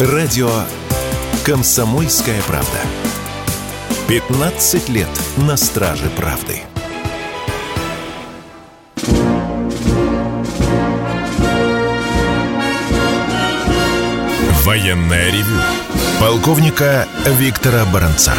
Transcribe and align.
Радио 0.00 0.50
«Комсомольская 1.44 2.42
правда». 2.48 2.80
15 4.08 4.88
лет 4.88 5.08
на 5.36 5.56
страже 5.56 6.10
правды. 6.16 6.62
Военная 14.64 15.30
ревю. 15.30 15.60
Полковника 16.18 17.06
Виктора 17.38 17.84
Баранца. 17.84 18.34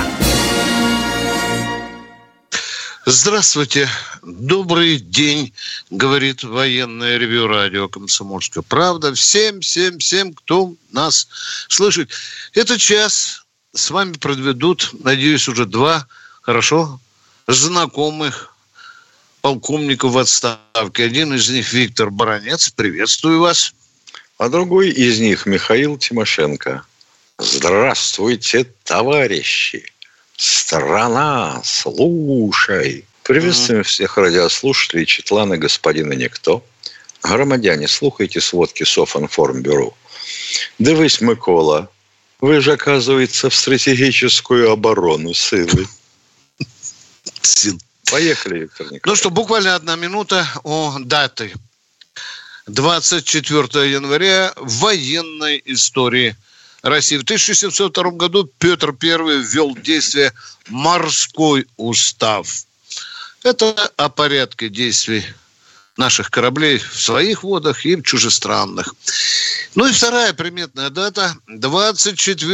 Здравствуйте. 3.05 3.87
Добрый 4.23 4.97
день, 4.97 5.53
говорит 5.97 6.43
военное 6.43 7.17
ревю 7.17 7.47
радио 7.47 7.87
«Комсомольская 7.87 8.63
правда». 8.63 9.13
Всем, 9.13 9.61
всем, 9.61 9.99
всем, 9.99 10.33
кто 10.33 10.73
нас 10.91 11.27
слышит. 11.69 12.09
Этот 12.53 12.79
час 12.79 13.45
с 13.73 13.89
вами 13.89 14.13
проведут, 14.13 14.91
надеюсь, 15.03 15.47
уже 15.47 15.65
два 15.65 16.07
хорошо 16.41 16.99
знакомых 17.47 18.55
полковников 19.41 20.13
в 20.13 20.17
отставке. 20.17 21.05
Один 21.05 21.33
из 21.33 21.49
них 21.49 21.71
Виктор 21.73 22.09
Баранец. 22.09 22.69
Приветствую 22.69 23.39
вас. 23.39 23.73
А 24.37 24.49
другой 24.49 24.89
из 24.89 25.19
них 25.19 25.45
Михаил 25.45 25.97
Тимошенко. 25.97 26.83
Здравствуйте, 27.37 28.65
товарищи! 28.83 29.85
Страна, 30.37 31.61
слушай! 31.63 33.05
Приветствуем 33.25 33.81
всех 33.81 34.19
радиослушателей 34.19 35.07
Четлана 35.07 35.57
господина 35.57 36.13
Никто. 36.13 36.63
Громадяне, 37.23 37.87
слухайте 37.87 38.39
сводки 38.39 38.83
Софинформбюро. 38.83 39.95
Дивись, 40.77 41.21
Микола, 41.21 41.89
вы 42.39 42.61
же, 42.61 42.73
оказывается, 42.73 43.49
в 43.49 43.55
стратегическую 43.55 44.69
оборону 44.69 45.33
силы. 45.33 45.87
Поехали, 48.11 48.59
Виктор 48.59 48.85
Николаевич. 48.85 49.05
Ну 49.07 49.15
что, 49.15 49.31
буквально 49.31 49.73
одна 49.73 49.95
минута 49.95 50.47
о 50.63 50.95
даты. 50.99 51.51
24 52.67 53.91
января 53.91 54.53
в 54.55 54.81
военной 54.81 55.63
истории 55.65 56.35
России. 56.83 57.17
В 57.17 57.23
1702 57.23 58.11
году 58.11 58.47
Петр 58.59 58.95
I 59.01 59.41
ввел 59.41 59.73
в 59.73 59.81
действие 59.81 60.31
морской 60.69 61.65
устав. 61.75 62.65
Это 63.45 63.91
о 63.97 64.09
порядке 64.09 64.69
действий 64.69 65.23
наших 65.97 66.31
кораблей 66.31 66.79
в 66.79 66.99
своих 66.99 67.43
водах 67.43 67.85
и 67.85 67.95
в 67.95 68.01
чужестранных. 68.01 68.95
Ну 69.75 69.85
и 69.85 69.91
вторая 69.91 70.33
приметная 70.33 70.89
дата. 70.89 71.37
24 71.45 72.51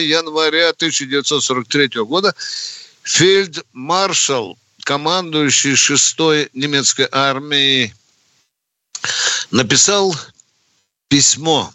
января 0.00 0.68
1943 0.68 2.04
года 2.04 2.36
фельдмаршал, 3.02 4.56
командующий 4.84 5.72
6-й 5.72 6.50
немецкой 6.52 7.08
армией, 7.10 7.92
написал 9.50 10.14
письмо 11.08 11.74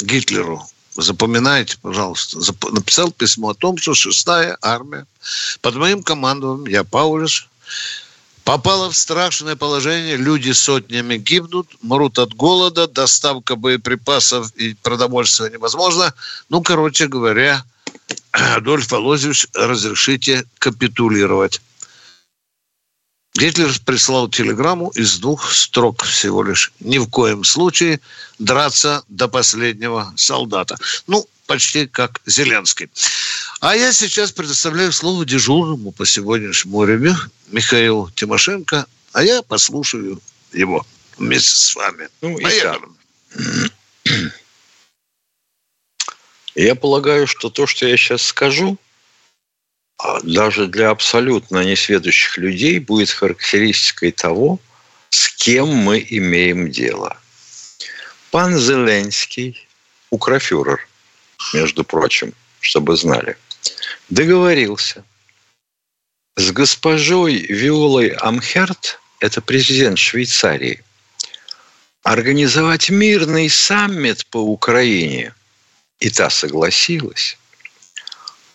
Гитлеру 0.00 0.66
запоминайте, 0.96 1.76
пожалуйста, 1.80 2.38
написал 2.70 3.10
письмо 3.10 3.50
о 3.50 3.54
том, 3.54 3.76
что 3.78 3.94
шестая 3.94 4.56
армия 4.62 5.06
под 5.60 5.74
моим 5.76 6.02
командованием, 6.02 6.66
я 6.66 6.84
Паулюс, 6.84 7.46
попала 8.44 8.90
в 8.90 8.96
страшное 8.96 9.56
положение, 9.56 10.16
люди 10.16 10.52
сотнями 10.52 11.16
гибнут, 11.16 11.68
мрут 11.82 12.18
от 12.18 12.34
голода, 12.34 12.86
доставка 12.86 13.56
боеприпасов 13.56 14.52
и 14.54 14.74
продовольствия 14.74 15.50
невозможно. 15.50 16.14
Ну, 16.48 16.62
короче 16.62 17.08
говоря, 17.08 17.64
Адольф 18.32 18.92
Алозевич, 18.92 19.46
разрешите 19.54 20.44
капитулировать. 20.58 21.60
Гитлер 23.34 23.72
прислал 23.84 24.28
телеграмму 24.28 24.90
из 24.90 25.18
двух 25.18 25.52
строк 25.52 26.04
всего 26.04 26.44
лишь. 26.44 26.72
Ни 26.78 26.98
в 26.98 27.08
коем 27.08 27.42
случае 27.42 28.00
драться 28.38 29.02
до 29.08 29.26
последнего 29.26 30.12
солдата. 30.16 30.76
Ну, 31.08 31.28
почти 31.46 31.86
как 31.86 32.20
Зеленский. 32.26 32.90
А 33.60 33.74
я 33.74 33.92
сейчас 33.92 34.30
предоставляю 34.30 34.92
слово 34.92 35.24
дежурному 35.24 35.90
по 35.90 36.06
сегодняшнему 36.06 36.84
ревю 36.84 37.16
Михаилу 37.48 38.08
Тимошенко, 38.14 38.86
а 39.12 39.22
я 39.22 39.42
послушаю 39.42 40.20
его 40.52 40.86
вместе 41.18 41.56
с 41.56 41.74
вами. 41.74 42.08
Ну, 42.20 42.38
Поехали. 42.38 42.86
Я 46.54 46.76
полагаю, 46.76 47.26
что 47.26 47.50
то, 47.50 47.66
что 47.66 47.84
я 47.84 47.96
сейчас 47.96 48.22
скажу, 48.22 48.78
даже 50.22 50.66
для 50.66 50.90
абсолютно 50.90 51.64
несведущих 51.64 52.38
людей 52.38 52.78
будет 52.78 53.10
характеристикой 53.10 54.12
того, 54.12 54.60
с 55.10 55.28
кем 55.28 55.68
мы 55.68 56.04
имеем 56.08 56.70
дело. 56.70 57.16
Пан 58.30 58.58
Зеленский, 58.58 59.68
укрофюрер, 60.10 60.86
между 61.52 61.84
прочим, 61.84 62.34
чтобы 62.60 62.96
знали, 62.96 63.36
договорился 64.08 65.04
с 66.36 66.50
госпожой 66.50 67.36
Виолой 67.36 68.08
Амхерт, 68.08 68.98
это 69.20 69.40
президент 69.40 69.98
Швейцарии, 69.98 70.82
организовать 72.02 72.90
мирный 72.90 73.48
саммит 73.48 74.26
по 74.26 74.38
Украине. 74.38 75.34
И 76.00 76.10
та 76.10 76.28
согласилась 76.28 77.38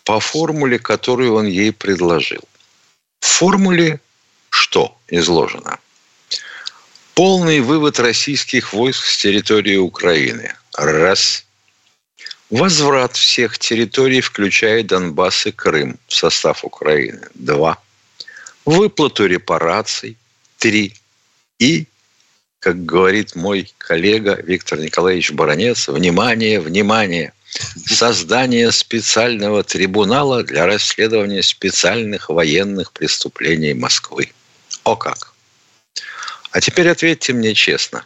по 0.04 0.20
формуле, 0.20 0.78
которую 0.78 1.34
он 1.34 1.46
ей 1.46 1.72
предложил. 1.72 2.42
В 3.20 3.26
формуле 3.26 4.00
что 4.50 4.96
изложено? 5.08 5.78
Полный 7.14 7.60
вывод 7.60 7.98
российских 7.98 8.72
войск 8.72 9.04
с 9.04 9.18
территории 9.18 9.76
Украины. 9.76 10.54
Раз. 10.74 11.44
Возврат 12.50 13.16
всех 13.16 13.58
территорий, 13.58 14.20
включая 14.20 14.82
Донбасс 14.82 15.46
и 15.46 15.52
Крым, 15.52 15.98
в 16.08 16.14
состав 16.14 16.64
Украины. 16.64 17.28
Два. 17.34 17.78
Выплату 18.64 19.26
репараций. 19.26 20.16
Три. 20.58 20.94
И, 21.58 21.86
как 22.58 22.84
говорит 22.84 23.36
мой 23.36 23.72
коллега 23.78 24.40
Виктор 24.42 24.80
Николаевич 24.80 25.30
Баранец, 25.30 25.88
внимание, 25.88 26.60
внимание– 26.60 27.32
создание 27.86 28.70
специального 28.72 29.62
трибунала 29.62 30.42
для 30.42 30.66
расследования 30.66 31.42
специальных 31.42 32.28
военных 32.28 32.92
преступлений 32.92 33.74
Москвы. 33.74 34.32
О 34.84 34.96
как! 34.96 35.34
А 36.52 36.60
теперь 36.60 36.88
ответьте 36.88 37.32
мне 37.32 37.54
честно. 37.54 38.04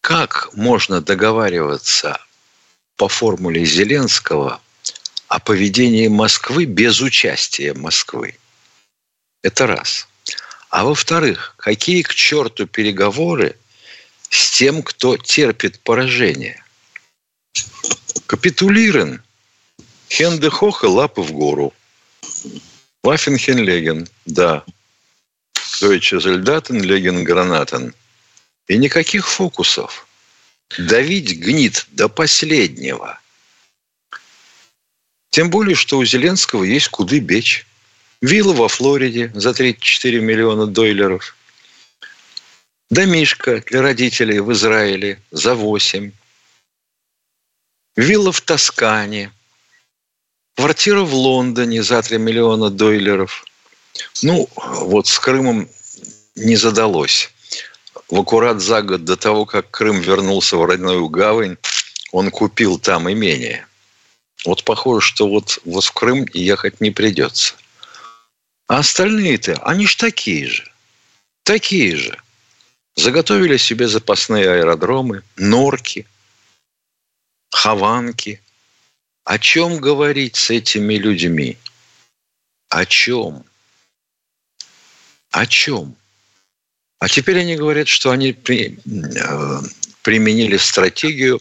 Как 0.00 0.50
можно 0.54 1.00
договариваться 1.00 2.20
по 2.96 3.08
формуле 3.08 3.64
Зеленского 3.64 4.60
о 5.28 5.38
поведении 5.38 6.08
Москвы 6.08 6.64
без 6.64 7.00
участия 7.00 7.72
Москвы? 7.72 8.36
Это 9.42 9.66
раз. 9.66 10.08
А 10.70 10.84
во-вторых, 10.84 11.54
какие 11.56 12.02
к 12.02 12.14
черту 12.14 12.66
переговоры 12.66 13.56
с 14.28 14.50
тем, 14.50 14.82
кто 14.82 15.16
терпит 15.16 15.80
поражение? 15.80 16.63
Капитулирован. 18.26 19.22
Хенде 20.08 20.50
Хоха 20.50 20.86
лапы 20.86 21.22
в 21.22 21.32
гору. 21.32 21.72
Вафенхенлеген, 23.02 24.08
да. 24.26 24.64
Deutsche 25.80 26.18
Soldaten 26.18 26.80
legen 26.80 27.24
Granaten. 27.24 27.94
И 28.68 28.78
никаких 28.78 29.28
фокусов. 29.28 30.06
Давить 30.78 31.38
гнит 31.38 31.86
до 31.90 32.08
последнего. 32.08 33.20
Тем 35.30 35.50
более, 35.50 35.74
что 35.74 35.98
у 35.98 36.04
Зеленского 36.04 36.64
есть 36.64 36.88
куды 36.88 37.18
бечь. 37.18 37.66
Вилла 38.22 38.54
во 38.54 38.68
Флориде 38.68 39.30
за 39.34 39.52
34 39.52 40.20
миллиона 40.20 40.66
дойлеров. 40.66 41.36
Домишка 42.88 43.60
для 43.66 43.82
родителей 43.82 44.40
в 44.40 44.52
Израиле 44.52 45.20
за 45.30 45.54
8 45.54 46.12
вилла 47.96 48.32
в 48.32 48.40
Тоскане, 48.40 49.32
квартира 50.56 51.02
в 51.02 51.14
Лондоне 51.14 51.82
за 51.82 52.02
3 52.02 52.18
миллиона 52.18 52.70
дойлеров. 52.70 53.44
Ну, 54.22 54.48
вот 54.56 55.06
с 55.06 55.18
Крымом 55.18 55.68
не 56.34 56.56
задалось. 56.56 57.30
В 58.08 58.20
аккурат 58.20 58.60
за 58.60 58.82
год 58.82 59.04
до 59.04 59.16
того, 59.16 59.46
как 59.46 59.70
Крым 59.70 60.00
вернулся 60.00 60.56
в 60.56 60.64
родную 60.64 61.08
гавань, 61.08 61.56
он 62.12 62.30
купил 62.30 62.78
там 62.78 63.10
имение. 63.10 63.66
Вот 64.44 64.64
похоже, 64.64 65.06
что 65.06 65.28
вот, 65.28 65.58
вот 65.64 65.84
в 65.84 65.92
Крым 65.92 66.26
ехать 66.34 66.80
не 66.80 66.90
придется. 66.90 67.54
А 68.66 68.78
остальные-то, 68.78 69.54
они 69.62 69.86
ж 69.86 69.94
такие 69.94 70.46
же. 70.46 70.70
Такие 71.44 71.96
же. 71.96 72.18
Заготовили 72.96 73.56
себе 73.56 73.88
запасные 73.88 74.50
аэродромы, 74.50 75.22
норки– 75.36 76.06
Хованки. 77.54 78.40
О 79.22 79.38
чем 79.38 79.78
говорить 79.78 80.34
с 80.34 80.50
этими 80.50 80.94
людьми? 80.94 81.56
О 82.68 82.84
чем? 82.84 83.44
О 85.30 85.46
чем? 85.46 85.96
А 86.98 87.08
теперь 87.08 87.38
они 87.38 87.54
говорят, 87.54 87.86
что 87.86 88.10
они 88.10 88.32
при, 88.32 88.76
э, 88.84 89.60
применили 90.02 90.56
стратегию 90.56 91.40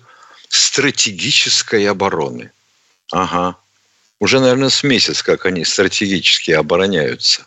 стратегической 0.50 1.90
обороны. 1.90 2.52
Ага. 3.12 3.58
Уже, 4.20 4.40
наверное, 4.40 4.70
с 4.70 4.84
месяц, 4.84 5.24
как 5.24 5.48
они 5.48 5.66
стратегически 5.66 6.52
обороняются. 6.52 7.44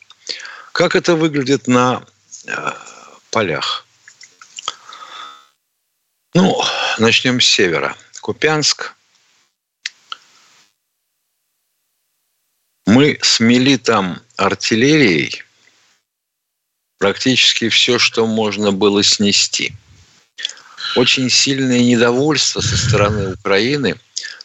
Как 0.72 0.96
это 0.96 1.14
выглядит 1.14 1.68
на 1.68 2.04
э, 2.46 2.72
полях? 3.30 3.86
Ну, 6.34 6.60
начнем 6.98 7.40
с 7.40 7.46
севера. 7.46 7.96
Купянск. 8.26 8.96
Мы 12.84 13.20
смели 13.22 13.76
там 13.76 14.20
артиллерией 14.34 15.44
практически 16.98 17.68
все, 17.68 18.00
что 18.00 18.26
можно 18.26 18.72
было 18.72 19.04
снести. 19.04 19.74
Очень 20.96 21.30
сильное 21.30 21.78
недовольство 21.78 22.60
со 22.60 22.76
стороны 22.76 23.34
Украины 23.34 23.94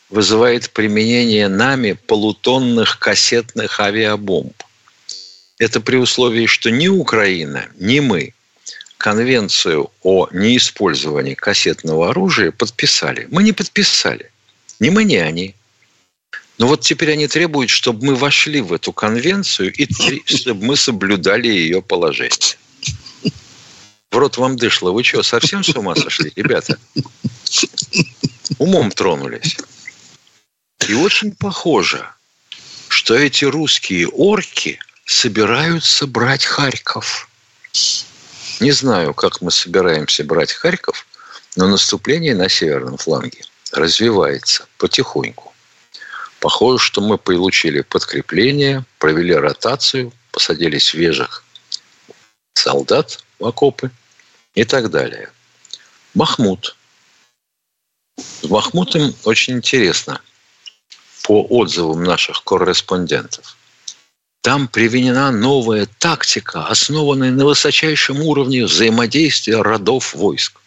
вызывает 0.10 0.70
применение 0.70 1.48
нами 1.48 1.94
полутонных 1.94 3.00
кассетных 3.00 3.80
авиабомб. 3.80 4.62
Это 5.58 5.82
при 5.82 5.96
условии, 5.96 6.46
что 6.46 6.70
ни 6.70 6.88
Украина, 6.88 7.68
ни 7.80 8.00
мы 8.00 8.36
конвенцию 9.02 9.90
о 10.04 10.28
неиспользовании 10.32 11.34
кассетного 11.34 12.12
оружия 12.12 12.52
подписали. 12.52 13.28
Мы 13.32 13.42
не 13.42 13.52
подписали. 13.52 14.30
Ни 14.80 14.90
мы, 14.90 15.04
ни 15.06 15.16
они. 15.16 15.56
Но 16.60 16.68
вот 16.68 16.82
теперь 16.82 17.14
они 17.14 17.28
требуют, 17.28 17.72
чтобы 17.72 18.06
мы 18.06 18.16
вошли 18.16 18.62
в 18.62 18.72
эту 18.72 18.94
конвенцию 18.94 19.74
и 19.74 19.88
чтобы 20.26 20.64
мы 20.64 20.76
соблюдали 20.76 21.48
ее 21.48 21.82
положение. 21.82 22.58
В 24.12 24.18
рот 24.18 24.38
вам 24.38 24.56
дышло. 24.56 24.92
Вы 24.92 25.04
что, 25.04 25.24
совсем 25.24 25.64
с 25.64 25.70
ума 25.70 25.96
сошли, 25.96 26.32
ребята? 26.36 26.78
Умом 28.60 28.92
тронулись. 28.92 29.58
И 30.88 30.94
очень 30.94 31.32
похоже, 31.32 32.08
что 32.88 33.16
эти 33.16 33.46
русские 33.46 34.08
орки 34.10 34.78
собираются 35.06 36.06
брать 36.06 36.46
Харьков. 36.46 37.28
Не 38.62 38.72
знаю, 38.72 39.14
как 39.14 39.42
мы 39.42 39.52
собираемся 39.52 40.24
брать 40.24 40.54
Харьков, 40.54 41.06
но 41.56 41.68
наступление 41.68 42.36
на 42.36 42.48
северном 42.48 42.98
фланге 42.98 43.42
развивается 43.74 44.68
потихоньку. 44.78 45.54
Похоже, 46.40 46.84
что 46.84 47.02
мы 47.02 47.18
получили 47.18 47.82
подкрепление, 47.82 48.86
провели 49.00 49.34
ротацию, 49.36 50.14
посадили 50.32 50.78
свежих 50.78 51.44
солдат 52.54 53.24
в 53.40 53.46
окопы 53.46 53.92
и 54.56 54.64
так 54.64 54.90
далее. 54.90 55.32
Махмуд. 56.14 56.76
С 58.18 58.48
Махмутом 58.48 59.14
очень 59.26 59.56
интересно– 59.58 60.22
по 61.24 61.44
отзывам 61.44 62.04
наших 62.04 62.44
корреспондентов, 62.44 63.56
там 64.42 64.68
применена 64.68 65.32
новая 65.32 65.88
тактика, 66.00 66.66
основанная 66.68 67.32
на 67.32 67.46
высочайшем 67.46 68.22
уровне 68.22 68.66
взаимодействия 68.66 69.62
родов 69.62 70.14
войск. 70.14 70.60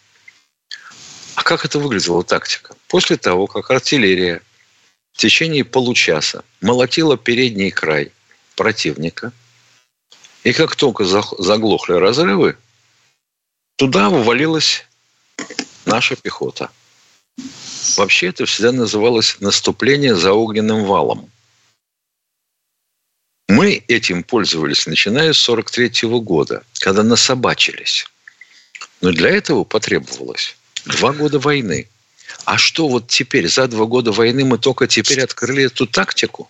А 1.35 1.43
как 1.43 1.65
это 1.65 1.79
выглядела 1.79 2.23
тактика? 2.23 2.75
После 2.87 3.17
того, 3.17 3.47
как 3.47 3.69
артиллерия 3.71 4.41
в 5.13 5.17
течение 5.17 5.65
получаса 5.65 6.43
молотила 6.61 7.17
передний 7.17 7.71
край 7.71 8.11
противника, 8.55 9.33
и 10.43 10.53
как 10.53 10.75
только 10.75 11.05
заглохли 11.05 11.93
разрывы, 11.93 12.57
туда 13.75 14.09
ввалилась 14.09 14.85
наша 15.85 16.15
пехота– 16.15 16.69
Вообще 17.97 18.27
это 18.27 18.45
всегда 18.45 18.71
называлось 18.71 19.37
наступление 19.39 20.15
за 20.15 20.33
огненным 20.33 20.85
валом. 20.85 21.29
Мы 23.47 23.83
этим 23.87 24.23
пользовались, 24.23 24.87
начиная 24.87 25.33
с 25.33 25.37
43 25.37 26.09
года, 26.19 26.63
когда 26.79 27.03
насобачились. 27.03 28.05
Но 29.01 29.11
для 29.11 29.29
этого 29.29 29.63
потребовалось 29.63 30.57
два 30.85 31.13
года 31.13 31.39
войны. 31.39 31.87
А 32.45 32.57
что 32.57 32.87
вот 32.87 33.07
теперь, 33.07 33.47
за 33.47 33.67
два 33.67 33.85
года 33.85 34.11
войны 34.11 34.45
мы 34.45 34.57
только 34.57 34.87
теперь 34.87 35.21
открыли 35.21 35.65
эту 35.65 35.85
тактику? 35.85 36.49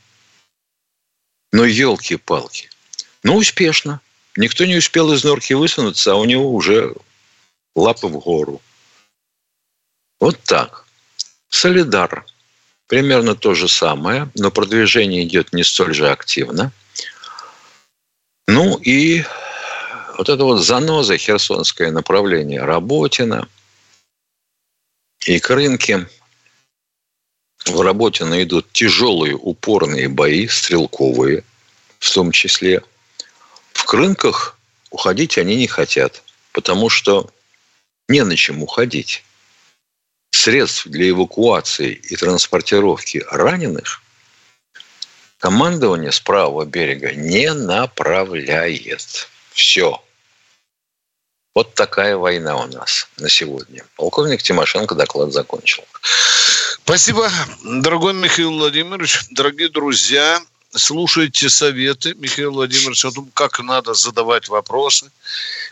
Ну, 1.51 1.63
елки-палки. 1.63 2.69
Ну, 3.23 3.35
успешно. 3.35 3.99
Никто 4.37 4.65
не 4.65 4.75
успел 4.75 5.13
из 5.13 5.23
норки 5.23 5.53
высунуться, 5.53 6.13
а 6.13 6.15
у 6.15 6.25
него 6.25 6.53
уже 6.53 6.93
лапы 7.75 8.07
в 8.07 8.19
гору. 8.19 8.61
Вот 10.19 10.41
так. 10.43 10.85
Солидар. 11.49 12.25
Примерно 12.87 13.35
то 13.35 13.53
же 13.53 13.67
самое, 13.67 14.29
но 14.35 14.51
продвижение 14.51 15.23
идет 15.23 15.53
не 15.53 15.63
столь 15.63 15.93
же 15.93 16.09
активно. 16.09 16.71
Ну 18.47 18.77
и 18.77 19.23
вот 20.17 20.29
это 20.29 20.43
вот 20.43 20.57
заноза, 20.57 21.17
херсонское 21.17 21.91
направление, 21.91 22.63
Работина 22.63 23.47
и 25.25 25.39
к 25.39 25.49
рынке 25.49 26.07
в 27.65 27.81
Работино 27.81 28.41
идут 28.43 28.71
тяжелые 28.71 29.35
упорные 29.35 30.07
бои, 30.07 30.47
стрелковые 30.47 31.43
в 31.99 32.13
том 32.13 32.31
числе. 32.31 32.83
В 33.73 33.85
Крынках 33.85 34.57
уходить 34.91 35.37
они 35.37 35.55
не 35.55 35.67
хотят, 35.67 36.23
потому 36.51 36.89
что 36.89 37.29
не 38.07 38.23
на 38.23 38.35
чем 38.35 38.61
уходить 38.61 39.23
средств 40.29 40.85
для 40.87 41.09
эвакуации 41.09 41.93
и 41.93 42.15
транспортировки 42.15 43.25
раненых 43.31 44.01
командование 45.39 46.11
с 46.11 46.19
правого 46.19 46.65
берега 46.65 47.13
не 47.13 47.53
направляет. 47.53 49.29
Все. 49.51 50.01
Вот 51.53 51.73
такая 51.73 52.17
война 52.17 52.57
у 52.57 52.67
нас 52.67 53.07
на 53.17 53.29
сегодня. 53.29 53.85
Полковник 53.95 54.43
Тимошенко 54.43 54.93
доклад 54.95 55.31
закончил. 55.31 55.85
Спасибо, 56.83 57.31
дорогой 57.63 58.13
Михаил 58.13 58.51
Владимирович. 58.51 59.21
Дорогие 59.31 59.69
друзья, 59.69 60.41
слушайте 60.75 61.49
советы 61.49 62.13
Михаила 62.15 62.51
Владимировича 62.51 63.09
о 63.09 63.11
том, 63.11 63.29
как 63.33 63.59
надо 63.59 63.93
задавать 63.93 64.49
вопросы, 64.49 65.11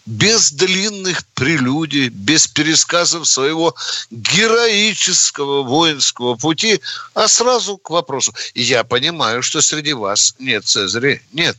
без 0.06 0.52
длинных 0.52 1.26
прелюдий, 1.34 2.10
без 2.10 2.48
пересказов 2.48 3.28
своего 3.28 3.76
героического 4.12 5.64
воинского 5.64 6.36
пути, 6.36 6.82
а 7.14 7.28
сразу 7.28 7.78
к 7.78 7.90
вопросу. 7.90 8.34
я 8.56 8.84
понимаю, 8.84 9.44
что 9.44 9.62
среди 9.62 9.94
вас 9.94 10.36
нет 10.40 10.66
Цезаря, 10.66 11.20
нет. 11.32 11.58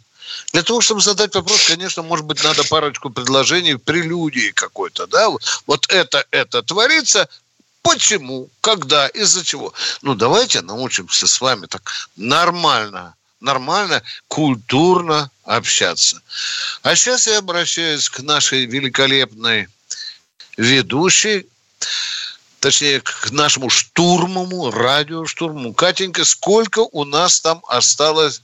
Для 0.52 0.62
того, 0.62 0.80
чтобы 0.80 1.00
задать 1.00 1.34
вопрос, 1.34 1.66
конечно, 1.66 2.02
может 2.02 2.24
быть, 2.24 2.42
надо 2.42 2.64
парочку 2.64 3.10
предложений, 3.10 3.76
прелюдии 3.76 4.50
какой-то, 4.52 5.06
да, 5.06 5.28
вот 5.66 5.86
это, 5.90 6.24
это 6.30 6.62
творится, 6.62 7.28
Почему? 7.82 8.48
Когда? 8.62 9.08
Из-за 9.08 9.44
чего? 9.44 9.74
Ну, 10.00 10.14
давайте 10.14 10.62
научимся 10.62 11.26
с 11.26 11.38
вами 11.38 11.66
так 11.66 11.92
нормально 12.16 13.14
нормально, 13.44 14.02
культурно 14.28 15.30
общаться. 15.44 16.20
А 16.82 16.96
сейчас 16.96 17.26
я 17.26 17.38
обращаюсь 17.38 18.08
к 18.08 18.20
нашей 18.20 18.66
великолепной 18.66 19.68
ведущей, 20.56 21.46
точнее, 22.60 23.00
к 23.00 23.30
нашему 23.30 23.70
штурмому, 23.70 24.70
радиоштурму. 24.70 25.74
Катенька, 25.74 26.24
сколько 26.24 26.80
у 26.80 27.04
нас 27.04 27.40
там 27.40 27.62
осталось? 27.68 28.42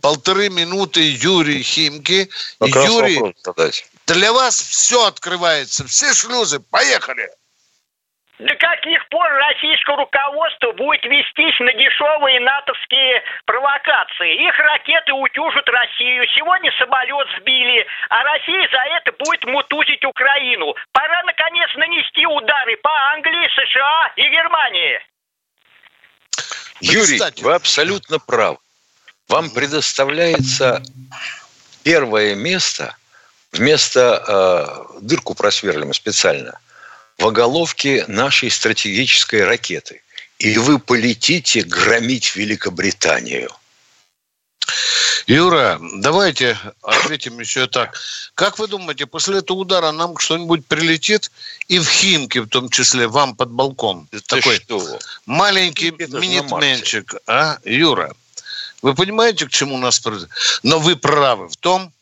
полторы 0.00 0.50
минуты 0.50 1.00
Юрий 1.00 1.62
Химки. 1.62 2.28
Юрий, 2.60 3.34
для 4.06 4.32
вас 4.32 4.60
все 4.60 5.06
открывается, 5.06 5.86
все 5.86 6.12
шлюзы. 6.12 6.60
Поехали! 6.60 7.30
До 8.38 8.52
каких 8.56 9.08
пор 9.10 9.30
российское 9.30 9.96
руководство 9.96 10.72
будет 10.72 11.04
вестись 11.04 11.58
на 11.60 11.72
дешевые 11.72 12.40
натовские 12.40 13.22
провокации? 13.46 14.48
Их 14.48 14.58
ракеты 14.58 15.12
утюжат 15.12 15.68
Россию. 15.68 16.26
Сегодня 16.34 16.72
самолет 16.76 17.28
сбили, 17.38 17.86
а 18.10 18.24
Россия 18.24 18.68
за 18.72 18.96
это 18.98 19.12
будет 19.24 19.44
мутузить 19.44 20.04
Украину. 20.04 20.74
Пора, 20.90 21.22
наконец, 21.22 21.70
нанести 21.76 22.26
удары 22.26 22.76
по 22.78 22.90
Англии, 23.14 23.48
США 23.54 24.12
и 24.16 24.22
Германии. 24.28 25.00
Юрий, 26.80 27.20
вы 27.40 27.54
абсолютно 27.54 28.18
прав. 28.18 28.58
Вам 29.28 29.48
предоставляется 29.50 30.82
первое 31.84 32.34
место, 32.34 32.96
вместо 33.52 34.24
э, 34.26 35.00
дырку 35.02 35.36
просверлим 35.36 35.92
специально– 35.92 36.58
в 37.18 37.26
оголовке 37.26 38.04
нашей 38.08 38.50
стратегической 38.50 39.44
ракеты. 39.44 40.02
И 40.38 40.58
вы 40.58 40.78
полетите 40.78 41.62
громить 41.62 42.36
Великобританию. 42.36 43.50
Юра, 45.26 45.78
давайте 45.80 46.58
ответим 46.82 47.38
еще 47.38 47.66
так. 47.66 47.98
Как 48.34 48.58
вы 48.58 48.66
думаете, 48.66 49.06
после 49.06 49.38
этого 49.38 49.58
удара 49.58 49.90
нам 49.92 50.18
что-нибудь 50.18 50.66
прилетит? 50.66 51.30
И 51.68 51.78
в 51.78 51.88
Химке, 51.88 52.42
в 52.42 52.48
том 52.48 52.68
числе, 52.68 53.06
вам 53.06 53.34
под 53.34 53.50
балкон. 53.50 54.06
Ты 54.10 54.20
такой 54.20 54.56
что? 54.56 54.98
маленький 55.24 55.94
Это 55.96 56.18
минитменчик. 56.18 57.14
А, 57.26 57.58
Юра, 57.64 58.14
вы 58.82 58.94
понимаете, 58.94 59.46
к 59.46 59.50
чему 59.50 59.78
нас... 59.78 60.02
Но 60.62 60.78
вы 60.78 60.96
правы 60.96 61.48
в 61.48 61.56
том, 61.56 61.92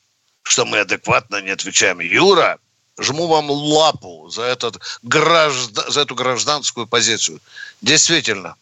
что 0.42 0.64
мы 0.64 0.80
адекватно 0.80 1.40
не 1.40 1.50
отвечаем. 1.50 2.00
Юра, 2.00 2.58
жму 2.98 3.26
вам 3.26 3.50
лапу 3.50 4.28
за, 4.30 4.42
этот 4.42 4.78
за 5.02 6.00
эту 6.00 6.14
гражданскую 6.14 6.86
позицию. 6.86 7.40
Действительно, 7.80 8.56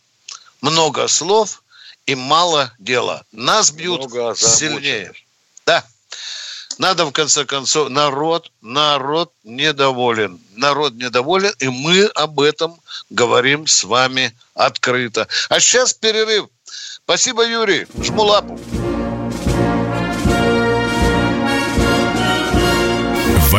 много 0.61 1.09
слов 1.09 1.63
и 2.07 2.15
мало 2.15 2.73
дела. 2.79 3.25
Нас 3.33 3.71
бьют 3.71 4.01
Много 4.01 4.35
сильнее. 4.35 5.13
Да. 5.67 5.85
Надо, 6.79 7.05
в 7.05 7.13
конце 7.13 7.45
концов, 7.45 7.91
народ, 7.91 8.51
народ 8.63 9.33
недоволен. 9.45 10.41
Народ 10.57 10.95
недоволен, 10.95 11.53
и 11.59 11.69
мы 11.69 12.07
об 12.07 12.41
этом 12.41 12.81
говорим 13.11 13.67
с 13.67 13.85
вами 13.85 14.35
открыто. 14.55 15.29
А 15.51 15.61
сейчас 15.61 15.93
перерыв. 15.93 16.47
Спасибо, 17.05 17.47
Юрий. 17.47 17.87
Жму 18.03 18.23
лапу. 18.23 18.59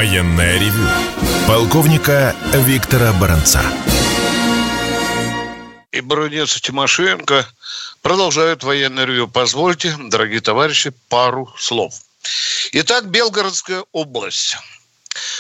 Военное 0.02 0.58
ревю 0.58 0.90
полковника 1.48 2.36
Виктора 2.66 3.14
Баранца. 3.14 3.62
И 5.92 6.02
Баронец 6.02 6.58
и 6.58 6.60
Тимошенко 6.60 7.48
продолжают 8.02 8.64
военное 8.64 9.06
ревью. 9.06 9.28
Позвольте, 9.28 9.96
дорогие 10.00 10.42
товарищи, 10.42 10.92
пару 11.08 11.54
слов. 11.56 11.94
Итак, 12.72 13.12
Белгородская 13.12 13.84
область. 13.92 14.58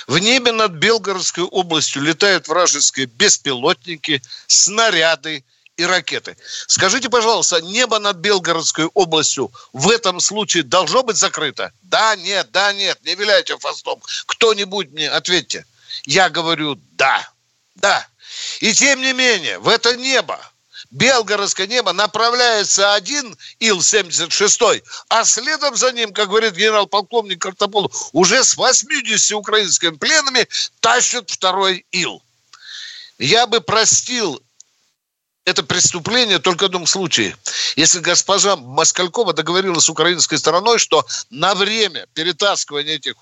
В 0.05 0.19
небе 0.19 0.51
над 0.51 0.73
Белгородской 0.73 1.45
областью 1.45 2.03
летают 2.03 2.47
вражеские 2.47 3.07
беспилотники, 3.07 4.21
снаряды 4.45 5.43
и 5.81 5.85
ракеты. 5.85 6.37
Скажите, 6.67 7.09
пожалуйста, 7.09 7.61
небо 7.61 7.99
над 7.99 8.17
Белгородской 8.17 8.85
областью 8.93 9.51
в 9.73 9.89
этом 9.89 10.19
случае 10.19 10.63
должно 10.63 11.03
быть 11.03 11.17
закрыто? 11.17 11.71
Да, 11.81 12.15
нет, 12.15 12.51
да, 12.51 12.71
нет, 12.71 12.99
не 13.03 13.15
виляйте 13.15 13.57
фастом. 13.57 14.01
Кто-нибудь 14.27 14.91
мне 14.91 15.09
ответьте. 15.09 15.65
Я 16.05 16.29
говорю 16.29 16.79
да, 16.91 17.27
да. 17.75 18.07
И 18.59 18.73
тем 18.73 19.01
не 19.01 19.13
менее, 19.13 19.59
в 19.59 19.67
это 19.67 19.97
небо, 19.97 20.39
Белгородское 20.91 21.67
небо, 21.67 21.93
направляется 21.93 22.93
один 22.93 23.35
Ил-76, 23.59 24.83
а 25.09 25.25
следом 25.25 25.75
за 25.75 25.91
ним, 25.91 26.13
как 26.13 26.29
говорит 26.29 26.53
генерал-полковник 26.53 27.41
Картополов, 27.41 28.09
уже 28.11 28.43
с 28.43 28.55
80 28.55 29.31
украинскими 29.31 29.95
пленами 29.95 30.47
тащат 30.79 31.29
второй 31.29 31.85
Ил. 31.91 32.21
Я 33.17 33.47
бы 33.47 33.61
простил 33.61 34.41
это 35.45 35.63
преступление 35.63 36.39
только 36.39 36.63
в 36.63 36.65
одном 36.65 36.85
случае. 36.85 37.35
Если 37.75 37.99
госпожа 37.99 38.55
Москалькова 38.55 39.33
договорилась 39.33 39.85
с 39.85 39.89
украинской 39.89 40.37
стороной, 40.37 40.77
что 40.79 41.05
на 41.29 41.55
время 41.55 42.05
перетаскивания 42.13 42.95
этих 42.95 43.15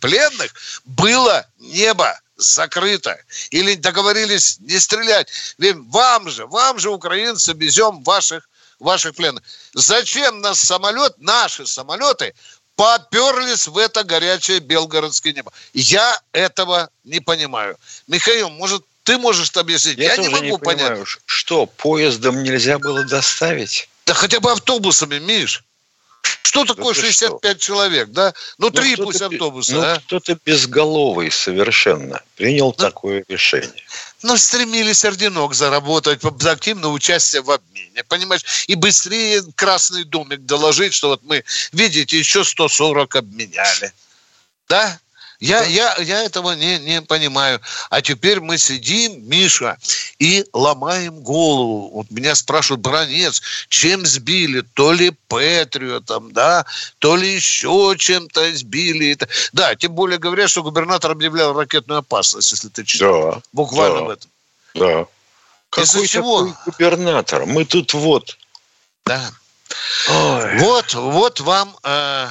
пленных 0.00 0.54
было 0.84 1.46
небо 1.58 2.18
закрыто. 2.36 3.18
Или 3.50 3.74
договорились 3.74 4.58
не 4.60 4.78
стрелять. 4.78 5.28
Ведь 5.58 5.76
вам 5.88 6.28
же, 6.30 6.46
вам 6.46 6.78
же, 6.78 6.90
украинцы, 6.90 7.52
везем 7.54 8.02
ваших, 8.02 8.48
ваших 8.78 9.14
пленных. 9.14 9.42
Зачем 9.72 10.40
нас 10.40 10.60
самолет, 10.60 11.14
наши 11.18 11.66
самолеты, 11.66 12.34
поперлись 12.76 13.68
в 13.68 13.78
это 13.78 14.04
горячее 14.04 14.60
белгородское 14.60 15.32
небо? 15.32 15.52
Я 15.72 16.20
этого 16.32 16.90
не 17.04 17.20
понимаю. 17.20 17.76
Михаил, 18.06 18.50
может, 18.50 18.84
ты 19.04 19.18
можешь 19.18 19.50
это 19.50 19.60
объяснить? 19.60 19.98
Я, 19.98 20.14
Я, 20.14 20.16
не 20.16 20.28
тоже 20.28 20.42
могу 20.42 20.58
понять. 20.58 20.86
понимаю, 20.88 21.06
что 21.26 21.66
поездом 21.66 22.42
нельзя 22.42 22.78
было 22.78 23.04
доставить. 23.04 23.88
Да 24.06 24.14
хотя 24.14 24.40
бы 24.40 24.50
автобусами, 24.50 25.18
Миш. 25.18 25.62
Что 26.42 26.64
такое 26.64 26.94
ты 26.94 27.00
65 27.00 27.60
человек, 27.60 28.08
да? 28.10 28.32
Ну, 28.58 28.70
три 28.70 28.94
кто-то 28.94 29.06
пусть 29.06 29.20
автобуса, 29.22 29.72
Ну, 29.74 29.80
а? 29.82 29.96
кто-то 30.06 30.38
безголовый 30.44 31.30
совершенно 31.30 32.22
принял 32.36 32.72
такое 32.72 33.24
решение. 33.28 33.72
Ну, 34.22 34.36
стремились 34.38 35.04
орденок 35.04 35.52
заработать 35.52 36.20
за 36.38 36.52
активное 36.52 36.90
участие 36.90 37.42
в 37.42 37.50
обмене, 37.50 38.04
понимаешь? 38.04 38.64
И 38.68 38.74
быстрее 38.74 39.42
Красный 39.54 40.04
домик 40.04 40.46
доложить, 40.46 40.94
что 40.94 41.08
вот 41.08 41.22
мы, 41.24 41.44
видите, 41.72 42.18
еще 42.18 42.44
140 42.44 43.16
обменяли. 43.16 43.92
Да? 44.68 44.98
Я, 45.44 45.62
я, 45.64 45.94
я 45.98 46.22
этого 46.22 46.52
не, 46.52 46.78
не 46.78 47.02
понимаю. 47.02 47.60
А 47.90 48.00
теперь 48.00 48.40
мы 48.40 48.56
сидим, 48.56 49.28
Миша, 49.28 49.76
и 50.18 50.46
ломаем 50.54 51.20
голову. 51.20 51.90
Вот 51.92 52.10
меня 52.10 52.34
спрашивают, 52.34 52.80
Бронец, 52.80 53.42
чем 53.68 54.06
сбили? 54.06 54.62
То 54.72 54.92
ли 54.92 55.10
Патриотом, 55.28 56.32
да, 56.32 56.64
то 56.98 57.14
ли 57.16 57.34
еще 57.34 57.94
чем-то 57.98 58.56
сбили. 58.56 59.18
Да, 59.52 59.74
тем 59.74 59.92
более 59.92 60.18
говорят, 60.18 60.48
что 60.48 60.62
губернатор 60.62 61.10
объявлял 61.10 61.52
ракетную 61.52 61.98
опасность, 61.98 62.50
если 62.52 62.68
ты 62.68 62.82
читал. 62.84 63.32
Да, 63.32 63.42
Буквально 63.52 63.98
да. 63.98 64.04
в 64.04 64.10
этом. 64.10 64.30
да. 64.74 65.06
Из-за 65.82 65.92
Какой 65.94 66.08
чего? 66.08 66.46
такой 66.46 66.54
губернатор? 66.66 67.44
Мы 67.44 67.66
тут 67.66 67.92
вот. 67.92 68.38
Да. 69.04 69.30
Ой. 70.08 70.58
Вот, 70.58 70.94
вот 70.94 71.40
вам, 71.40 71.76
э, 71.82 72.28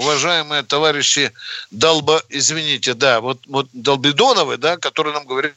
уважаемые 0.00 0.62
товарищи 0.62 1.32
Долба, 1.70 2.22
извините, 2.30 2.94
да, 2.94 3.20
вот, 3.20 3.38
вот 3.46 3.68
Долбидоновы, 3.72 4.56
да, 4.56 4.76
которые 4.78 5.12
нам 5.14 5.26
говорят, 5.26 5.54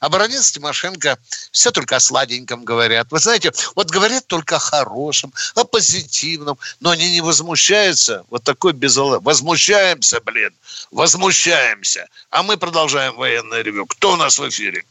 Баранец 0.00 0.50
Тимошенко 0.52 1.18
все 1.52 1.70
только 1.70 1.96
о 1.96 2.00
сладеньком 2.00 2.64
говорят. 2.64 3.08
Вы 3.10 3.18
знаете, 3.18 3.52
вот 3.76 3.90
говорят 3.90 4.26
только 4.26 4.56
о 4.56 4.58
хорошем, 4.58 5.32
о 5.54 5.64
позитивном, 5.64 6.58
но 6.80 6.90
они 6.90 7.12
не 7.12 7.20
возмущаются. 7.20 8.24
Вот 8.30 8.42
такой 8.42 8.72
безалаб. 8.72 9.22
Возмущаемся, 9.22 10.20
блин, 10.20 10.54
возмущаемся. 10.90 12.08
А 12.30 12.42
мы 12.42 12.56
продолжаем 12.56 13.14
военное 13.16 13.62
ревю. 13.62 13.86
Кто 13.86 14.12
у 14.12 14.16
нас 14.16 14.38
в 14.38 14.48
эфире? 14.48 14.84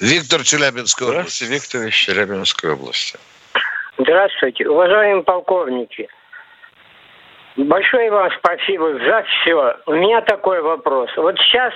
Виктор 0.00 0.44
Челябинский. 0.44 1.04
Здравствуйте, 1.06 1.52
Виктор 1.52 1.82
из 1.86 1.94
Челябинской 1.94 2.72
области. 2.72 3.18
Здравствуйте, 3.98 4.68
уважаемые 4.68 5.24
полковники. 5.24 6.08
Большое 7.58 8.08
вам 8.08 8.30
спасибо 8.38 8.92
за 9.00 9.24
все. 9.24 9.76
У 9.86 9.92
меня 9.94 10.20
такой 10.20 10.62
вопрос. 10.62 11.10
Вот 11.16 11.36
сейчас 11.38 11.74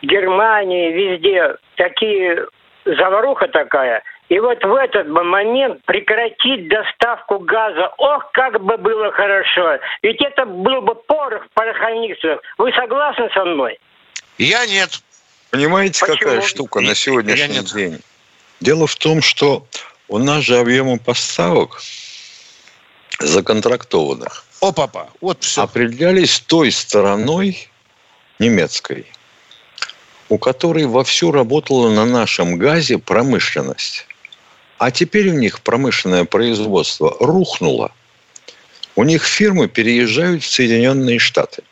в 0.00 0.06
Германии, 0.06 0.92
везде 0.92 1.56
такие 1.76 2.46
заваруха 2.86 3.48
такая. 3.48 4.02
И 4.30 4.40
вот 4.40 4.64
в 4.64 4.74
этот 4.74 5.08
бы 5.08 5.24
момент 5.24 5.84
прекратить 5.84 6.68
доставку 6.68 7.38
газа. 7.40 7.92
Ох, 7.98 8.30
как 8.32 8.62
бы 8.64 8.78
было 8.78 9.12
хорошо. 9.12 9.78
Ведь 10.02 10.22
это 10.22 10.46
был 10.46 10.80
бы 10.80 10.94
порох 10.94 11.44
в 11.44 11.50
пороховницах. 11.50 12.40
Вы 12.56 12.72
согласны 12.72 13.28
со 13.34 13.44
мной? 13.44 13.78
Я 14.38 14.64
нет. 14.64 15.02
Понимаете, 15.50 16.00
Почему? 16.00 16.16
какая 16.16 16.40
штука 16.40 16.80
на 16.80 16.94
сегодняшний 16.94 17.56
я 17.56 17.60
нет. 17.60 17.74
день? 17.74 18.00
Дело 18.60 18.86
в 18.86 18.96
том, 18.96 19.20
что 19.20 19.66
у 20.08 20.16
нас 20.16 20.44
же 20.44 20.56
объемы 20.56 20.98
поставок 20.98 21.78
законтрактованных 23.18 24.46
О, 24.62 24.70
папа, 24.70 25.10
вот 25.20 25.42
все. 25.42 25.64
определялись 25.64 26.38
той 26.38 26.70
стороной 26.70 27.68
немецкой, 28.38 29.06
у 30.28 30.38
которой 30.38 30.86
вовсю 30.86 31.32
работала 31.32 31.90
на 31.90 32.06
нашем 32.06 32.58
газе 32.58 32.98
промышленность. 32.98 34.06
А 34.78 34.92
теперь 34.92 35.30
у 35.30 35.32
них 35.32 35.62
промышленное 35.62 36.24
производство 36.26 37.16
рухнуло. 37.18 37.90
У 38.94 39.02
них 39.02 39.24
фирмы 39.24 39.66
переезжают 39.66 40.44
в 40.44 40.48
Соединенные 40.48 41.18
Штаты. 41.18 41.64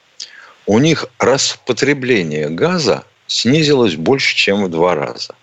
У 0.67 0.81
них 0.81 1.07
распотребление 1.21 2.49
газа 2.49 3.05
снизилось 3.29 3.95
больше, 3.95 4.35
чем 4.35 4.65
в 4.65 4.69
два 4.69 4.97
раза. 4.97 5.37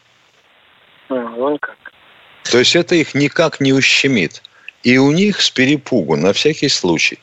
А, 1.07 1.13
вон 1.13 1.57
как. 1.59 1.77
То 2.43 2.59
есть 2.59 2.75
это 2.75 2.95
их 2.95 3.15
никак 3.15 3.61
не 3.61 3.71
ущемит. 3.71 4.43
И 4.83 4.97
у 4.97 5.11
них 5.11 5.39
с 5.39 5.49
перепугу, 5.49 6.17
на 6.17 6.33
всякий 6.33 6.67
случай, 6.67 7.19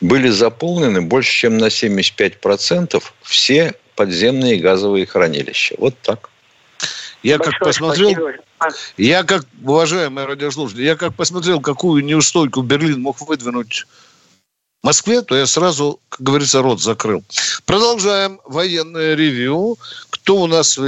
были 0.00 0.28
заполнены 0.28 1.02
больше, 1.02 1.32
чем 1.32 1.58
на 1.58 1.66
75% 1.66 3.02
все 3.22 3.74
подземные 3.96 4.58
газовые 4.58 5.06
хранилища. 5.06 5.74
Вот 5.78 5.94
так. 6.02 6.30
Я 7.22 7.38
как 7.38 7.58
посмотрел, 7.58 8.12
спасибо. 8.12 8.84
Я 8.96 9.24
как, 9.24 9.44
уважаемые 9.62 10.26
радиослушатели, 10.26 10.84
я 10.84 10.96
как 10.96 11.14
посмотрел, 11.14 11.60
какую 11.60 12.02
неустойку 12.04 12.62
Берлин 12.62 13.02
мог 13.02 13.20
выдвинуть 13.20 13.86
Москве, 14.82 15.20
то 15.20 15.36
я 15.36 15.46
сразу, 15.46 16.00
как 16.08 16.22
говорится, 16.22 16.62
рот 16.62 16.80
закрыл. 16.80 17.22
Продолжаем 17.66 18.40
военное 18.46 19.14
ревью. 19.14 19.76
Кто 20.08 20.36
у 20.36 20.46
нас? 20.46 20.80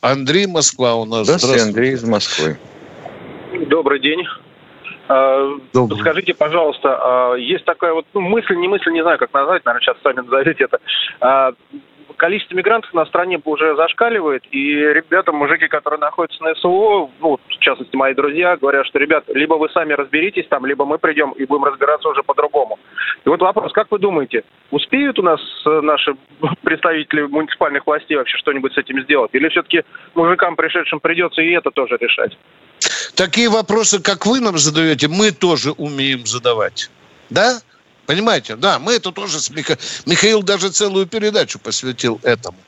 Андрей 0.00 0.46
Москва 0.46 0.94
у 0.94 1.04
нас. 1.04 1.26
Здравствуйте, 1.26 1.62
Андрей 1.62 1.94
из 1.94 2.04
Москвы. 2.04 2.58
Добрый 3.66 4.00
день. 4.00 4.20
А, 5.10 5.58
Добрый. 5.74 5.98
Скажите, 6.00 6.34
пожалуйста, 6.34 6.98
а, 7.02 7.34
есть 7.34 7.64
такая 7.64 7.92
вот 7.92 8.06
ну, 8.14 8.20
мысль, 8.20 8.54
не 8.54 8.68
мысль, 8.68 8.92
не 8.92 9.02
знаю, 9.02 9.18
как 9.18 9.32
назвать, 9.34 9.64
наверное, 9.64 9.82
сейчас 9.84 9.96
сами 10.04 10.20
назовите 10.20 10.64
это. 10.64 10.78
Количество 12.20 12.54
мигрантов 12.54 12.92
на 12.92 13.06
стране 13.06 13.40
уже 13.42 13.74
зашкаливает, 13.76 14.42
и 14.50 14.74
ребята, 14.74 15.32
мужики, 15.32 15.68
которые 15.68 15.98
находятся 15.98 16.44
на 16.44 16.54
СВО, 16.54 17.10
ну, 17.18 17.38
в 17.38 17.58
частности, 17.60 17.96
мои 17.96 18.12
друзья, 18.12 18.58
говорят, 18.58 18.86
что, 18.88 18.98
ребят, 18.98 19.24
либо 19.28 19.54
вы 19.54 19.70
сами 19.70 19.94
разберитесь 19.94 20.46
там, 20.50 20.66
либо 20.66 20.84
мы 20.84 20.98
придем 20.98 21.30
и 21.30 21.46
будем 21.46 21.64
разбираться 21.64 22.10
уже 22.10 22.22
по-другому. 22.22 22.78
И 23.24 23.28
вот 23.30 23.40
вопрос, 23.40 23.72
как 23.72 23.90
вы 23.90 23.98
думаете, 23.98 24.44
успеют 24.70 25.18
у 25.18 25.22
нас 25.22 25.40
э, 25.64 25.80
наши 25.80 26.14
представители 26.62 27.22
муниципальных 27.22 27.86
властей 27.86 28.18
вообще 28.18 28.36
что-нибудь 28.36 28.74
с 28.74 28.76
этим 28.76 29.02
сделать? 29.02 29.30
Или 29.32 29.48
все-таки 29.48 29.84
мужикам, 30.14 30.56
пришедшим, 30.56 31.00
придется 31.00 31.40
и 31.40 31.52
это 31.52 31.70
тоже 31.70 31.96
решать? 31.98 32.36
Такие 33.16 33.48
вопросы, 33.48 34.02
как 34.02 34.26
вы 34.26 34.40
нам 34.40 34.58
задаете, 34.58 35.08
мы 35.08 35.30
тоже 35.30 35.72
умеем 35.72 36.26
задавать. 36.26 36.90
Да? 37.30 37.60
Понимаете? 38.10 38.56
Да, 38.56 38.80
мы 38.80 38.94
это 38.94 39.12
тоже 39.12 39.38
с 39.38 39.50
Миха... 39.50 39.78
Михаил 40.04 40.42
даже 40.42 40.70
целую 40.70 41.06
передачу 41.06 41.60
посвятил 41.60 42.18
этому. 42.24 42.58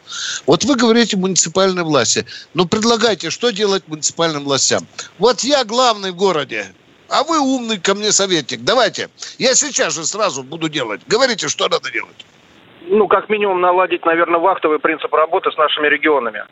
Вот 0.47 0.63
вы 0.63 0.77
говорите 0.77 1.17
муниципальной 1.17 1.83
власти. 1.83 2.25
Ну, 2.55 2.65
предлагайте, 2.65 3.29
что 3.31 3.51
делать 3.51 3.83
муниципальным 3.89 4.45
властям? 4.45 4.87
Вот 5.19 5.41
я 5.41 5.65
главный 5.65 6.13
в 6.13 6.15
городе, 6.15 6.73
а 7.09 7.25
вы 7.25 7.41
умный 7.41 7.81
ко 7.81 7.95
мне 7.95 8.13
советник. 8.13 8.61
Давайте. 8.63 9.09
Я 9.39 9.57
сейчас 9.57 9.95
же 9.95 10.05
сразу 10.05 10.45
буду 10.45 10.69
делать. 10.69 11.01
Говорите, 11.09 11.49
что 11.49 11.69
надо 11.69 11.91
делать. 11.91 12.25
Ну, 12.83 13.09
как 13.09 13.29
минимум, 13.29 13.61
наладить, 13.61 14.05
наверное, 14.05 14.39
вахтовый 14.39 14.79
принцип 14.79 15.13
работы 15.13 15.51
с 15.51 15.57
нашими 15.57 15.89
регионами. 15.89 16.45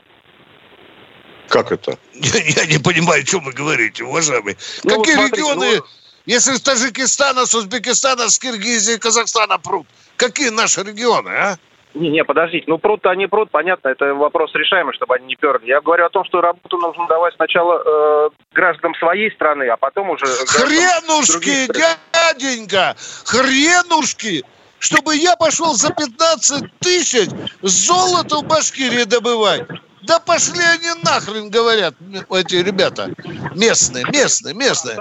Как 1.49 1.71
это? 1.71 1.97
Я, 2.13 2.41
я 2.63 2.67
не 2.67 2.83
понимаю, 2.83 3.23
о 3.23 3.25
чем 3.25 3.45
вы 3.45 3.53
говорите, 3.53 4.03
уважаемый. 4.03 4.57
Ну, 4.83 4.99
Какие 4.99 5.15
вот 5.15 5.29
смотрите, 5.29 5.37
регионы... 5.37 5.77
Ну 5.77 5.85
если 6.31 6.55
с 6.55 6.61
Таджикистана, 6.61 7.45
с 7.45 7.55
Узбекистана, 7.55 8.29
с 8.29 8.39
Киргизии, 8.39 8.99
Казахстана 8.99 9.59
прут, 9.59 9.87
какие 10.17 10.51
наши 10.51 10.81
регионы, 10.83 11.31
а? 11.31 11.57
Не, 11.95 12.09
не, 12.09 12.23
подождите, 12.23 12.67
ну 12.69 12.79
пруд-то 12.79 13.11
они 13.11 13.27
прут, 13.27 13.51
понятно, 13.51 13.89
это 13.89 14.15
вопрос 14.15 14.55
решаемый, 14.55 14.95
чтобы 14.95 15.17
они 15.17 15.27
не 15.27 15.35
перли. 15.35 15.67
Я 15.67 15.81
говорю 15.81 16.07
о 16.07 16.09
том, 16.09 16.25
что 16.25 16.41
работу 16.41 16.79
нужно 16.79 17.09
давать 17.09 17.35
сначала 17.35 17.83
э, 17.85 18.31
гражданам 18.55 18.95
своей 18.95 19.33
страны, 19.33 19.67
а 19.71 19.77
потом 19.77 20.11
уже... 20.11 20.25
Хренушки, 20.27 21.67
дяденька, 21.67 22.95
хренушки! 23.25 24.45
Чтобы 24.79 25.17
я 25.17 25.35
пошел 25.35 25.75
за 25.75 25.93
15 25.93 26.79
тысяч 26.79 27.29
золото 27.61 28.37
в 28.37 28.45
Башкирии 28.45 29.03
добывать. 29.03 29.67
Да 30.03 30.19
пошли 30.19 30.63
они 30.63 31.03
нахрен, 31.03 31.51
говорят 31.51 31.95
эти 32.31 32.57
ребята. 32.57 33.13
Местные, 33.55 34.05
местные, 34.11 34.55
местные. 34.55 34.99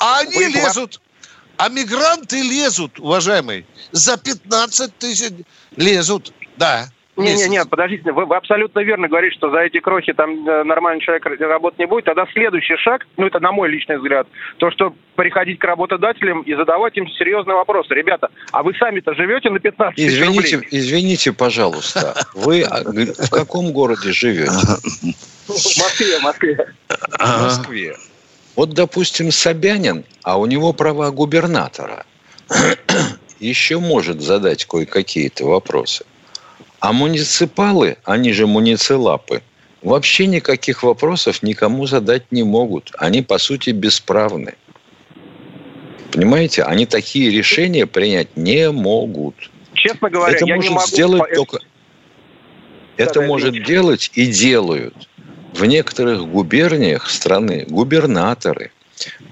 А 0.00 0.18
они 0.18 0.46
лезут. 0.46 1.00
А 1.56 1.68
мигранты 1.68 2.42
лезут, 2.42 2.98
уважаемый. 2.98 3.66
За 3.92 4.16
15 4.16 4.98
тысяч 4.98 5.32
лезут. 5.76 6.32
Да. 6.56 6.88
Не-не-не, 7.16 7.64
подождите, 7.66 8.10
вы, 8.10 8.24
вы 8.24 8.36
абсолютно 8.36 8.80
верно 8.80 9.06
говорите, 9.06 9.36
что 9.36 9.50
за 9.50 9.58
эти 9.58 9.80
крохи 9.80 10.14
там 10.14 10.48
э, 10.48 10.64
нормальный 10.64 11.02
человек 11.02 11.26
работать 11.40 11.78
не 11.78 11.86
будет. 11.86 12.06
Тогда 12.06 12.26
следующий 12.32 12.76
шаг, 12.76 13.06
ну 13.18 13.26
это 13.26 13.38
на 13.38 13.52
мой 13.52 13.68
личный 13.68 13.98
взгляд, 13.98 14.26
то, 14.56 14.70
что 14.70 14.94
приходить 15.14 15.58
к 15.58 15.64
работодателям 15.64 16.40
и 16.40 16.54
задавать 16.54 16.96
им 16.96 17.06
серьезные 17.08 17.54
вопросы. 17.54 17.92
Ребята, 17.92 18.30
а 18.50 18.62
вы 18.62 18.74
сами-то 18.74 19.12
живете 19.14 19.50
на 19.50 19.60
15 19.60 19.94
тысяч 19.94 20.08
извините, 20.08 20.56
рублей? 20.56 20.68
Извините, 20.72 21.32
пожалуйста, 21.34 22.14
вы 22.34 22.64
в 22.64 23.30
каком 23.30 23.72
городе 23.72 24.10
живете? 24.12 24.50
В 24.50 25.50
Москве, 25.50 26.18
в 26.18 26.22
Москве. 26.22 26.74
В 26.88 27.42
Москве. 27.42 27.96
Вот, 28.56 28.70
допустим, 28.70 29.30
Собянин, 29.30 30.04
а 30.22 30.38
у 30.38 30.46
него 30.46 30.72
права 30.72 31.10
губернатора, 31.10 32.06
еще 33.38 33.78
может 33.78 34.22
задать 34.22 34.64
кое-какие-то 34.64 35.44
вопросы. 35.44 36.06
А 36.82 36.92
муниципалы, 36.92 37.96
они 38.02 38.32
же 38.32 38.48
муницилапы, 38.48 39.40
вообще 39.82 40.26
никаких 40.26 40.82
вопросов 40.82 41.40
никому 41.44 41.86
задать 41.86 42.32
не 42.32 42.42
могут. 42.42 42.90
Они, 42.98 43.22
по 43.22 43.38
сути, 43.38 43.70
бесправны. 43.70 44.54
Понимаете, 46.10 46.64
они 46.64 46.86
такие 46.86 47.30
решения 47.30 47.86
принять 47.86 48.36
не 48.36 48.72
могут. 48.72 49.36
Честно 49.74 50.10
говоря, 50.10 50.34
это 50.34 50.44
я 50.44 50.56
может 50.56 50.70
не 50.70 50.74
могу... 50.74 50.88
сделать 50.88 51.32
только... 51.32 51.60
Это 52.96 53.20
да, 53.20 53.26
может 53.28 53.64
делать 53.64 54.10
и 54.14 54.26
делают 54.26 55.08
в 55.54 55.64
некоторых 55.64 56.26
губерниях 56.26 57.08
страны 57.08 57.64
губернаторы. 57.68 58.72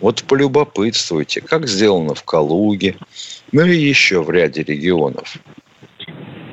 Вот 0.00 0.22
полюбопытствуйте, 0.22 1.40
как 1.40 1.66
сделано 1.66 2.14
в 2.14 2.22
Калуге, 2.22 2.94
ну 3.50 3.64
и 3.64 3.76
еще 3.76 4.22
в 4.22 4.30
ряде 4.30 4.62
регионов. 4.62 5.36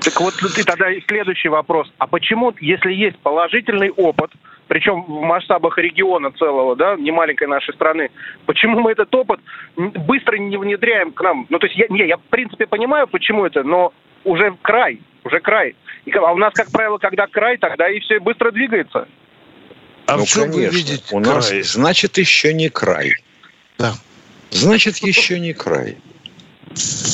Так 0.08 0.22
вот 0.22 0.36
ты 0.36 0.64
тогда 0.64 0.90
и 0.90 1.02
следующий 1.06 1.50
вопрос. 1.50 1.92
А 1.98 2.08
почему, 2.08 2.54
если 2.62 2.94
есть 2.94 3.18
положительный 3.20 3.90
опыт, 3.90 4.32
причем 4.70 5.04
в 5.04 5.22
масштабах 5.22 5.78
региона 5.78 6.32
целого, 6.32 6.78
да, 6.78 6.96
не 6.96 7.12
маленькой 7.12 7.50
нашей 7.50 7.74
страны, 7.74 8.10
почему 8.46 8.80
мы 8.80 8.94
этот 8.94 9.14
опыт 9.14 9.42
быстро 9.76 10.38
не 10.38 10.56
внедряем 10.56 11.12
к 11.12 11.20
нам? 11.22 11.46
Ну, 11.50 11.60
то 11.60 11.68
есть, 11.68 11.78
я, 11.78 11.88
не, 11.90 12.08
я 12.08 12.16
в 12.16 12.22
принципе 12.22 12.68
понимаю, 12.68 13.08
почему 13.08 13.46
это, 13.46 13.64
но 13.64 13.92
уже 14.24 14.56
край, 14.62 15.02
уже 15.26 15.42
край. 15.42 15.76
И, 16.06 16.12
а 16.12 16.32
у 16.32 16.38
нас, 16.38 16.54
как 16.54 16.72
правило, 16.72 17.00
когда 17.00 17.28
край, 17.28 17.58
тогда 17.58 17.90
и 17.90 18.00
все 18.00 18.22
быстро 18.22 18.52
двигается. 18.52 19.10
А 20.06 20.16
ну, 20.16 20.24
в 20.24 20.28
чем 20.30 20.44
конечно. 20.44 20.62
вы 20.62 20.74
видите 20.74 21.18
У 21.18 21.22
край? 21.22 21.36
нас, 21.36 21.52
значит, 21.74 22.18
еще 22.18 22.54
не 22.54 22.70
край. 22.70 23.16
Да. 23.78 23.92
Значит, 24.52 25.00
еще 25.00 25.38
не 25.38 25.52
край. 25.52 25.98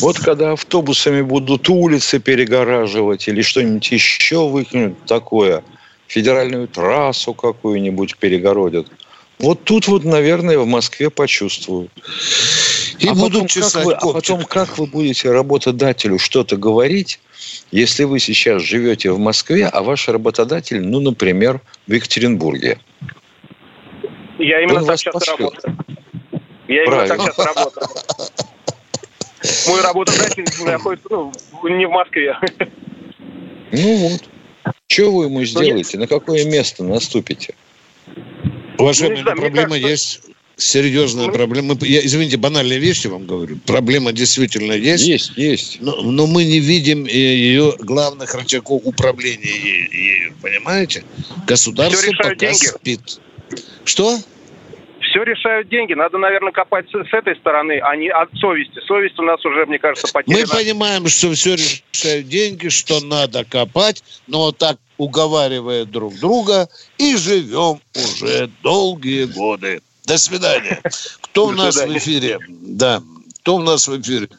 Вот 0.01 0.19
когда 0.19 0.51
автобусами 0.51 1.21
будут 1.21 1.69
улицы 1.69 2.19
перегораживать 2.19 3.27
или 3.27 3.41
что-нибудь 3.41 3.91
еще 3.91 4.47
выкинут 4.49 5.03
такое, 5.05 5.63
федеральную 6.07 6.67
трассу 6.67 7.33
какую-нибудь 7.33 8.17
перегородят, 8.17 8.87
вот 9.39 9.63
тут 9.63 9.87
вот, 9.87 10.03
наверное, 10.03 10.57
в 10.57 10.65
Москве 10.65 11.09
почувствуют. 11.09 11.91
И 12.99 13.07
а 13.07 13.13
будут 13.13 13.53
потом, 13.53 13.69
как 13.71 13.85
вы, 13.85 13.93
а 13.93 14.13
потом 14.13 14.43
как 14.45 14.77
вы 14.77 14.85
будете 14.87 15.31
работодателю 15.31 16.19
что-то 16.19 16.55
говорить, 16.55 17.19
если 17.71 18.03
вы 18.03 18.19
сейчас 18.19 18.61
живете 18.61 19.11
в 19.11 19.19
Москве, 19.19 19.67
а 19.67 19.81
ваш 19.81 20.07
работодатель, 20.07 20.81
ну, 20.81 20.99
например, 20.99 21.59
в 21.87 21.91
Екатеринбурге? 21.91 22.79
Я 24.39 24.61
именно 24.61 24.79
Он 24.79 24.85
так 24.85 24.97
сейчас 24.99 25.27
работаю. 25.27 25.77
Я 26.67 26.85
Правильно. 26.85 27.13
именно 27.13 27.25
так 27.25 27.35
сейчас 27.35 27.45
работаю. 27.45 27.87
Мой 29.67 29.81
работодатель 29.81 30.45
находится 30.65 31.09
ну, 31.09 31.31
не 31.63 31.85
в 31.85 31.91
Москве. 31.91 32.37
Ну 33.71 33.95
вот. 33.95 34.23
Что 34.87 35.11
вы 35.11 35.25
ему 35.25 35.43
сделаете? 35.43 35.97
На 35.97 36.07
какое 36.07 36.45
место 36.45 36.83
наступите? 36.83 37.55
Уважаемые, 38.77 39.23
ну, 39.23 39.35
проблема 39.35 39.69
кажется... 39.69 39.87
есть 39.87 40.21
серьезная 40.55 41.27
мы... 41.27 41.33
проблема. 41.33 41.77
Я, 41.81 42.05
извините, 42.05 42.37
банальные 42.37 42.79
вещи 42.79 43.07
вам 43.07 43.25
говорю. 43.25 43.57
Проблема 43.65 44.11
действительно 44.13 44.73
есть. 44.73 45.05
Есть, 45.05 45.31
есть. 45.35 45.77
Но, 45.81 46.01
но 46.01 46.27
мы 46.27 46.43
не 46.45 46.59
видим 46.59 47.05
ее 47.05 47.75
главных 47.79 48.33
рычагов 48.35 48.81
управления 48.85 49.87
ею. 49.91 50.33
Понимаете? 50.41 51.03
Государство 51.47 52.11
пока 52.17 52.35
деньги. 52.35 52.65
спит. 52.65 53.19
Что? 53.85 54.19
Все 55.03 55.23
решают 55.23 55.69
деньги. 55.69 55.93
Надо, 55.93 56.17
наверное, 56.17 56.51
копать 56.51 56.87
с, 56.89 56.91
с 56.91 57.13
этой 57.13 57.35
стороны, 57.35 57.79
а 57.79 57.95
не 57.95 58.09
от 58.09 58.29
совести. 58.37 58.79
Совесть 58.87 59.19
у 59.19 59.23
нас 59.23 59.43
уже, 59.45 59.65
мне 59.65 59.79
кажется, 59.79 60.11
потеряна. 60.11 60.41
Мы 60.41 60.47
понимаем, 60.47 61.07
что 61.07 61.31
все 61.33 61.55
решают 61.55 62.27
деньги, 62.27 62.69
что 62.69 62.99
надо 63.01 63.45
копать, 63.45 64.03
но 64.27 64.51
так 64.51 64.77
уговаривая 64.97 65.85
друг 65.85 66.15
друга 66.19 66.67
и 66.97 67.15
живем 67.15 67.79
уже 67.95 68.49
долгие 68.61 69.25
годы. 69.25 69.81
До 70.05 70.17
свидания. 70.17 70.81
Кто 71.21 71.47
у 71.47 71.51
нас 71.51 71.75
в 71.75 71.97
эфире? 71.97 72.39
Да, 72.49 73.01
кто 73.41 73.55
у 73.55 73.61
нас 73.61 73.87
в 73.87 74.01
эфире? 74.01 74.29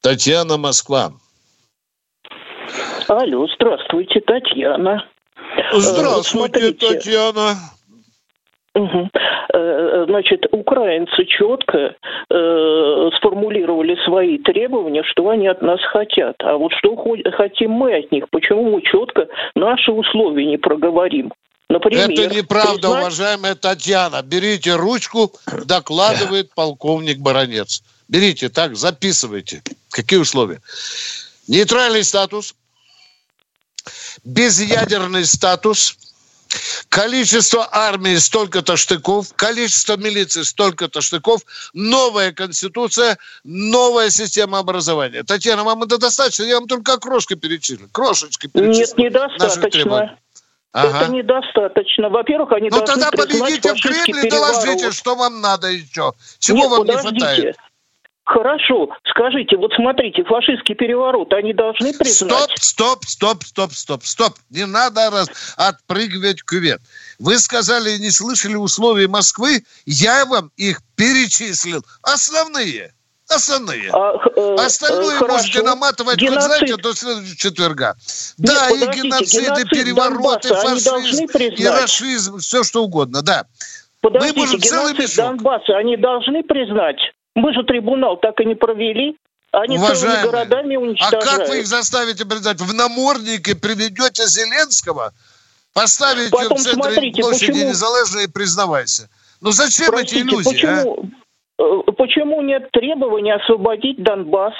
Татьяна 0.00 0.56
Москва. 0.56 1.12
Алло, 3.08 3.46
здравствуйте, 3.54 4.20
Татьяна. 4.20 5.08
Здравствуйте, 5.72 6.28
Смотрите, 6.28 6.72
Татьяна. 6.72 7.56
Угу. 8.74 9.10
Значит, 10.06 10.46
украинцы 10.50 11.24
четко 11.26 11.94
э, 12.30 13.10
сформулировали 13.16 13.96
свои 14.04 14.38
требования, 14.38 15.04
что 15.04 15.28
они 15.28 15.46
от 15.46 15.62
нас 15.62 15.80
хотят. 15.92 16.34
А 16.40 16.56
вот 16.56 16.72
что 16.72 16.96
хотим 17.36 17.70
мы 17.70 17.96
от 17.96 18.10
них? 18.10 18.28
Почему 18.30 18.70
мы 18.70 18.82
четко 18.82 19.28
наши 19.54 19.92
условия 19.92 20.44
не 20.46 20.56
проговорим? 20.56 21.32
Например, 21.68 22.10
Это 22.10 22.34
неправда, 22.34 22.72
признать... 22.72 23.00
уважаемая 23.00 23.54
Татьяна. 23.54 24.22
Берите 24.22 24.74
ручку, 24.74 25.32
докладывает 25.64 26.52
полковник 26.54 27.18
Баранец. 27.18 27.82
Берите, 28.08 28.48
так, 28.48 28.76
записывайте. 28.76 29.62
Какие 29.90 30.18
условия? 30.18 30.60
Нейтральный 31.48 32.04
статус, 32.04 32.54
безъядерный 34.24 35.24
статус, 35.24 35.96
количество 36.88 37.68
армии 37.70 38.16
столько-то 38.16 38.76
штыков, 38.76 39.32
количество 39.34 39.96
милиции 39.96 40.42
столько-то 40.42 41.00
штыков, 41.00 41.42
новая 41.72 42.32
конституция, 42.32 43.18
новая 43.44 44.10
система 44.10 44.58
образования. 44.58 45.22
Татьяна, 45.22 45.64
вам 45.64 45.82
это 45.82 45.98
достаточно? 45.98 46.44
Я 46.44 46.58
вам 46.58 46.68
только 46.68 46.98
крошки 46.98 47.34
перечислил. 47.34 47.88
Крошечки 47.92 48.46
перечислил. 48.46 49.04
Нет, 49.04 49.12
недостаточно. 49.12 50.18
Ага. 50.74 51.02
Это 51.02 51.12
недостаточно. 51.12 52.08
Во-первых, 52.08 52.50
они 52.50 52.68
ну, 52.68 52.78
должны 52.78 53.00
тогда 53.00 53.10
победите 53.12 53.74
в 53.74 53.80
Кремле 53.80 54.26
и 54.26 54.30
доложите, 54.30 54.90
что 54.90 55.14
вам 55.14 55.40
надо 55.40 55.68
еще. 55.68 56.12
Чего 56.40 56.58
Нет, 56.58 56.70
вам 56.70 56.80
подождите. 56.80 57.14
не 57.14 57.20
хватает? 57.20 57.56
Хорошо, 58.24 58.88
скажите, 59.04 59.56
вот 59.58 59.72
смотрите, 59.74 60.24
фашистский 60.24 60.74
переворот, 60.74 61.30
они 61.34 61.52
должны 61.52 61.92
признать... 61.92 62.50
Стоп, 62.56 63.04
стоп, 63.04 63.04
стоп, 63.04 63.44
стоп, 63.44 63.72
стоп, 63.72 64.04
стоп. 64.04 64.34
Не 64.48 64.64
надо 64.64 65.10
раз 65.10 65.28
отпрыгивать 65.58 66.42
кювет. 66.42 66.80
Вы 67.18 67.38
сказали, 67.38 67.98
не 67.98 68.10
слышали 68.10 68.54
условий 68.54 69.08
Москвы, 69.08 69.64
я 69.84 70.24
вам 70.24 70.50
их 70.56 70.80
перечислил. 70.96 71.84
Основные. 72.02 72.94
Основные. 73.28 73.90
А, 73.92 74.14
э, 74.36 74.54
Остальное 74.54 75.20
э, 75.20 75.26
можете 75.28 75.62
наматывать, 75.62 76.16
геноцид. 76.16 76.34
как 76.34 76.42
знаете, 76.44 76.76
до 76.76 76.94
следующего 76.94 77.36
четверга. 77.36 77.94
Нет, 78.38 78.52
да, 78.54 78.70
и 78.70 79.00
геноциды, 79.00 79.46
геноцид 79.46 79.70
перевороты, 79.70 80.48
Донбасса, 80.48 80.90
фашизм, 80.90 81.24
и 81.56 81.66
расизм, 81.66 82.38
все 82.38 82.64
что 82.64 82.84
угодно, 82.84 83.20
да. 83.22 83.44
Подождите, 84.00 84.34
Мы 84.34 84.40
можем 84.40 84.60
целый 84.60 84.94
мешок. 84.94 85.16
Донбасса 85.16 85.76
они 85.76 85.96
должны 85.96 86.42
признать? 86.42 86.98
Мы 87.34 87.52
же 87.52 87.64
трибунал 87.64 88.16
так 88.16 88.40
и 88.40 88.44
не 88.44 88.54
провели. 88.54 89.16
Они 89.50 89.76
Уважаемые, 89.76 90.22
целыми 90.22 90.30
городами 90.30 90.76
уничтожают. 90.76 91.24
А 91.24 91.36
как 91.38 91.48
вы 91.48 91.60
их 91.60 91.66
заставите 91.66 92.24
признать? 92.24 92.60
В 92.60 92.74
наморднике 92.74 93.54
приведете 93.54 94.26
Зеленского, 94.26 95.12
поставите 95.72 96.30
Потом, 96.30 96.58
в 96.58 96.60
центре 96.60 96.82
смотрите, 96.82 97.22
площади 97.22 97.52
почему... 97.52 97.68
Незалежной 97.68 98.24
и 98.24 98.28
признавайся. 98.28 99.08
Ну 99.40 99.52
зачем 99.52 99.90
Простите, 99.90 100.20
эти 100.20 100.26
иллюзии, 100.26 100.50
почему, 100.50 101.10
а? 101.58 101.92
Почему 101.92 102.42
нет 102.42 102.70
требования 102.72 103.34
освободить 103.34 104.02
Донбасс? 104.02 104.54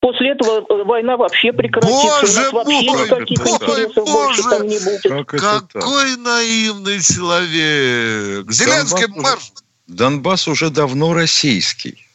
После 0.00 0.30
этого 0.30 0.64
э, 0.68 0.84
война 0.84 1.16
вообще 1.16 1.52
прекратится. 1.52 1.94
Боже 1.94 2.40
У 2.40 2.42
нас 2.42 2.52
вообще 2.52 2.90
мой, 2.90 3.04
никаких 3.04 3.44
мой, 3.44 3.54
интересов 3.54 4.04
боже, 4.04 4.12
больше 4.12 4.42
там 4.44 4.66
не 4.66 4.78
будет. 4.78 5.26
Какой 5.26 6.16
наивный 6.16 7.00
человек. 7.00 8.50
Зеленский 8.50 9.06
Донбасс 9.06 9.22
марш. 9.22 9.42
Уже, 9.42 9.96
Донбасс 9.96 10.48
уже 10.48 10.70
давно 10.70 11.12
российский. 11.12 12.06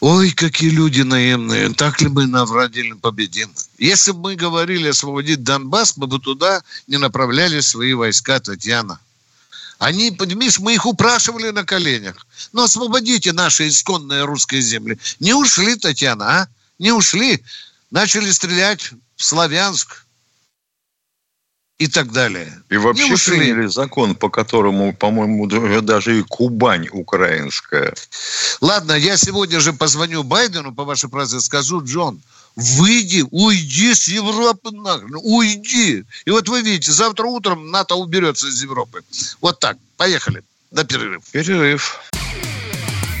Ой, 0.00 0.30
какие 0.32 0.70
люди 0.70 1.00
наемные. 1.00 1.72
Так 1.72 2.00
ли 2.02 2.08
мы 2.08 2.26
наврадили 2.26 2.92
победим? 2.92 3.50
Если 3.78 4.12
бы 4.12 4.20
мы 4.20 4.36
говорили 4.36 4.88
освободить 4.88 5.42
Донбасс, 5.42 5.96
мы 5.96 6.06
бы 6.06 6.18
туда 6.18 6.62
не 6.86 6.98
направляли 6.98 7.60
свои 7.60 7.94
войска, 7.94 8.38
Татьяна. 8.38 9.00
Они, 9.78 10.10
понимаешь, 10.10 10.58
мы 10.58 10.74
их 10.74 10.86
упрашивали 10.86 11.50
на 11.50 11.64
коленях. 11.64 12.26
Ну, 12.52 12.62
освободите 12.64 13.32
наши 13.32 13.68
исконные 13.68 14.24
русские 14.24 14.60
земли. 14.60 14.98
Не 15.20 15.34
ушли, 15.34 15.76
Татьяна, 15.76 16.40
а? 16.40 16.48
Не 16.78 16.92
ушли. 16.92 17.42
Начали 17.90 18.30
стрелять 18.32 18.92
в 19.16 19.24
Славянск, 19.24 20.05
и 21.78 21.88
так 21.88 22.10
далее. 22.12 22.52
И 22.70 22.76
вообще 22.76 23.08
не 23.08 23.16
приняли 23.16 23.66
закон, 23.66 24.14
по 24.14 24.30
которому, 24.30 24.94
по-моему, 24.94 25.46
даже 25.82 26.18
и 26.18 26.22
Кубань 26.22 26.88
украинская. 26.90 27.94
Ладно, 28.60 28.92
я 28.92 29.16
сегодня 29.16 29.60
же 29.60 29.72
позвоню 29.72 30.22
Байдену 30.22 30.74
по 30.74 30.84
вашей 30.84 31.10
фразе, 31.10 31.40
скажу, 31.40 31.84
Джон, 31.84 32.20
выйди, 32.54 33.24
уйди 33.30 33.94
с 33.94 34.08
Европы 34.08 34.70
нахрен, 34.70 35.16
уйди. 35.22 36.04
И 36.24 36.30
вот 36.30 36.48
вы 36.48 36.62
видите, 36.62 36.92
завтра 36.92 37.26
утром 37.26 37.70
НАТО 37.70 37.96
уберется 37.96 38.48
из 38.48 38.62
Европы. 38.62 39.02
Вот 39.42 39.60
так, 39.60 39.76
поехали 39.98 40.42
на 40.70 40.84
перерыв. 40.84 41.24
Перерыв. 41.30 42.00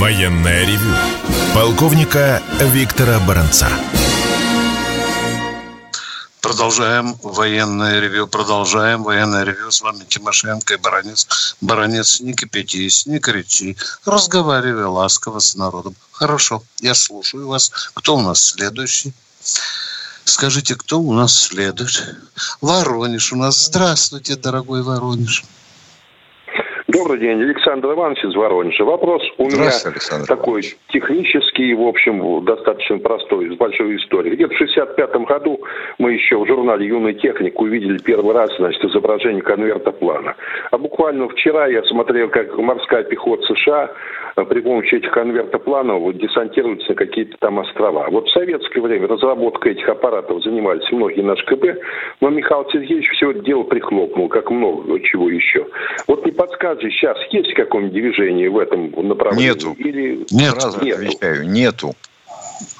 Военное 0.00 0.64
ревю 0.64 0.94
полковника 1.54 2.42
Виктора 2.58 3.20
Баранца. 3.20 3.68
Продолжаем 6.40 7.16
военное 7.22 8.00
ревю, 8.00 8.26
продолжаем 8.26 9.02
военное 9.02 9.44
ревю. 9.44 9.70
С 9.70 9.82
вами 9.82 10.06
Тимошенко 10.08 10.72
и 10.72 10.76
Баранец. 10.78 11.54
Баранец, 11.60 12.20
не 12.20 12.32
кипятись, 12.32 13.04
не 13.04 13.18
кричи. 13.18 13.76
Разговаривай 14.06 14.84
ласково 14.84 15.38
с 15.38 15.54
народом. 15.54 15.94
Хорошо, 16.12 16.62
я 16.80 16.94
слушаю 16.94 17.46
вас. 17.48 17.70
Кто 17.92 18.16
у 18.16 18.22
нас 18.22 18.42
следующий? 18.42 19.12
Скажите, 20.24 20.76
кто 20.76 20.98
у 20.98 21.12
нас 21.12 21.38
следует? 21.38 22.16
Воронеж 22.62 23.34
у 23.34 23.36
нас. 23.36 23.66
Здравствуйте, 23.66 24.36
дорогой 24.36 24.82
Воронеж. 24.82 25.44
Добрый 26.92 27.20
день, 27.20 27.40
Александр 27.40 27.92
Иванович 27.92 28.24
из 28.24 28.34
Воронежа. 28.34 28.84
Вопрос 28.84 29.22
у 29.38 29.44
меня 29.44 29.70
такой 30.26 30.62
технический, 30.88 31.72
в 31.74 31.82
общем, 31.82 32.44
достаточно 32.44 32.98
простой, 32.98 33.54
с 33.54 33.56
большой 33.56 33.96
историей. 33.96 34.34
Где-то 34.34 34.54
в 34.54 34.58
65 34.58 35.12
году 35.24 35.60
мы 35.98 36.14
еще 36.14 36.36
в 36.38 36.46
журнале 36.48 36.88
«Юный 36.88 37.14
техник» 37.14 37.60
увидели 37.60 37.98
первый 37.98 38.34
раз, 38.34 38.50
значит, 38.56 38.84
изображение 38.84 39.40
конверта 39.40 39.92
плана. 39.92 40.34
А 40.72 40.78
буквально 40.78 41.28
вчера 41.28 41.68
я 41.68 41.84
смотрел, 41.84 42.28
как 42.28 42.58
морская 42.58 43.04
пехота 43.04 43.44
США 43.54 43.92
э, 44.36 44.44
при 44.44 44.60
помощи 44.60 44.96
этих 44.96 45.12
конвертопланов 45.12 46.12
десантируется 46.16 46.88
на 46.88 46.94
какие-то 46.96 47.36
там 47.38 47.60
острова. 47.60 48.08
Вот 48.10 48.26
в 48.26 48.32
советское 48.32 48.80
время 48.80 49.06
разработкой 49.06 49.72
этих 49.72 49.88
аппаратов 49.88 50.42
занимались 50.42 50.90
многие 50.90 51.22
наши 51.22 51.44
КБ, 51.46 51.80
но 52.20 52.30
Михаил 52.30 52.68
Сергеевич 52.72 53.08
все 53.10 53.30
это 53.30 53.40
дело 53.40 53.62
прихлопнул, 53.62 54.28
как 54.28 54.50
много 54.50 54.98
чего 55.00 55.30
еще. 55.30 55.68
Вот 56.08 56.26
не 56.26 56.32
подсказывает 56.32 56.79
же 56.80 56.90
сейчас 56.90 57.16
есть 57.30 57.54
какое-нибудь 57.54 57.94
движение 57.94 58.50
в 58.50 58.58
этом 58.58 58.90
направлении? 59.08 59.48
Нету. 59.48 59.72
Или... 59.78 60.26
Нет, 60.30 60.60
Сразу 60.60 60.84
нету. 60.84 61.00
отвечаю, 61.00 61.48
нету. 61.48 61.94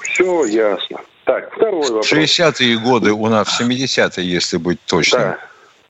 Все 0.01 0.45
ясно. 0.45 0.99
Так, 1.25 1.53
второй 1.55 1.81
вопрос. 1.81 2.11
60-е 2.11 2.77
годы 2.79 3.11
у 3.13 3.27
нас, 3.27 3.61
70-е, 3.61 4.27
если 4.27 4.57
быть 4.57 4.79
точным, 4.85 5.21
да. 5.21 5.39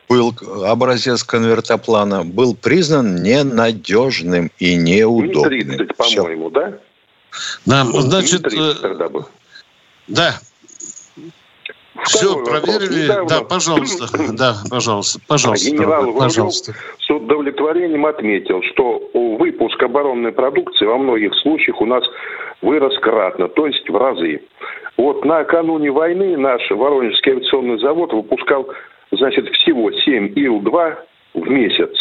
был 0.09 0.33
образец 0.65 1.23
конвертоплана, 1.23 2.23
был 2.25 2.55
признан 2.55 3.23
ненадежным 3.23 4.51
и 4.59 4.75
неудобным. 4.75 5.77
30, 5.77 5.97
по-моему, 5.97 6.49
да? 6.49 6.77
Да, 7.65 7.85
значит... 7.85 8.43
30 8.43 8.59
э, 8.59 8.81
тогда 8.81 9.09
был. 9.09 9.27
Да, 10.07 10.39
все, 12.05 12.43
проверили. 12.43 13.03
Недавно... 13.03 13.29
Да, 13.29 13.41
пожалуйста. 13.41 14.07
Да, 14.33 14.57
пожалуйста. 14.69 15.19
Пожалуйста. 15.27 15.69
Генерал 15.69 16.13
пожалуйста. 16.13 16.75
С 17.11 17.13
удовлетворением 17.13 18.05
отметил, 18.05 18.61
что 18.63 19.01
выпуск 19.13 19.83
оборонной 19.83 20.31
продукции 20.31 20.85
во 20.85 20.97
многих 20.97 21.35
случаях 21.35 21.81
у 21.81 21.85
нас 21.85 22.03
вырос 22.61 22.97
кратно, 22.99 23.49
то 23.49 23.67
есть 23.67 23.89
в 23.89 23.97
разы. 23.97 24.41
Вот 24.95 25.25
накануне 25.25 25.91
войны 25.91 26.37
наш 26.37 26.61
Воронежский 26.71 27.33
авиационный 27.33 27.79
завод 27.79 28.13
выпускал, 28.13 28.69
значит, 29.11 29.49
всего 29.49 29.91
7 29.91 30.33
Ил-2 30.37 30.95
в 31.33 31.49
месяц. 31.49 31.91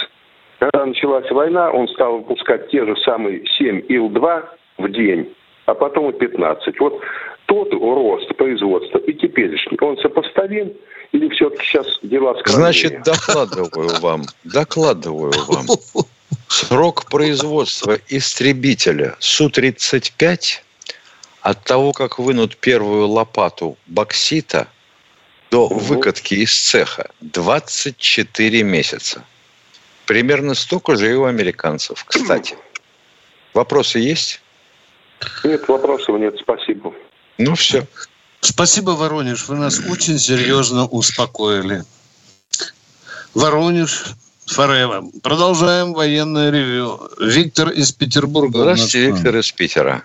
Когда 0.61 0.87
началась 0.87 1.29
война, 1.33 1.73
он 1.73 1.89
стал 1.89 2.19
выпускать 2.19 2.69
те 2.69 2.85
же 2.85 2.95
самые 2.99 3.45
7 3.59 3.87
Ил-2 3.89 4.45
в 4.79 4.89
день, 4.91 5.35
а 5.67 5.75
потом 5.75 6.11
и 6.11 6.13
15. 6.13 6.79
Вот 6.79 7.01
тот 7.51 7.73
рост 7.73 8.33
производства 8.37 8.99
и 8.99 9.13
теперешний, 9.13 9.77
он 9.81 9.99
сопоставим 9.99 10.73
или 11.11 11.29
все-таки 11.31 11.65
сейчас 11.65 11.87
дела 12.03 12.39
скромнее? 12.39 12.73
Значит, 12.73 13.03
докладываю 13.03 14.01
вам, 14.01 14.23
докладываю 14.45 15.33
вам. 15.49 15.67
Срок 16.47 17.07
производства 17.11 17.99
истребителя 18.09 19.17
Су-35 19.19 20.39
от 21.41 21.65
того, 21.65 21.93
как 21.93 22.21
вынут 22.21 22.57
первую 22.57 23.09
лопату 23.09 23.77
боксита 23.89 24.69
до 25.51 25.67
выкатки 25.67 26.35
из 26.35 26.57
цеха 26.57 27.11
24 27.21 28.63
месяца. 28.63 29.25
Примерно 30.07 30.55
столько 30.55 30.95
же 30.95 31.11
и 31.11 31.15
у 31.15 31.25
американцев, 31.25 32.05
кстати. 32.05 32.57
Вопросы 33.55 33.99
есть? 33.99 34.41
Нет, 35.45 35.69
вопросов 35.69 36.19
нет, 36.19 36.37
спасибо. 36.41 36.60
Ну 37.41 37.55
все. 37.55 37.85
Спасибо, 38.41 38.91
Воронеж. 38.91 39.49
Вы 39.49 39.57
нас 39.57 39.81
очень 39.91 40.19
серьезно 40.19 40.87
успокоили. 40.87 41.83
Воронеж, 43.35 44.15
Форева. 44.47 45.05
Продолжаем 45.23 45.95
военное 45.95 46.51
ревю. 46.51 47.01
Виктор 47.19 47.71
из 47.71 47.93
Петербурга. 47.93 48.59
Здравствуйте, 48.61 49.07
Виктор 49.07 49.37
из 49.37 49.51
Питера. 49.53 50.03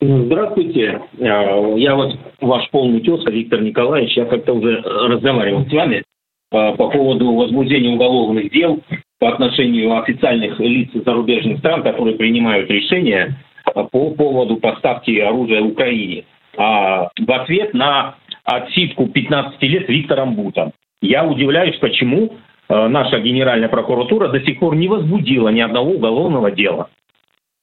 Здравствуйте. 0.00 1.00
А, 1.20 1.76
я 1.76 1.94
вот 1.94 2.18
ваш 2.40 2.70
полный 2.70 3.00
тезка, 3.00 3.30
Виктор 3.30 3.62
Николаевич. 3.62 4.16
Я 4.16 4.26
как-то 4.26 4.52
уже 4.52 4.80
разговаривал 4.82 5.66
с 5.66 5.72
вами 5.72 6.04
по 6.50 6.72
поводу 6.76 7.34
возбуждения 7.34 7.90
уголовных 7.90 8.50
дел 8.52 8.82
по 9.18 9.32
отношению 9.32 10.00
официальных 10.00 10.58
лиц 10.60 10.90
зарубежных 10.94 11.58
стран, 11.58 11.82
которые 11.82 12.16
принимают 12.16 12.70
решения 12.70 13.36
по 13.72 14.10
поводу 14.10 14.56
поставки 14.56 15.18
оружия 15.18 15.62
Украине. 15.62 16.24
А 16.56 17.08
в 17.18 17.32
ответ 17.32 17.74
на 17.74 18.16
отсидку 18.44 19.06
15 19.06 19.62
лет 19.62 19.88
Виктором 19.88 20.34
Бутом. 20.34 20.72
Я 21.00 21.24
удивляюсь, 21.24 21.76
почему 21.76 22.36
а, 22.68 22.88
наша 22.88 23.20
Генеральная 23.20 23.68
прокуратура 23.68 24.28
до 24.28 24.40
сих 24.40 24.58
пор 24.58 24.74
не 24.74 24.88
возбудила 24.88 25.48
ни 25.50 25.60
одного 25.60 25.92
уголовного 25.92 26.50
дела 26.50 26.88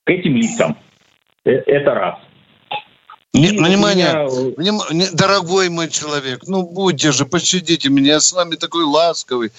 к 0.06 0.10
этим 0.10 0.36
лицам. 0.36 0.78
Э, 1.44 1.52
это 1.52 1.94
раз. 1.94 2.16
Не, 3.36 3.50
внимание, 3.50 4.14
меня... 4.14 4.54
внимание, 4.58 5.10
дорогой 5.12 5.70
мой 5.70 5.90
человек, 5.90 6.44
ну 6.48 6.64
будьте 6.64 7.12
же, 7.12 7.26
пощадите 7.26 7.90
меня, 7.90 8.14
я 8.14 8.20
с 8.20 8.32
вами 8.32 8.56
такой 8.56 8.86
ласковый. 8.86 9.52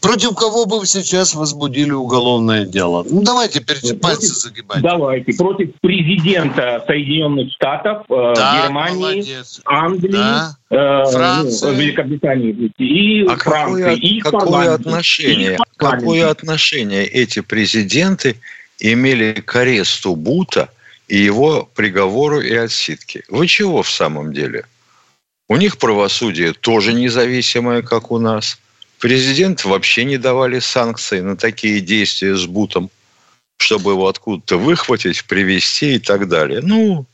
Против 0.00 0.34
кого 0.34 0.66
бы 0.66 0.80
вы 0.80 0.86
сейчас 0.86 1.34
возбудили 1.34 1.92
уголовное 1.92 2.66
дело? 2.66 3.06
Ну 3.08 3.22
давайте 3.22 3.62
пальцы 3.62 3.96
против, 3.96 4.28
загибать. 4.28 4.82
Давайте, 4.82 5.32
против 5.32 5.70
президента 5.80 6.84
Соединенных 6.86 7.50
Штатов, 7.52 8.04
э, 8.10 8.34
да, 8.36 8.64
Германии, 8.64 9.00
молодец. 9.00 9.62
Англии, 9.64 10.12
да. 10.12 10.56
э, 10.68 11.04
Франции. 11.10 11.66
Ну, 11.66 11.72
Великобритании 11.72 12.70
и 12.76 13.26
а 13.26 13.36
Франции. 13.36 13.82
Какое, 13.82 13.94
и 13.94 14.20
какое 14.20 14.74
отношение, 14.74 15.58
какое 15.78 16.28
отношение 16.28 17.06
эти 17.06 17.40
президенты 17.40 18.36
имели 18.78 19.40
к 19.40 19.56
аресту 19.56 20.14
Бута– 20.16 20.68
и 21.14 21.18
его 21.18 21.68
приговору 21.76 22.40
и 22.40 22.52
отсидке. 22.52 23.22
Вы 23.28 23.46
чего 23.46 23.84
в 23.84 23.90
самом 23.90 24.32
деле? 24.32 24.64
У 25.48 25.56
них 25.56 25.78
правосудие 25.78 26.52
тоже 26.52 26.92
независимое, 26.92 27.82
как 27.82 28.10
у 28.10 28.18
нас. 28.18 28.58
Президент 28.98 29.64
вообще 29.64 30.04
не 30.04 30.18
давали 30.18 30.58
санкции 30.58 31.20
на 31.20 31.36
такие 31.36 31.80
действия 31.80 32.34
с 32.34 32.46
Бутом, 32.46 32.90
чтобы 33.58 33.92
его 33.92 34.08
откуда-то 34.08 34.56
выхватить, 34.56 35.24
привести 35.26 35.94
и 35.94 35.98
так 36.00 36.28
далее. 36.28 36.60
Ну, 36.62 37.06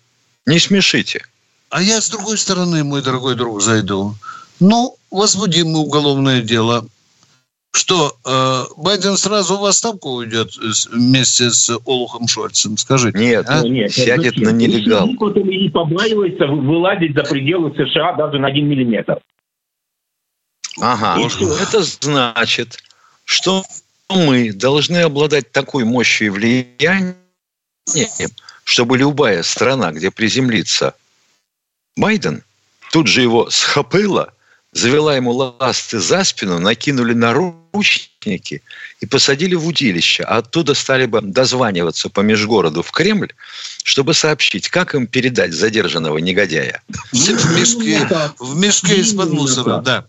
не 0.46 0.58
смешите. 0.58 1.22
А 1.68 1.82
я 1.82 2.00
с 2.00 2.08
другой 2.08 2.38
стороны, 2.38 2.82
мой 2.84 3.02
дорогой 3.02 3.34
друг, 3.34 3.60
зайду. 3.60 4.14
Ну, 4.60 4.96
возбудим 5.10 5.72
мы 5.72 5.80
уголовное 5.80 6.40
дело 6.40 6.86
что, 7.72 8.16
э, 8.24 8.64
Байден 8.76 9.16
сразу 9.16 9.56
в 9.56 9.64
отставку 9.64 10.10
уйдет 10.10 10.50
вместе 10.90 11.50
с 11.50 11.70
Олухом 11.84 12.26
Шольцем? 12.26 12.76
Скажите. 12.76 13.16
Нет, 13.16 13.46
а? 13.48 13.66
нет 13.66 13.92
сядет 13.92 14.36
на 14.38 14.50
нелегал. 14.50 15.06
Не 15.06 15.70
побаивается 15.70 16.46
вылазить 16.46 17.14
за 17.14 17.22
пределы 17.22 17.72
США 17.74 18.14
даже 18.14 18.38
на 18.38 18.48
один 18.48 18.68
миллиметр. 18.68 19.20
Ага. 20.80 21.16
Это 21.62 21.82
значит, 21.82 22.82
что 23.24 23.62
мы 24.08 24.52
должны 24.52 24.98
обладать 24.98 25.52
такой 25.52 25.84
мощью 25.84 26.28
и 26.28 26.30
влиянием, 26.30 27.14
чтобы 28.64 28.98
любая 28.98 29.44
страна, 29.44 29.92
где 29.92 30.10
приземлится 30.10 30.94
Байден, 31.96 32.42
тут 32.90 33.06
же 33.06 33.22
его 33.22 33.48
схопыла– 33.48 34.32
завела 34.72 35.16
ему 35.16 35.32
ласты 35.32 35.98
за 35.98 36.24
спину, 36.24 36.58
накинули 36.58 37.12
наручники 37.12 38.62
и 39.00 39.06
посадили 39.06 39.54
в 39.54 39.66
удилище. 39.66 40.22
А 40.24 40.38
оттуда 40.38 40.74
стали 40.74 41.06
бы 41.06 41.20
дозваниваться 41.20 42.08
по 42.08 42.20
межгороду 42.20 42.82
в 42.82 42.90
Кремль, 42.92 43.32
чтобы 43.82 44.14
сообщить, 44.14 44.68
как 44.68 44.94
им 44.94 45.06
передать 45.06 45.52
задержанного 45.52 46.18
негодяя. 46.18 46.82
В 47.12 47.58
мешке, 47.58 48.08
в 48.38 48.56
мешке 48.56 49.00
из-под 49.00 49.30
мусора, 49.30 49.78
да. 49.78 50.06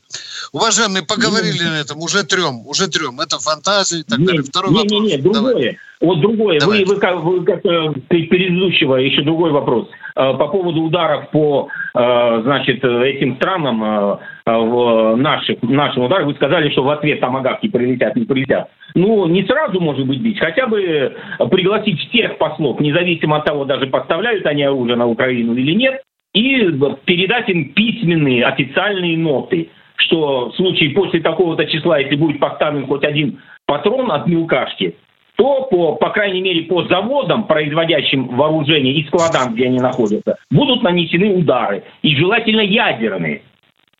Уважаемые, 0.51 1.05
поговорили 1.05 1.63
на 1.63 1.81
этом 1.81 1.99
уже 1.99 2.25
трем, 2.25 2.65
уже 2.67 2.87
трем. 2.87 3.19
Это 3.19 3.37
фантазии 3.39 4.01
и 4.01 4.03
так 4.03 4.19
далее. 4.23 4.43
Второй 4.43 4.71
не, 4.71 4.77
вопрос. 4.77 4.91
Не, 4.91 5.11
не, 5.11 5.17
другое. 5.17 5.53
Давай. 5.53 5.77
Вот 6.01 6.19
другое. 6.19 6.59
Вы, 6.65 6.83
вы, 6.83 6.95
как, 6.95 7.23
вы 7.23 7.45
как 7.45 7.63
э, 7.63 7.91
предыдущего 8.09 8.95
еще 8.95 9.21
другой 9.21 9.51
вопрос. 9.51 9.87
Э, 10.15 10.33
по 10.33 10.47
поводу 10.47 10.81
ударов 10.81 11.29
по, 11.29 11.69
э, 11.93 12.41
значит, 12.43 12.83
этим 12.83 13.35
странам, 13.35 14.19
в 14.43 15.15
наших, 15.17 15.61
нашим 15.61 16.03
ударам, 16.03 16.27
вы 16.27 16.33
сказали, 16.33 16.71
что 16.71 16.83
в 16.83 16.89
ответ 16.89 17.19
томагавки 17.19 17.69
прилетят, 17.69 18.15
не 18.15 18.25
прилетят. 18.25 18.69
Ну, 18.95 19.27
не 19.27 19.45
сразу, 19.45 19.79
может 19.79 20.07
быть, 20.07 20.19
бить, 20.19 20.39
хотя 20.39 20.65
бы 20.65 21.15
пригласить 21.51 21.99
всех 22.09 22.39
послов, 22.39 22.79
независимо 22.79 23.37
от 23.37 23.45
того, 23.45 23.65
даже 23.65 23.85
поставляют 23.85 24.45
они 24.47 24.63
оружие 24.63 24.95
на 24.95 25.05
Украину 25.05 25.53
или 25.53 25.73
нет, 25.73 26.01
и 26.33 26.71
передать 27.05 27.47
им 27.49 27.73
письменные 27.73 28.45
официальные 28.45 29.17
ноты– 29.19 29.69
что 30.01 30.49
в 30.49 30.55
случае 30.55 30.91
после 30.91 31.21
такого-то 31.21 31.65
числа, 31.65 31.99
если 31.99 32.15
будет 32.15 32.39
поставлен 32.39 32.87
хоть 32.87 33.03
один 33.03 33.41
патрон 33.65 34.11
от 34.11 34.27
мелкашки, 34.27 34.95
то, 35.35 35.63
по, 35.71 35.95
по 35.95 36.09
крайней 36.09 36.41
мере, 36.41 36.63
по 36.63 36.83
заводам, 36.85 37.47
производящим 37.47 38.35
вооружение 38.35 38.93
и 38.93 39.07
складам, 39.07 39.55
где 39.55 39.65
они 39.65 39.79
находятся, 39.79 40.37
будут 40.51 40.83
нанесены 40.83 41.35
удары. 41.35 41.83
И 42.01 42.15
желательно 42.15 42.61
ядерные. 42.61 43.41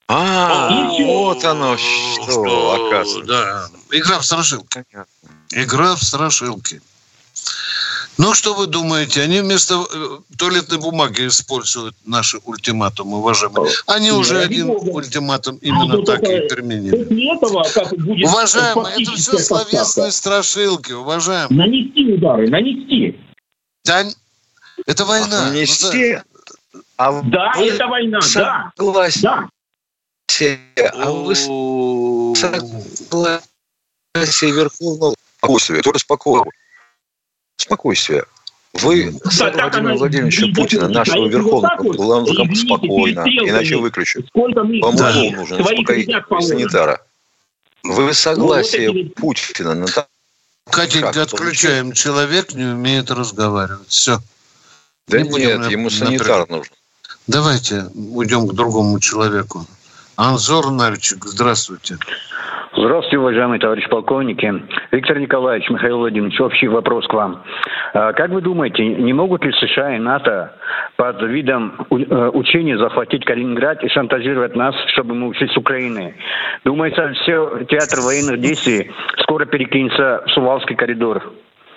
А, 0.08 0.70
вот 1.00 1.44
оно 1.46 1.78
что, 1.78 2.88
оказывается. 2.88 3.26
Да. 3.26 3.98
Игра 3.98 4.20
в 4.20 4.26
страшилки. 4.26 4.84
Игра 5.56 5.96
в 5.96 6.04
страшилки. 6.04 6.82
Ну, 8.22 8.36
что 8.36 8.54
вы 8.54 8.68
думаете? 8.68 9.24
Они 9.24 9.42
вместо 9.42 9.84
э, 9.92 10.20
туалетной 10.38 10.78
бумаги 10.78 11.26
используют 11.26 11.96
наши 12.06 12.38
ультиматумы, 12.46 13.18
уважаемые. 13.18 13.72
Они 13.88 14.12
уже 14.12 14.38
один 14.40 14.70
ультиматум 14.70 15.56
именно 15.56 15.96
а 15.96 16.06
так 16.06 16.22
и 16.22 16.48
применили. 16.48 17.36
Этого, 17.36 17.66
уважаемые, 18.24 18.94
это 19.02 19.12
все 19.14 19.40
словесные 19.40 20.12
страшилки, 20.12 20.92
уважаемые. 20.92 21.66
Нанести 21.66 22.14
удары, 22.14 22.48
нанести. 22.48 23.20
Да, 23.86 24.06
это 24.86 25.06
война. 25.06 25.50
Нанести? 25.50 26.20
А 26.98 27.24
да, 27.24 27.54
вы 27.58 27.70
это 27.70 27.88
война, 27.88 28.20
да. 28.36 28.72
Согласен. 28.78 29.22
Да. 29.24 29.50
А 30.94 31.12
вы 31.12 31.36
согласие 32.36 33.42
Верховного 34.52 35.16
спокойствия, 35.40 35.82
тоже 35.82 35.98
спокойно 35.98 36.52
спокойствие. 37.62 38.26
Вы 38.74 39.14
с 39.26 39.40
Владимиром 39.40 39.98
Владимировичем 39.98 40.54
Путина, 40.54 40.88
нашего 40.88 41.28
верховного 41.28 41.94
главного 41.94 42.56
спокойно, 42.56 43.22
иначе 43.22 43.78
выключу. 43.78 44.24
Вам 44.34 44.96
да. 44.96 45.14
нужен 45.14 45.64
санитара. 46.42 47.02
Вы 47.84 48.06
ну, 48.06 48.14
согласие 48.14 49.10
Путина 49.10 49.74
на 49.74 49.88
Катенька, 50.70 51.24
отключаем. 51.24 51.92
Человек 51.94 52.54
не 52.54 52.66
умеет 52.66 53.12
разговаривать. 53.12 53.90
Все. 53.90 54.20
Да 55.08 55.22
не 55.22 55.30
нет, 55.30 55.70
ему 55.70 55.90
санитар 55.90 56.48
нужен. 56.50 56.74
Давайте 57.28 57.90
уйдем 57.94 58.48
к 58.48 58.54
другому 58.54 59.00
человеку. 59.00 59.66
Анзор 60.16 60.72
Навичек, 60.72 61.26
здравствуйте. 61.26 61.98
Здравствуйте, 62.84 63.20
уважаемые 63.20 63.60
товарищи 63.60 63.88
полковники. 63.88 64.52
Виктор 64.92 65.20
Николаевич, 65.20 65.70
Михаил 65.70 66.00
Владимирович, 66.00 66.42
общий 66.42 66.68
вопрос 66.68 67.06
к 67.06 67.14
вам. 67.14 67.44
А, 67.94 68.12
как 68.14 68.32
вы 68.32 68.42
думаете, 68.42 68.84
не 68.84 69.14
могут 69.14 69.46
ли 69.46 69.52
США 69.52 69.96
и 69.98 70.00
НАТО 70.00 70.56
под 70.96 71.22
видом 71.22 71.76
э, 71.92 72.32
учения 72.34 72.80
захватить 72.80 73.24
Калининград 73.24 73.84
и 73.84 73.88
шантажировать 73.88 74.56
нас, 74.56 74.74
чтобы 74.94 75.14
мы 75.14 75.28
ушли 75.28 75.48
с 75.48 75.56
Украины? 75.56 76.16
Думается, 76.66 77.14
все 77.22 77.66
театр 77.70 78.00
военных 78.00 78.42
действий 78.42 78.90
скоро 79.20 79.46
перекинется 79.46 80.24
в 80.26 80.32
Сувалский 80.32 80.76
коридор. 80.76 81.22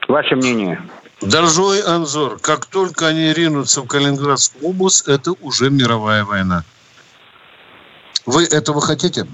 Ваше 0.08 0.36
мнение? 0.36 0.80
Дорогой 1.20 1.82
Анзор, 1.86 2.38
как 2.40 2.64
только 2.64 3.08
они 3.08 3.30
ринутся 3.34 3.82
в 3.82 3.86
Калининградскую 3.88 4.70
область, 4.70 5.06
это 5.06 5.32
уже 5.42 5.68
мировая 5.68 6.24
война. 6.24 6.62
Вы 8.24 8.44
этого 8.44 8.80
хотите? 8.80 9.26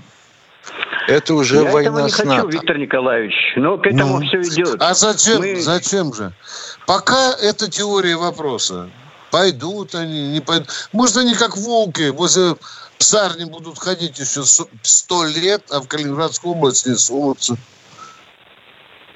Это 1.10 1.34
уже 1.34 1.56
Я 1.56 1.72
война 1.72 1.90
этого 1.90 2.04
не 2.04 2.10
с 2.10 2.18
НАТО. 2.18 2.42
хочу, 2.42 2.48
Виктор 2.48 2.78
Николаевич, 2.78 3.34
но 3.56 3.78
к 3.78 3.86
этому 3.86 4.20
ну, 4.20 4.26
все 4.26 4.42
идет. 4.42 4.80
А 4.80 4.94
зачем? 4.94 5.40
Мы... 5.40 5.60
Зачем 5.60 6.14
же? 6.14 6.32
Пока 6.86 7.34
это 7.42 7.68
теория 7.68 8.16
вопроса. 8.16 8.88
Пойдут 9.32 9.94
они, 9.96 10.28
не 10.28 10.40
пойдут. 10.40 10.68
Может, 10.92 11.16
они 11.18 11.34
как 11.34 11.56
волки 11.56 12.10
возле 12.10 12.54
псарни 12.98 13.44
будут 13.44 13.78
ходить 13.78 14.18
еще 14.20 14.42
сто 14.44 15.24
лет, 15.24 15.64
а 15.70 15.80
в 15.80 15.88
Калининградскую 15.88 16.54
область 16.54 16.86
не 16.86 16.94
сунутся. 16.94 17.56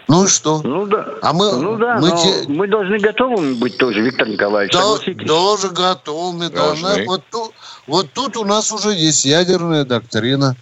Ну 0.09 0.25
и 0.25 0.29
что? 0.29 0.61
Ну 0.63 0.87
да. 0.87 1.07
А 1.23 1.33
мы, 1.33 1.53
ну, 1.53 1.77
да, 1.77 1.99
мы, 1.99 2.11
те... 2.11 2.45
мы 2.49 2.67
должны 2.67 2.99
готовыми 2.99 3.55
быть 3.55 3.79
тоже, 3.79 4.03
Виктор 4.03 4.29
Николаевич, 4.29 4.73
да? 4.73 5.27
Тоже 5.27 5.69
готовыми, 5.69 6.49
да. 6.49 6.75
Вот 7.07 7.23
тут, 7.31 7.53
вот 7.87 8.13
тут 8.13 8.37
у 8.37 8.45
нас 8.45 8.73
уже 8.73 8.91
есть 8.91 9.25
ядерная 9.25 9.85
доктрина, 9.85 10.57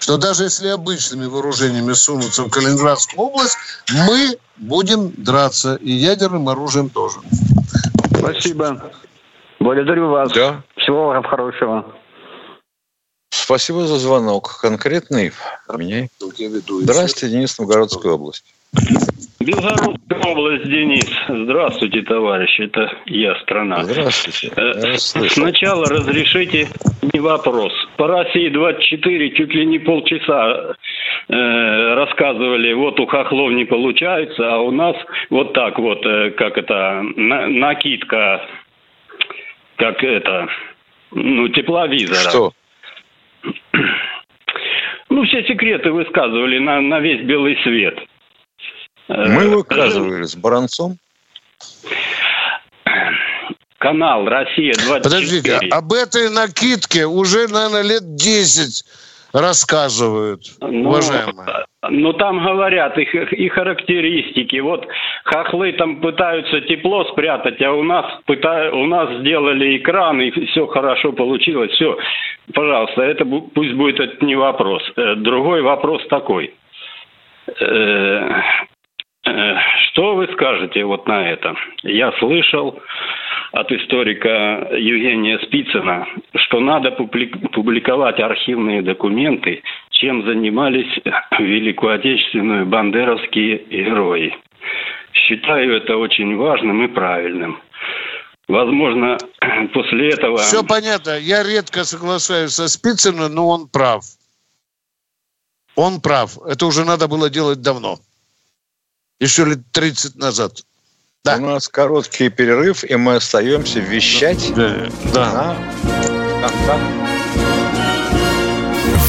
что 0.00 0.16
даже 0.16 0.44
если 0.44 0.68
обычными 0.68 1.26
вооружениями 1.26 1.92
сунутся 1.92 2.42
в 2.42 2.50
Калининградскую 2.50 3.28
область, 3.28 3.56
мы 3.92 4.38
будем 4.56 5.12
драться, 5.16 5.76
и 5.76 5.92
ядерным 5.92 6.48
оружием 6.48 6.88
тоже. 6.88 7.18
Спасибо. 8.18 8.90
Благодарю 9.60 10.08
вас. 10.10 10.32
Да. 10.32 10.62
Всего 10.76 11.08
вам 11.08 11.22
хорошего. 11.22 11.84
Спасибо 13.30 13.86
за 13.86 13.98
звонок. 13.98 14.58
Конкретный 14.60 15.32
меня. 15.76 16.08
Здравствуйте, 16.82 17.28
Денис, 17.28 17.58
Новгородская 17.58 18.12
область. 18.12 18.44
Белгородская 19.40 20.20
область, 20.26 20.64
Денис. 20.64 21.10
Здравствуйте, 21.26 22.02
товарищ. 22.02 22.60
Это 22.60 22.92
я, 23.06 23.34
страна. 23.36 23.84
Здравствуйте. 23.84 24.52
Э, 24.54 24.96
сначала 24.98 25.86
разрешите 25.86 26.68
не 27.14 27.20
вопрос. 27.20 27.72
По 27.96 28.06
России 28.06 28.50
24 28.50 29.30
чуть 29.30 29.54
ли 29.54 29.64
не 29.64 29.78
полчаса 29.78 30.76
э, 31.28 31.94
рассказывали, 31.94 32.74
вот 32.74 33.00
у 33.00 33.06
хохлов 33.06 33.52
не 33.52 33.64
получается, 33.64 34.56
а 34.56 34.58
у 34.58 34.70
нас 34.72 34.94
вот 35.30 35.54
так 35.54 35.78
вот, 35.78 36.04
э, 36.04 36.32
как 36.32 36.58
это, 36.58 37.02
на, 37.16 37.46
накидка, 37.46 38.46
как 39.76 40.04
это, 40.04 40.48
ну, 41.12 41.48
тепловизора. 41.48 42.28
Что? 42.28 42.52
Ну, 45.08 45.24
все 45.24 45.42
секреты 45.44 45.92
высказывали 45.92 46.58
на, 46.58 46.82
на 46.82 47.00
весь 47.00 47.22
белый 47.22 47.58
свет. 47.62 47.98
Мы 49.10 49.42
э, 49.42 49.48
выказывали 49.48 50.22
с 50.22 50.36
Баранцом. 50.36 50.96
Канал 53.78 54.28
«Россия-24». 54.28 55.02
Подождите, 55.02 55.58
об 55.70 55.92
этой 55.92 56.30
накидке 56.30 57.06
уже, 57.06 57.48
наверное, 57.48 57.82
лет 57.82 58.14
10 58.14 58.84
рассказывают, 59.32 60.42
ну, 60.60 60.90
уважаемые. 60.90 61.64
Ну, 61.88 62.12
там 62.12 62.44
говорят 62.44 62.98
их, 62.98 63.14
и 63.32 63.48
характеристики. 63.48 64.60
Вот 64.60 64.86
хохлы 65.24 65.72
там 65.72 66.00
пытаются 66.00 66.60
тепло 66.60 67.04
спрятать, 67.04 67.60
а 67.62 67.72
у 67.72 67.82
нас, 67.82 68.04
пыта... 68.26 68.70
у 68.72 68.86
нас 68.86 69.20
сделали 69.20 69.78
экран, 69.78 70.20
и 70.20 70.30
все 70.46 70.66
хорошо 70.66 71.12
получилось. 71.12 71.72
Все, 71.72 71.96
пожалуйста, 72.52 73.02
это 73.02 73.24
пусть 73.24 73.72
будет 73.72 73.98
это 73.98 74.24
не 74.24 74.36
вопрос. 74.36 74.82
Э, 74.96 75.14
другой 75.16 75.62
вопрос 75.62 76.06
такой. 76.08 76.54
Э, 77.60 78.40
что 79.90 80.14
вы 80.14 80.28
скажете 80.32 80.84
вот 80.84 81.06
на 81.06 81.28
это? 81.28 81.54
Я 81.82 82.12
слышал 82.18 82.80
от 83.52 83.70
историка 83.72 84.68
Евгения 84.72 85.38
Спицына, 85.40 86.06
что 86.36 86.60
надо 86.60 86.92
публиковать 86.92 88.20
архивные 88.20 88.82
документы, 88.82 89.62
чем 89.90 90.24
занимались 90.24 91.00
в 91.30 91.42
Великую 91.42 91.94
Отечественную 91.94 92.66
бандеровские 92.66 93.64
герои. 93.70 94.34
Считаю 95.12 95.76
это 95.76 95.96
очень 95.96 96.36
важным 96.36 96.84
и 96.84 96.88
правильным. 96.88 97.60
Возможно, 98.48 99.16
после 99.74 100.10
этого... 100.10 100.38
Все 100.38 100.64
понятно. 100.64 101.18
Я 101.18 101.42
редко 101.42 101.84
соглашаюсь 101.84 102.52
со 102.52 102.68
Спицыным, 102.68 103.34
но 103.34 103.48
он 103.48 103.68
прав. 103.68 104.02
Он 105.76 106.00
прав. 106.00 106.38
Это 106.46 106.66
уже 106.66 106.84
надо 106.84 107.08
было 107.08 107.30
делать 107.30 107.62
давно. 107.62 107.96
Еще 109.20 109.44
лет 109.44 109.60
30 109.72 110.16
назад. 110.16 110.64
Да. 111.24 111.36
У 111.36 111.40
нас 111.40 111.68
короткий 111.68 112.30
перерыв, 112.30 112.82
и 112.82 112.96
мы 112.96 113.16
остаемся 113.16 113.78
вещать 113.78 114.52
да. 114.56 114.88
Да. 115.12 115.32
на 115.32 116.78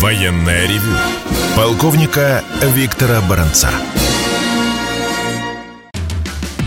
Военная 0.02 0.67
ревю. 0.67 0.93
Полковника 1.56 2.43
Виктора 2.62 3.21
Баранца. 3.30 3.69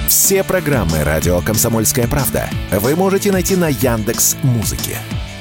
Все 0.09 0.43
программы 0.43 1.05
радио 1.05 1.43
Комсомольская 1.43 2.09
правда 2.09 2.49
вы 2.71 2.97
можете 2.97 3.31
найти 3.31 3.57
на 3.57 3.69
Яндекс 3.69 4.37
Музыке. 4.43 4.97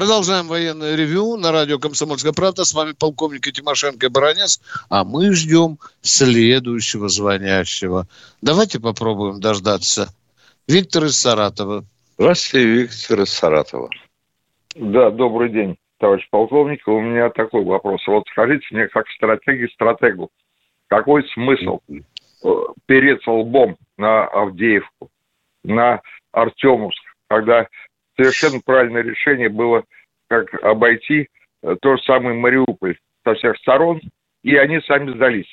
Продолжаем 0.00 0.46
военное 0.46 0.96
ревю 0.96 1.36
на 1.36 1.52
радио 1.52 1.78
«Комсомольская 1.78 2.32
правда». 2.32 2.64
С 2.64 2.72
вами 2.72 2.92
полковник 2.98 3.42
Тимошенко 3.42 4.06
и 4.06 4.08
Баранец. 4.08 4.58
А 4.88 5.04
мы 5.04 5.30
ждем 5.34 5.76
следующего 6.00 7.10
звонящего. 7.10 8.06
Давайте 8.40 8.80
попробуем 8.80 9.40
дождаться. 9.42 10.08
Виктор 10.66 11.04
из 11.04 11.18
Саратова. 11.18 11.84
Здравствуйте, 12.16 12.66
Виктор 12.66 13.20
из 13.20 13.28
Саратова. 13.28 13.90
Да, 14.74 15.10
добрый 15.10 15.50
день, 15.50 15.76
товарищ 15.98 16.26
полковник. 16.30 16.88
У 16.88 16.98
меня 16.98 17.28
такой 17.28 17.62
вопрос. 17.62 18.00
Вот 18.06 18.24
скажите 18.32 18.66
мне, 18.70 18.88
как 18.88 19.04
стратеги 19.10 19.70
стратегу, 19.74 20.30
какой 20.86 21.28
смысл 21.34 21.80
э, 21.90 22.48
переться 22.86 23.30
лбом 23.30 23.76
на 23.98 24.24
Авдеевку, 24.28 25.10
на 25.62 26.00
Артемовск, 26.32 27.02
когда 27.28 27.66
совершенно 28.24 28.60
правильное 28.60 29.02
решение 29.02 29.48
было, 29.48 29.84
как 30.28 30.52
обойти 30.62 31.28
э, 31.62 31.76
то 31.80 31.96
же 31.96 32.02
самое 32.02 32.34
Мариуполь 32.36 32.98
со 33.24 33.34
всех 33.34 33.56
сторон, 33.58 34.00
и 34.42 34.56
они 34.56 34.80
сами 34.82 35.12
сдались. 35.14 35.50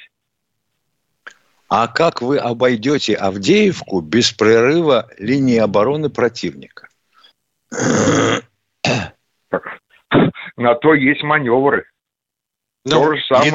А 1.69 1.87
как 1.87 2.21
вы 2.21 2.37
обойдете 2.37 3.15
Авдеевку 3.15 3.99
без 4.01 4.31
прерыва 4.31 5.09
линии 5.17 5.57
обороны 5.57 6.09
противника? 6.09 6.87
На 10.55 10.75
то 10.75 10.93
есть 10.93 11.23
маневры. 11.23 11.85
Ну, 12.85 12.91
то 12.91 13.15
же 13.15 13.21
самое, 13.27 13.51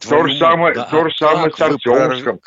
то 0.00 0.26
же 0.28 0.38
самое, 0.38 0.74
да, 0.74 0.84
то 0.84 1.08
же 1.08 1.16
самое 1.16 1.50
с 1.50 1.60
Артемовском. 1.60 2.40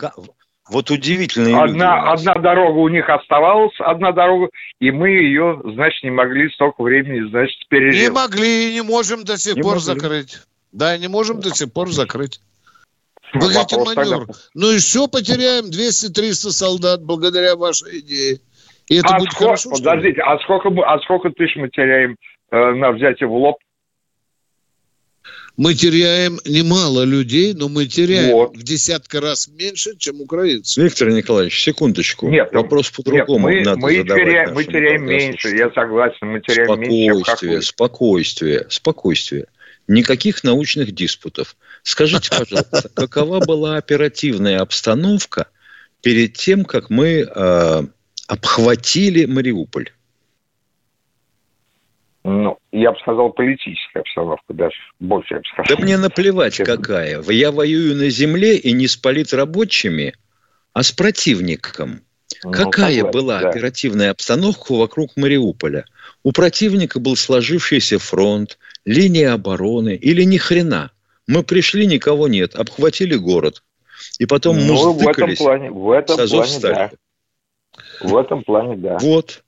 Вот 0.70 0.92
удивительные 0.92 1.58
одна, 1.58 2.12
люди. 2.12 2.30
Одна 2.30 2.34
дорога 2.36 2.78
у 2.78 2.88
них 2.90 3.10
оставалась, 3.10 3.74
одна 3.80 4.12
дорога, 4.12 4.50
и 4.80 4.92
мы 4.92 5.10
ее, 5.10 5.62
значит, 5.64 6.04
не 6.04 6.12
могли 6.12 6.50
столько 6.52 6.84
времени, 6.84 7.28
значит, 7.30 7.58
пережить. 7.70 8.02
Не 8.02 8.12
могли 8.12 8.70
и 8.70 8.74
не 8.74 8.82
можем 8.82 9.24
до 9.24 9.38
сих 9.38 9.56
не 9.56 9.62
пор 9.62 9.76
могли. 9.76 9.86
закрыть. 9.86 10.40
Да, 10.72 10.98
не 10.98 11.08
можем 11.08 11.40
до 11.40 11.50
сих 11.50 11.74
пор 11.74 11.90
закрыть. 11.90 12.40
Благодаря 13.34 13.84
маневр. 13.84 14.20
Тогда... 14.20 14.34
Ну 14.54 14.72
и 14.72 14.78
все, 14.78 15.08
потеряем 15.08 15.66
200-300 15.66 16.50
солдат 16.50 17.04
благодаря 17.04 17.56
вашей 17.56 18.00
идее. 18.00 18.40
И 18.88 18.96
это 18.96 19.10
а 19.10 19.20
будет 19.20 19.32
сколько, 19.32 19.46
хорошо, 19.46 19.70
Подождите, 19.72 20.22
а 20.22 20.40
сколько, 20.40 20.70
а 20.86 21.00
сколько 21.02 21.30
тысяч 21.30 21.56
мы 21.56 21.70
теряем 21.70 22.16
э, 22.52 22.74
на 22.74 22.92
взятие 22.92 23.28
в 23.28 23.34
лоб? 23.34 23.58
Мы 25.60 25.74
теряем 25.74 26.40
немало 26.46 27.04
людей, 27.04 27.54
но 27.54 27.68
мы 27.68 27.86
теряем 27.86 28.32
вот. 28.32 28.56
в 28.56 28.64
десятка 28.64 29.20
раз 29.20 29.50
меньше, 29.50 29.98
чем 29.98 30.22
украинцы. 30.22 30.82
Виктор 30.82 31.10
Николаевич, 31.10 31.62
секундочку. 31.62 32.30
Нет, 32.30 32.54
вопрос 32.54 32.90
по-другому 32.90 33.50
нет, 33.50 33.66
мы, 33.66 33.66
надо 33.66 33.82
мы 33.82 33.98
задавать. 33.98 34.24
Теряем, 34.24 34.54
мы 34.54 34.64
теряем 34.64 35.06
меньше, 35.06 35.50
я 35.50 35.70
согласен, 35.72 36.28
мы 36.28 36.40
теряем 36.40 36.70
спокойствие, 36.70 37.10
меньше. 37.10 37.24
Спокойствие, 37.26 37.62
спокойствие, 37.62 38.68
спокойствие. 38.70 39.46
Никаких 39.90 40.46
научных 40.46 40.94
диспутов. 40.94 41.58
Скажите, 41.84 42.30
пожалуйста, 42.30 42.90
какова 42.94 43.44
была 43.44 43.76
оперативная 43.76 44.62
обстановка 44.62 45.48
перед 46.02 46.36
тем, 46.36 46.64
как 46.64 46.90
мы 46.90 47.28
э, 47.30 47.82
обхватили 48.28 49.26
Мариуполь? 49.26 49.90
ну, 52.24 52.59
я 52.72 52.92
бы 52.92 53.00
сказал, 53.00 53.32
политическая 53.32 54.00
обстановка 54.00 54.54
даже. 54.54 54.76
Больше, 55.00 55.36
я 55.36 55.40
бы 55.40 55.46
сказал. 55.46 55.78
Да 55.78 55.84
мне 55.84 55.98
наплевать, 55.98 56.58
какая. 56.58 57.22
Я 57.24 57.52
воюю 57.52 57.96
на 57.96 58.10
земле 58.10 58.58
и 58.58 58.72
не 58.72 58.88
с 58.88 58.96
политрабочими, 58.96 60.14
а 60.74 60.84
с 60.84 60.92
противником. 60.92 62.02
Ну, 62.44 62.52
какая 62.52 62.96
согласен, 62.96 63.12
была 63.12 63.40
да. 63.40 63.50
оперативная 63.50 64.12
обстановка 64.12 64.74
вокруг 64.74 65.18
Мариуполя? 65.18 65.86
У 66.24 66.32
противника 66.32 67.00
был 67.00 67.16
сложившийся 67.16 67.98
фронт, 68.00 68.58
линия 68.86 69.34
обороны 69.34 69.96
или 69.96 70.24
ни 70.24 70.38
хрена. 70.38 70.92
Мы 71.28 71.44
пришли, 71.44 71.86
никого 71.86 72.28
нет, 72.28 72.56
обхватили 72.56 73.16
город. 73.16 73.64
И 74.20 74.26
потом 74.26 74.58
ну, 74.58 74.94
в 74.94 75.08
этом 75.08 75.36
плане, 75.36 75.72
в 75.72 75.92
этом 75.92 76.18
плане, 76.28 76.60
да. 76.62 76.92
В 78.02 78.18
этом 78.18 78.44
плане, 78.44 78.76
да. 78.78 78.98
Вот. 79.00 79.44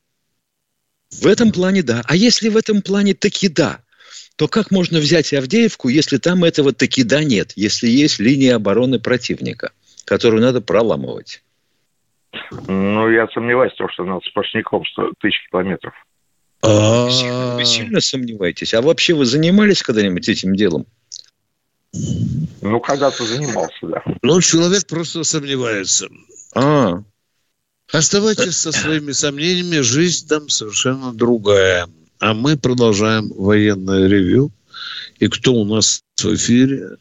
В 1.11 1.27
этом 1.27 1.51
плане 1.51 1.83
да. 1.83 2.01
А 2.05 2.15
если 2.15 2.49
в 2.49 2.57
этом 2.57 2.81
плане 2.81 3.13
таки 3.13 3.47
да, 3.49 3.79
то 4.35 4.47
как 4.47 4.71
можно 4.71 4.99
взять 4.99 5.33
Авдеевку, 5.33 5.89
если 5.89 6.17
там 6.17 6.43
этого 6.43 6.73
таки 6.73 7.03
да 7.03 7.23
нет, 7.23 7.53
если 7.55 7.87
есть 7.87 8.19
линия 8.19 8.55
обороны 8.55 8.99
противника, 8.99 9.71
которую 10.05 10.41
надо 10.41 10.61
проламывать? 10.61 11.43
Ну, 12.67 13.09
я 13.09 13.27
сомневаюсь 13.27 13.73
в 13.73 13.77
том, 13.77 13.89
что 13.89 14.03
надо 14.05 14.21
сплошняком 14.25 14.85
100 14.85 15.11
тысяч 15.19 15.37
километров. 15.49 15.93
А 16.61 17.07
вы 17.55 17.65
сильно 17.65 18.01
сомневаетесь? 18.01 18.73
А 18.73 18.81
вообще 18.81 19.13
вы 19.13 19.25
занимались 19.25 19.81
когда-нибудь 19.81 20.29
этим 20.29 20.55
делом? 20.55 20.85
Ну, 22.61 22.79
когда-то 22.79 23.25
занимался, 23.25 23.87
да. 23.87 24.03
Ну, 24.21 24.39
человек 24.41 24.87
просто 24.87 25.23
сомневается. 25.23 26.07
А, 26.55 27.03
Оставайтесь 27.91 28.57
со 28.57 28.71
своими 28.71 29.11
сомнениями, 29.11 29.81
жизнь 29.81 30.27
там 30.27 30.47
совершенно 30.47 31.13
другая. 31.13 31.87
А 32.19 32.33
мы 32.33 32.57
продолжаем 32.57 33.29
военное 33.35 34.07
ревю. 34.07 34.51
И 35.19 35.27
кто 35.27 35.53
у 35.53 35.65
нас 35.65 36.01
в 36.17 36.25
эфире? 36.35 36.97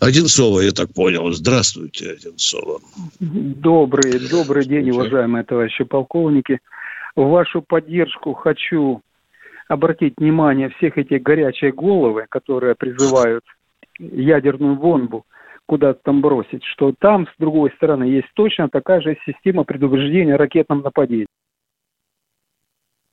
Одинцова, 0.00 0.60
я 0.60 0.70
так 0.72 0.92
понял. 0.94 1.30
Здравствуйте, 1.32 2.12
Одинцова. 2.12 2.80
Добрый, 3.20 4.28
добрый 4.30 4.64
день, 4.64 4.90
уважаемые 4.90 5.44
товарищи 5.44 5.84
полковники. 5.84 6.60
В 7.14 7.28
вашу 7.28 7.60
поддержку 7.62 8.32
хочу 8.32 9.02
обратить 9.68 10.14
внимание 10.18 10.70
всех 10.70 10.96
этих 10.96 11.22
горячие 11.22 11.72
головы, 11.72 12.26
которые 12.28 12.74
призывают 12.74 13.44
ядерную 13.98 14.76
бомбу 14.76 15.26
куда-то 15.66 16.00
там 16.04 16.20
бросить, 16.20 16.62
что 16.64 16.94
там, 16.98 17.26
с 17.26 17.38
другой 17.38 17.72
стороны, 17.76 18.04
есть 18.04 18.28
точно 18.34 18.68
такая 18.68 19.00
же 19.00 19.18
система 19.26 19.64
предупреждения 19.64 20.34
о 20.34 20.38
ракетном 20.38 20.82
нападении. 20.82 21.26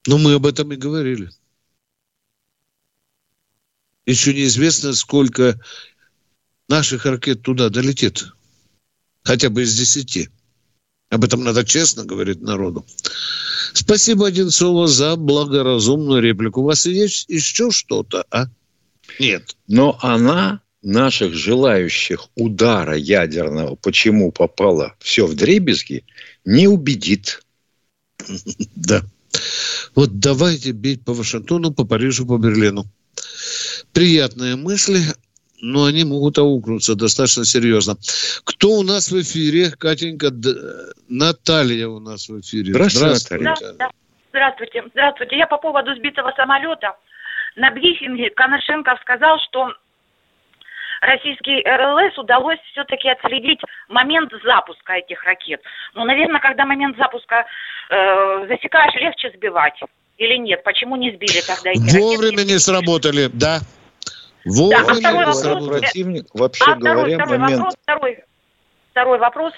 Ну, 0.08 0.18
мы 0.18 0.34
об 0.34 0.46
этом 0.46 0.72
и 0.72 0.76
говорили. 0.76 1.30
Еще 4.06 4.34
неизвестно, 4.34 4.94
сколько 4.94 5.60
наших 6.68 7.06
ракет 7.06 7.42
туда 7.42 7.70
долетит. 7.70 8.26
Хотя 9.24 9.50
бы 9.50 9.62
из 9.62 9.78
десяти. 9.78 10.30
Об 11.10 11.24
этом 11.24 11.44
надо 11.44 11.64
честно 11.64 12.04
говорить 12.04 12.42
народу. 12.42 12.86
Спасибо, 13.74 14.28
Одинцова, 14.28 14.88
за 14.88 15.16
благоразумную 15.16 16.22
реплику. 16.22 16.62
У 16.62 16.66
вас 16.66 16.86
есть 16.86 17.30
еще 17.30 17.72
что-то, 17.72 18.26
а? 18.30 18.48
Нет. 19.20 19.56
Но 19.68 19.98
она 20.02 20.63
наших 20.84 21.34
желающих 21.34 22.28
удара 22.36 22.96
ядерного, 22.96 23.76
почему 23.76 24.32
попало 24.32 24.96
все 25.00 25.26
в 25.26 25.36
дребезги, 25.36 26.04
не 26.46 26.68
убедит. 26.68 27.42
Да. 28.76 29.02
Вот 29.96 30.20
давайте 30.20 30.72
бить 30.72 31.04
по 31.04 31.14
Вашингтону, 31.14 31.72
по 31.72 31.86
Парижу, 31.86 32.28
по 32.28 32.38
Берлину. 32.38 32.86
Приятные 33.92 34.56
мысли, 34.56 35.00
но 35.60 35.86
они 35.86 36.04
могут 36.04 36.38
аукнуться 36.38 36.96
достаточно 36.96 37.46
серьезно. 37.46 37.96
Кто 38.44 38.72
у 38.72 38.84
нас 38.84 39.12
в 39.12 39.22
эфире? 39.22 39.72
Катенька, 39.72 40.30
Д... 40.30 40.54
Наталья 41.10 41.88
у 41.88 42.00
нас 42.00 42.30
в 42.30 42.40
эфире. 42.42 42.74
Здравствуйте, 42.74 43.16
Здравствуйте. 43.26 43.72
Наталья. 43.74 43.92
Здравствуйте. 44.30 44.84
Здравствуйте. 44.92 45.38
Я 45.38 45.48
по 45.48 45.58
поводу 45.58 45.96
сбитого 45.96 46.32
самолета. 46.36 46.96
На 47.56 47.72
брифинге 47.72 48.30
Коношенков 48.32 49.00
сказал, 49.02 49.38
что 49.48 49.70
российский 51.06 51.64
РЛС 51.64 52.18
удалось 52.18 52.60
все-таки 52.72 53.10
отследить 53.10 53.60
момент 53.90 54.32
запуска 54.44 54.94
этих 54.94 55.24
ракет. 55.24 55.62
Ну, 55.94 56.04
наверное, 56.06 56.40
когда 56.40 56.66
момент 56.66 56.98
запуска 56.98 57.46
э, 57.90 58.48
засекаешь, 58.48 58.96
легче 58.96 59.32
сбивать. 59.36 59.80
Или 60.18 60.38
нет? 60.38 60.64
Почему 60.64 60.96
не 60.96 61.12
сбили 61.12 61.42
тогда 61.46 61.72
эти 61.72 61.98
Вовремя 61.98 62.38
ракеты? 62.38 62.54
не 62.54 62.60
сработали, 62.60 63.30
да. 63.34 63.60
Вовремя 64.46 64.86
да, 64.86 64.92
а 64.92 64.96
второй 64.96 65.26
вопрос, 65.26 65.68
противник, 65.68 66.26
вообще 66.34 66.66
а 66.68 66.76
говоря, 66.76 67.18
второй 67.18 67.38
момент... 67.38 67.60
Вопрос, 67.60 67.76
второй, 67.82 68.24
второй 68.94 69.18
вопрос. 69.18 69.54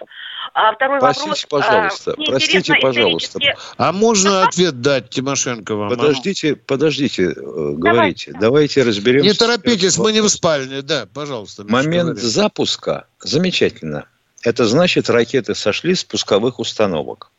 А 0.54 0.74
второй 0.74 1.00
простите, 1.00 1.30
вопрос. 1.30 1.46
Пожалуйста, 1.50 2.12
а, 2.12 2.24
простите, 2.26 2.74
пожалуйста. 2.82 3.40
А 3.78 3.92
можно 3.92 4.44
ответ 4.44 4.82
дать 4.82 5.10
Тимошенко 5.10 5.76
вам? 5.76 5.90
Подождите, 5.90 6.56
подождите, 6.56 7.24
э, 7.24 7.34
говорите. 7.34 8.32
Давайте, 8.32 8.34
Давайте 8.40 8.84
разберемся. 8.84 9.28
Не 9.30 9.36
торопитесь, 9.36 9.98
мы 9.98 10.14
не 10.14 10.22
в 10.22 10.30
спальне. 10.30 10.82
Да, 10.82 11.08
пожалуйста. 11.14 11.66
Момент 11.66 12.12
говорит. 12.12 12.24
запуска 12.24 13.06
замечательно. 13.20 14.08
Это 14.44 14.66
значит, 14.66 15.10
ракеты 15.10 15.54
сошли 15.54 15.96
с 15.96 16.04
пусковых 16.04 16.60
установок. 16.60 17.32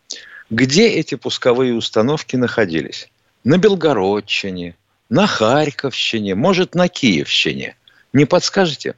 Где 0.51 0.89
эти 0.89 1.15
пусковые 1.15 1.75
установки 1.75 2.37
находились? 2.37 3.09
На 3.45 3.59
Белгородчине, 3.59 4.77
на 5.09 5.27
Харьковщине, 5.27 6.35
может, 6.35 6.75
на 6.75 6.89
Киевщине. 6.89 7.77
Не 8.13 8.27
подскажете? 8.27 8.97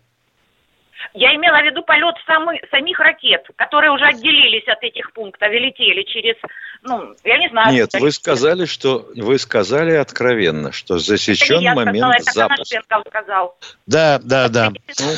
Я 1.15 1.35
имела 1.35 1.61
в 1.61 1.65
виду 1.65 1.83
полет 1.83 2.17
самы, 2.27 2.61
самих 2.71 2.99
ракет, 2.99 3.47
которые 3.57 3.91
уже 3.91 4.05
отделились 4.05 4.67
от 4.69 4.83
этих 4.83 5.13
пунктов 5.13 5.51
и 5.51 5.59
летели 5.59 6.03
через, 6.03 6.37
ну, 6.83 7.15
я 7.25 7.39
не 7.39 7.49
знаю. 7.49 7.73
Нет, 7.73 7.95
вы 7.95 8.11
сказали, 8.11 8.65
что 8.67 9.09
вы 9.17 9.39
сказали 9.39 9.93
откровенно, 9.93 10.73
что 10.73 10.99
засечен 10.99 11.65
это 11.67 11.75
момент 11.75 12.23
сказала, 12.23 12.49
запуска. 12.49 13.03
сказал. 13.09 13.59
Да, 13.87 14.21
да, 14.23 14.49
да. 14.49 14.73
Ну, 15.01 15.13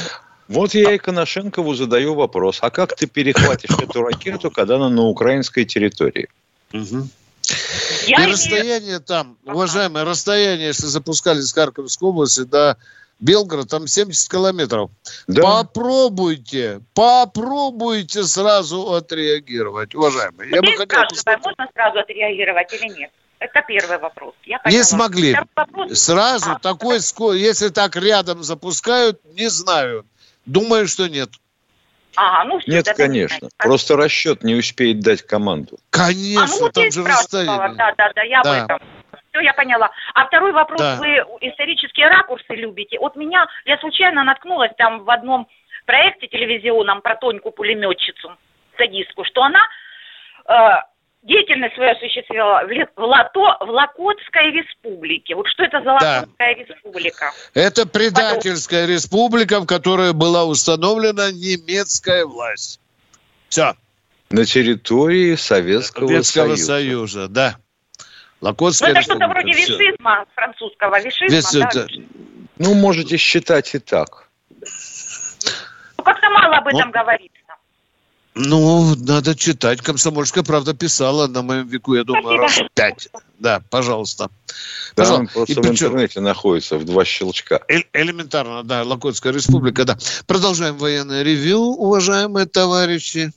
вот 0.48 0.74
я 0.74 0.94
и 0.94 0.98
Коношенкову 0.98 1.74
задаю 1.74 2.14
вопрос. 2.14 2.58
А 2.60 2.70
как 2.70 2.96
ты 2.96 3.06
перехватишь 3.06 3.78
эту 3.78 4.02
ракету, 4.02 4.50
когда 4.50 4.76
она 4.76 4.88
на 4.88 5.02
украинской 5.02 5.64
территории? 5.64 6.28
Угу. 6.72 7.08
Я 8.06 8.24
и 8.24 8.32
расстояние 8.32 9.00
там, 9.00 9.36
уважаемое, 9.44 10.04
расстояние, 10.04 10.68
если 10.68 10.86
запускали 10.86 11.40
с 11.40 11.52
Харьковской 11.52 12.08
области 12.08 12.42
до 12.42 12.76
Белгород, 13.20 13.68
там 13.68 13.86
70 13.86 14.30
километров. 14.30 14.90
Да. 15.26 15.42
Попробуйте, 15.42 16.80
попробуйте 16.94 18.24
сразу 18.24 18.94
отреагировать, 18.94 19.94
уважаемые. 19.94 20.50
Я 20.50 20.62
бы 20.62 20.72
хотел... 20.76 21.02
Можно 21.44 21.68
сразу 21.74 21.98
отреагировать 21.98 22.72
или 22.72 22.98
нет? 22.98 23.10
Это 23.38 23.62
первый 23.66 23.98
вопрос. 23.98 24.34
Я 24.44 24.60
не 24.66 24.84
смогли. 24.84 25.36
Вопрос... 25.56 25.98
Сразу 25.98 26.52
а, 26.52 26.58
такой, 26.58 26.98
да. 26.98 27.34
если 27.34 27.68
так 27.68 27.96
рядом 27.96 28.42
запускают, 28.42 29.20
не 29.34 29.48
знаю. 29.48 30.04
Думаю, 30.44 30.86
что 30.88 31.08
нет. 31.08 31.30
Ага, 32.16 32.44
ну, 32.48 32.58
все, 32.58 32.70
Нет, 32.70 32.88
конечно. 32.96 33.44
Не 33.44 33.50
Просто 33.56 33.96
расчет 33.96 34.42
не 34.42 34.54
успеет 34.54 35.00
дать 35.00 35.22
команду. 35.22 35.78
Конечно, 35.90 36.44
а, 36.44 36.48
ну, 36.48 36.60
вот 36.60 36.72
там 36.72 36.90
же 36.90 37.04
расстояние. 37.04 37.74
Да, 37.76 37.94
да, 37.96 38.12
да, 38.14 38.22
я 38.22 38.42
да. 38.42 38.50
об 38.50 38.64
этом. 38.64 38.88
Все, 39.30 39.40
я 39.40 39.52
поняла. 39.54 39.90
А 40.14 40.26
второй 40.26 40.52
вопрос, 40.52 40.80
да. 40.80 40.96
вы 40.96 41.08
исторические 41.40 42.08
ракурсы 42.08 42.54
любите. 42.54 42.98
Вот 42.98 43.16
меня, 43.16 43.46
я 43.64 43.78
случайно 43.78 44.24
наткнулась 44.24 44.72
там 44.76 45.04
в 45.04 45.10
одном 45.10 45.46
проекте 45.86 46.26
телевизионном 46.26 47.00
про 47.00 47.16
Тоньку-пулеметчицу, 47.16 48.36
садистку, 48.76 49.24
что 49.24 49.42
она 49.42 49.60
э, 50.46 50.82
деятельность 51.22 51.74
свою 51.74 51.92
осуществила 51.92 52.62
в, 52.96 53.00
Лато, 53.00 53.56
в 53.60 53.70
Лакотской 53.70 54.50
республике. 54.50 55.36
Вот 55.36 55.46
что 55.48 55.64
это 55.64 55.80
за 55.80 55.92
Лакотская 55.92 56.54
да. 56.56 56.74
республика? 56.74 57.32
Это 57.54 57.86
предательская 57.86 58.82
Потом... 58.82 58.94
республика, 58.94 59.60
в 59.60 59.66
которой 59.66 60.12
была 60.12 60.44
установлена 60.44 61.30
немецкая 61.30 62.24
власть. 62.24 62.80
Все. 63.48 63.74
На 64.30 64.44
территории 64.44 65.34
Советского, 65.34 66.06
Советского 66.08 66.56
Союза. 66.56 66.66
Союза, 66.66 67.28
да. 67.28 67.56
Лакотская 68.40 68.92
ну, 68.92 68.94
это 68.94 69.02
что-то 69.02 69.28
вроде 69.28 69.52
вишизма 69.52 70.24
французского, 70.34 71.00
вишизма, 71.00 71.36
Весь, 71.36 71.52
да? 71.52 71.68
Это... 71.68 71.88
Ну, 72.58 72.74
можете 72.74 73.16
считать 73.16 73.74
и 73.74 73.78
так. 73.78 74.28
Ну, 75.98 76.04
как-то 76.04 76.30
мало 76.30 76.56
об 76.56 76.66
этом 76.68 76.86
ну, 76.86 76.92
говорится. 76.92 77.40
Ну, 78.34 78.94
надо 78.96 79.34
читать. 79.34 79.80
Комсомольская 79.82 80.44
правда 80.44 80.72
писала 80.72 81.26
на 81.26 81.42
моем 81.42 81.66
веку, 81.66 81.94
я 81.94 82.04
думаю, 82.04 82.38
раз 82.38 82.60
пять. 82.74 83.08
Да, 83.38 83.62
пожалуйста. 83.70 84.28
Да, 84.96 85.02
пожалуйста. 85.02 85.20
он 85.20 85.28
просто 85.28 85.52
и 85.52 85.56
в 85.56 85.60
причем... 85.60 85.86
интернете 85.86 86.20
находится 86.20 86.78
в 86.78 86.84
два 86.84 87.04
щелчка. 87.04 87.60
Э 87.68 87.80
элементарно, 87.92 88.62
да, 88.62 88.82
Лакотская 88.84 89.32
республика, 89.32 89.84
да. 89.84 89.98
Продолжаем 90.26 90.76
военное 90.76 91.22
ревю, 91.22 91.60
уважаемые 91.60 92.46
товарищи 92.46 93.32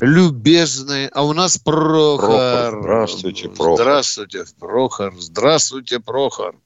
любезный. 0.00 1.08
А 1.08 1.24
у 1.24 1.32
нас 1.32 1.58
Прохор. 1.58 2.28
Прохор. 2.28 2.80
Здравствуйте, 2.80 3.48
Прохор. 3.48 3.76
Здравствуйте, 3.76 4.44
Прохор. 4.58 5.14
Здравствуйте, 5.18 6.00
Прохор. 6.00 6.56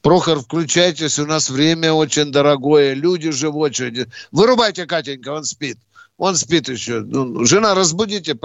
Прохор, 0.00 0.40
включайтесь, 0.40 1.18
у 1.18 1.26
нас 1.26 1.50
время 1.50 1.92
очень 1.92 2.32
дорогое, 2.32 2.94
люди 2.94 3.30
же 3.30 3.50
в 3.50 3.58
очереди. 3.58 4.06
Вырубайте, 4.30 4.86
Катенька, 4.86 5.30
он 5.30 5.44
спит. 5.44 5.78
Он 6.16 6.36
спит 6.36 6.68
еще. 6.68 7.00
Ну, 7.00 7.44
жена, 7.44 7.74
разбудите. 7.74 8.38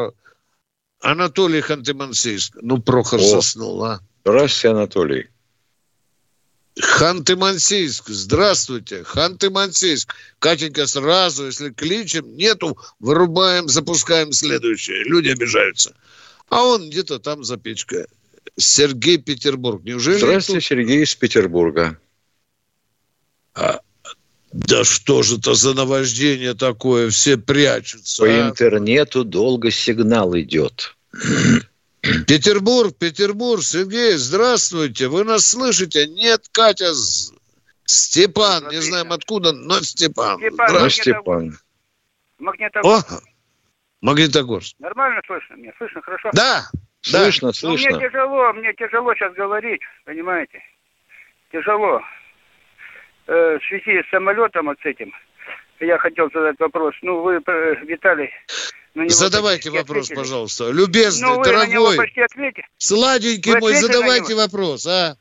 Анатолий 1.01 1.61
Ханты-Мансийск. 1.61 2.57
Ну, 2.61 2.81
Прохор 2.81 3.19
О, 3.19 3.23
заснул, 3.23 3.83
а. 3.83 3.99
Здравствуйте, 4.23 4.75
Анатолий. 4.75 5.29
Ханты-Мансийск, 6.79 8.03
здравствуйте, 8.09 9.03
Ханты-Мансийск. 9.03 10.09
Катенька, 10.39 10.85
сразу, 10.85 11.45
если 11.45 11.71
кличем, 11.71 12.35
нету, 12.35 12.77
вырубаем, 12.99 13.67
запускаем 13.67 14.31
следующее. 14.31 15.03
Люди 15.03 15.29
обижаются. 15.29 15.95
А 16.49 16.63
он 16.63 16.89
где-то 16.89 17.19
там 17.19 17.43
за 17.43 17.57
печкой. 17.57 18.05
Сергей 18.57 19.17
Петербург. 19.17 19.83
Неужели 19.83 20.17
Здравствуйте, 20.17 20.59
тут... 20.61 20.67
Сергей 20.67 21.03
из 21.03 21.15
Петербурга. 21.15 21.99
А, 23.53 23.81
да 24.51 24.83
что 24.83 25.23
же 25.23 25.37
это 25.37 25.53
за 25.53 25.73
наваждение 25.73 26.53
такое? 26.53 27.09
Все 27.09 27.37
прячутся. 27.37 28.23
По 28.23 28.29
а? 28.29 28.49
интернету 28.49 29.23
долго 29.23 29.71
сигнал 29.71 30.37
идет. 30.37 30.95
Петербург, 32.27 32.93
Петербург, 32.97 33.61
Сергей, 33.61 34.13
здравствуйте. 34.13 35.07
Вы 35.07 35.23
нас 35.23 35.45
слышите? 35.51 36.07
Нет, 36.07 36.41
Катя, 36.51 36.93
Степан, 37.85 38.69
не 38.69 38.81
знаем 38.81 39.11
откуда, 39.11 39.51
но 39.51 39.75
Степан. 39.81 40.37
Степан, 40.39 40.67
ну, 40.73 40.89
Степан. 40.89 41.57
Магнитогорск. 42.39 43.11
О, 43.11 43.19
Магнитогорск. 44.01 44.75
Нормально 44.79 45.21
слышно 45.25 45.55
мне? 45.57 45.73
Слышно 45.77 46.01
хорошо? 46.01 46.29
Да. 46.33 46.63
Слышно, 47.01 47.49
да. 47.49 47.53
слышно. 47.53 47.91
Ну, 47.91 47.97
мне 47.97 48.07
тяжело, 48.07 48.53
мне 48.53 48.73
тяжело 48.73 49.13
сейчас 49.15 49.33
говорить, 49.33 49.81
понимаете? 50.05 50.61
Тяжело. 51.51 52.01
Э, 53.27 53.57
в 53.59 53.65
связи 53.67 54.01
с 54.03 54.09
самолетом 54.09 54.67
вот 54.67 54.77
с 54.81 54.85
этим, 54.85 55.13
я 55.79 55.97
хотел 55.97 56.29
задать 56.33 56.59
вопрос. 56.59 56.95
Ну, 57.01 57.21
вы, 57.21 57.41
э, 57.45 57.75
Виталий, 58.97 59.09
Задавайте 59.09 59.69
вопрос, 59.69 60.05
ответили. 60.05 60.15
пожалуйста. 60.15 60.71
Любезный, 60.71 61.29
ну, 61.29 61.43
дорогой, 61.43 61.97
сладенький 62.77 63.53
вы 63.53 63.59
мой, 63.59 63.75
задавайте 63.75 64.33
вопрос, 64.33 64.87
а? 64.87 65.15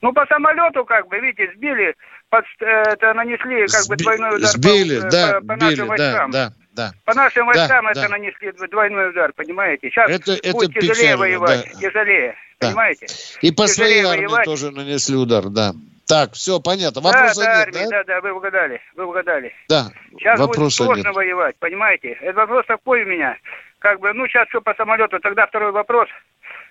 Ну, 0.00 0.12
по 0.12 0.26
самолету, 0.26 0.84
как 0.84 1.06
бы, 1.08 1.18
видите, 1.20 1.52
сбили, 1.54 1.94
под, 2.30 2.44
э, 2.60 2.64
это 2.64 3.12
нанесли, 3.12 3.66
как 3.66 3.86
бы, 3.86 3.96
двойной 3.96 4.36
удар 4.36 4.50
сбили, 4.50 5.00
по, 5.00 5.10
да, 5.10 5.40
по, 5.40 5.46
по 5.46 5.56
били, 5.56 5.70
нашим 5.70 5.86
войскам. 5.88 6.30
Да, 6.30 6.48
да, 6.48 6.54
да. 6.72 6.92
По 7.04 7.14
нашим 7.14 7.46
войскам 7.46 7.84
да, 7.84 7.90
это 7.90 8.00
да. 8.00 8.08
нанесли 8.08 8.52
двойной 8.70 9.10
удар, 9.10 9.32
понимаете? 9.34 9.90
Сейчас 9.90 10.10
это, 10.10 10.32
это 10.32 10.52
будет 10.52 10.72
тяжелее 10.72 11.16
воевать, 11.16 11.70
да. 11.74 11.78
тяжелее, 11.78 12.34
да. 12.58 12.68
понимаете? 12.68 13.06
И 13.42 13.52
по 13.52 13.66
своей 13.66 14.02
армии 14.02 14.26
воевать. 14.26 14.44
тоже 14.46 14.70
нанесли 14.70 15.14
удар, 15.14 15.50
да. 15.50 15.74
Так, 16.06 16.32
все, 16.32 16.60
понятно. 16.60 17.00
Вопроса 17.00 17.40
да, 17.40 17.46
да, 17.46 17.50
нет, 17.50 17.66
армии, 17.66 17.90
да? 17.90 17.90
Да, 17.90 18.04
да, 18.04 18.20
вы 18.20 18.32
угадали, 18.32 18.80
вы 18.96 19.06
угадали. 19.06 19.52
Да, 19.68 19.90
Сейчас 20.10 20.38
вопроса 20.38 20.60
будет 20.60 20.72
сложно 20.72 21.08
нет. 21.08 21.16
воевать, 21.16 21.56
понимаете? 21.58 22.18
Это 22.20 22.34
вопрос 22.34 22.66
такой 22.66 23.04
у 23.04 23.06
меня. 23.06 23.36
Как 23.78 24.00
бы, 24.00 24.12
ну, 24.12 24.26
сейчас 24.26 24.48
все 24.48 24.60
по 24.60 24.74
самолету. 24.74 25.18
Тогда 25.20 25.46
второй 25.46 25.72
вопрос 25.72 26.08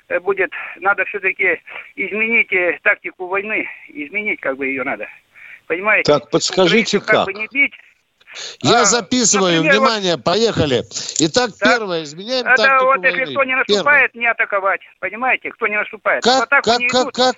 э, 0.10 0.20
будет, 0.20 0.52
надо 0.78 1.06
все-таки 1.06 1.62
изменить 1.96 2.52
э, 2.54 2.80
тактику 2.84 3.28
войны, 3.28 3.68
изменить 3.88 4.40
как 4.40 4.58
бы 4.58 4.68
ее 4.68 4.84
надо. 4.84 5.08
Понимаете? 5.68 6.12
Так, 6.12 6.30
подскажите, 6.30 7.00
как? 7.00 7.08
как? 7.08 7.26
бы 7.26 7.34
не 7.34 7.48
бить, 7.48 7.74
я 8.62 8.82
а, 8.82 8.86
записываю, 8.86 9.58
например, 9.58 9.74
внимание, 9.74 10.16
вот, 10.16 10.24
поехали. 10.24 10.84
Итак, 11.20 11.52
так, 11.58 11.70
первое, 11.70 12.04
изменяем 12.04 12.46
это 12.46 12.64
тактику 12.64 12.86
вот 12.86 12.98
войны. 12.98 13.06
если 13.08 13.34
кто 13.34 13.44
не 13.44 13.56
наступает, 13.56 14.12
первое. 14.12 14.22
не 14.22 14.28
атаковать. 14.28 14.82
Понимаете, 15.00 15.52
кто 15.52 15.68
не 15.68 15.78
наступает. 15.78 16.24
Как, 16.24 16.50
как, 16.50 16.80
не 16.80 16.88
как, 16.88 17.12
как, 17.12 17.36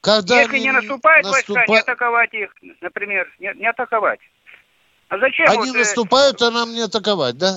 когда 0.00 0.40
Если 0.40 0.58
не 0.58 0.72
наступает 0.72 1.24
наступа... 1.24 1.54
войска, 1.54 1.72
не 1.72 1.78
атаковать 1.78 2.34
их, 2.34 2.54
например, 2.80 3.28
не, 3.38 3.52
не 3.54 3.66
атаковать. 3.66 4.20
А 5.08 5.18
зачем? 5.18 5.48
Они 5.48 5.70
вот, 5.70 5.76
э, 5.76 5.78
наступают, 5.78 6.40
а 6.42 6.50
нам 6.50 6.72
не 6.72 6.82
атаковать, 6.82 7.36
да? 7.36 7.56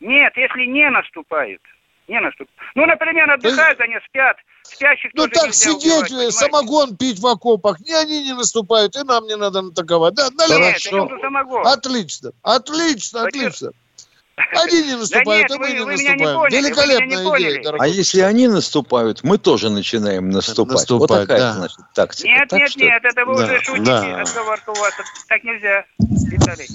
Нет, 0.00 0.36
если 0.36 0.66
не 0.66 0.90
наступают. 0.90 1.62
Не 2.06 2.20
наступают. 2.20 2.50
Ну, 2.74 2.86
например, 2.86 3.30
отдыхают, 3.30 3.80
они 3.80 3.96
спят. 4.06 4.36
Спящих 4.62 5.10
ну 5.14 5.28
так 5.28 5.54
сидеть, 5.54 6.10
убивать, 6.10 6.34
самогон 6.34 6.96
пить 6.96 7.18
в 7.18 7.26
окопах. 7.26 7.80
Ни 7.80 7.92
они 7.92 8.24
не 8.24 8.34
наступают, 8.34 8.96
и 8.96 9.02
нам 9.02 9.26
не 9.26 9.36
надо 9.36 9.60
атаковать. 9.60 10.14
Да, 10.14 10.28
Хорошо. 10.36 11.08
Самогон. 11.20 11.66
Отлично, 11.66 12.32
отлично, 12.42 13.24
отлично. 13.24 13.72
Они 14.52 14.82
не 14.82 14.96
наступают, 14.96 15.48
да 15.48 15.54
нет, 15.54 15.58
а 15.58 15.58
мы 15.58 15.70
не 15.70 15.84
наступаем. 15.84 16.18
Не 16.18 16.24
поняли, 16.24 16.56
Великолепная 16.56 17.38
идея, 17.38 17.62
дорогой. 17.62 17.86
А 17.86 17.88
если 17.88 18.20
они 18.20 18.48
наступают, 18.48 19.24
мы 19.24 19.38
тоже 19.38 19.70
начинаем 19.70 20.30
наступать. 20.30 20.74
наступать 20.74 21.10
вот 21.10 21.20
такая, 21.20 21.38
да. 21.38 21.52
значит, 21.52 21.78
тактика. 21.94 22.28
Нет, 22.28 22.48
так 22.48 22.58
нет, 22.60 22.70
что... 22.70 22.80
нет, 22.80 23.04
это 23.04 23.24
вы 23.24 23.36
да, 23.36 23.44
уже 23.44 23.60
шутите. 23.60 23.84
Да. 23.84 24.20
Отговорка 24.20 24.70
у 24.70 24.74
вас. 24.74 24.94
Так 25.28 25.44
нельзя, 25.44 25.84
Виталий. 25.98 26.68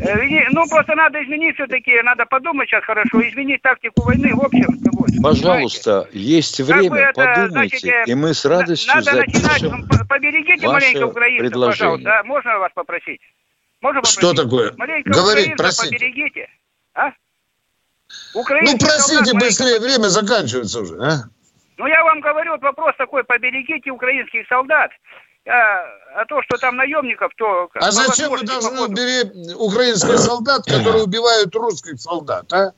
Э, 0.00 0.48
ну, 0.50 0.66
просто 0.68 0.94
надо 0.94 1.22
изменить 1.22 1.54
все-таки, 1.54 1.92
надо 2.02 2.26
подумать 2.26 2.68
сейчас 2.68 2.84
хорошо, 2.84 3.20
изменить 3.28 3.62
тактику 3.62 4.02
войны 4.02 4.34
в 4.34 4.40
общем. 4.40 4.84
Пожалуйста, 5.22 6.08
есть 6.12 6.60
время, 6.60 6.98
это, 6.98 7.24
подумайте, 7.24 7.78
значит, 7.78 7.84
э, 7.84 8.10
и 8.10 8.14
мы 8.14 8.34
с 8.34 8.44
радостью 8.44 8.94
надо 8.94 9.12
запишем 9.12 9.42
начинать, 9.42 10.08
поберегите 10.08 10.66
маленько 10.66 11.06
украинцев, 11.06 11.52
пожалуйста. 11.52 12.18
А, 12.20 12.24
можно 12.24 12.58
вас 12.58 12.72
попросить? 12.74 13.20
Можно 13.80 14.00
попросить? 14.00 14.18
Что 14.18 14.34
такое? 14.34 14.72
Маленько 14.76 15.10
Говорит, 15.10 15.56
просите. 15.56 15.96
поберегите. 15.96 16.48
А? 16.94 17.10
ну, 18.34 18.78
просите 18.78 19.34
быстрее, 19.34 19.80
время 19.80 20.08
заканчивается 20.08 20.80
уже, 20.80 20.96
а? 21.02 21.24
Ну, 21.76 21.86
я 21.86 22.04
вам 22.04 22.20
говорю, 22.20 22.52
вот 22.52 22.62
вопрос 22.62 22.94
такой, 22.96 23.24
поберегите 23.24 23.90
украинских 23.90 24.46
солдат. 24.48 24.90
А, 25.46 25.84
а 26.16 26.24
то, 26.26 26.40
что 26.42 26.56
там 26.56 26.76
наемников, 26.76 27.32
то... 27.36 27.68
А 27.74 27.90
зачем 27.90 28.30
вы 28.30 28.42
должны 28.44 28.80
уберечь 28.80 29.56
украинских 29.56 30.18
солдат, 30.18 30.64
которые 30.64 31.04
убивают 31.04 31.54
русских 31.54 32.00
солдат, 32.00 32.50
а? 32.52 32.72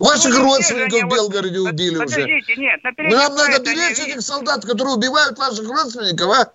Ваших 0.00 0.34
ну, 0.34 0.44
родственников 0.44 1.02
в 1.02 1.08
Белгороде 1.08 1.60
вот, 1.60 1.72
убили 1.72 1.98
подождите, 1.98 2.52
уже. 2.52 2.60
Нет, 2.60 2.80
Нам 2.82 3.34
надо 3.36 3.62
беречь 3.62 3.98
этих 4.00 4.22
солдат, 4.22 4.64
которые 4.64 4.94
убивают 4.96 5.38
ваших 5.38 5.68
родственников, 5.68 6.30
а? 6.30 6.52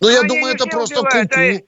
Ну, 0.00 0.08
я 0.08 0.22
думаю, 0.22 0.54
это 0.54 0.66
просто 0.66 0.96
куку. 0.96 1.66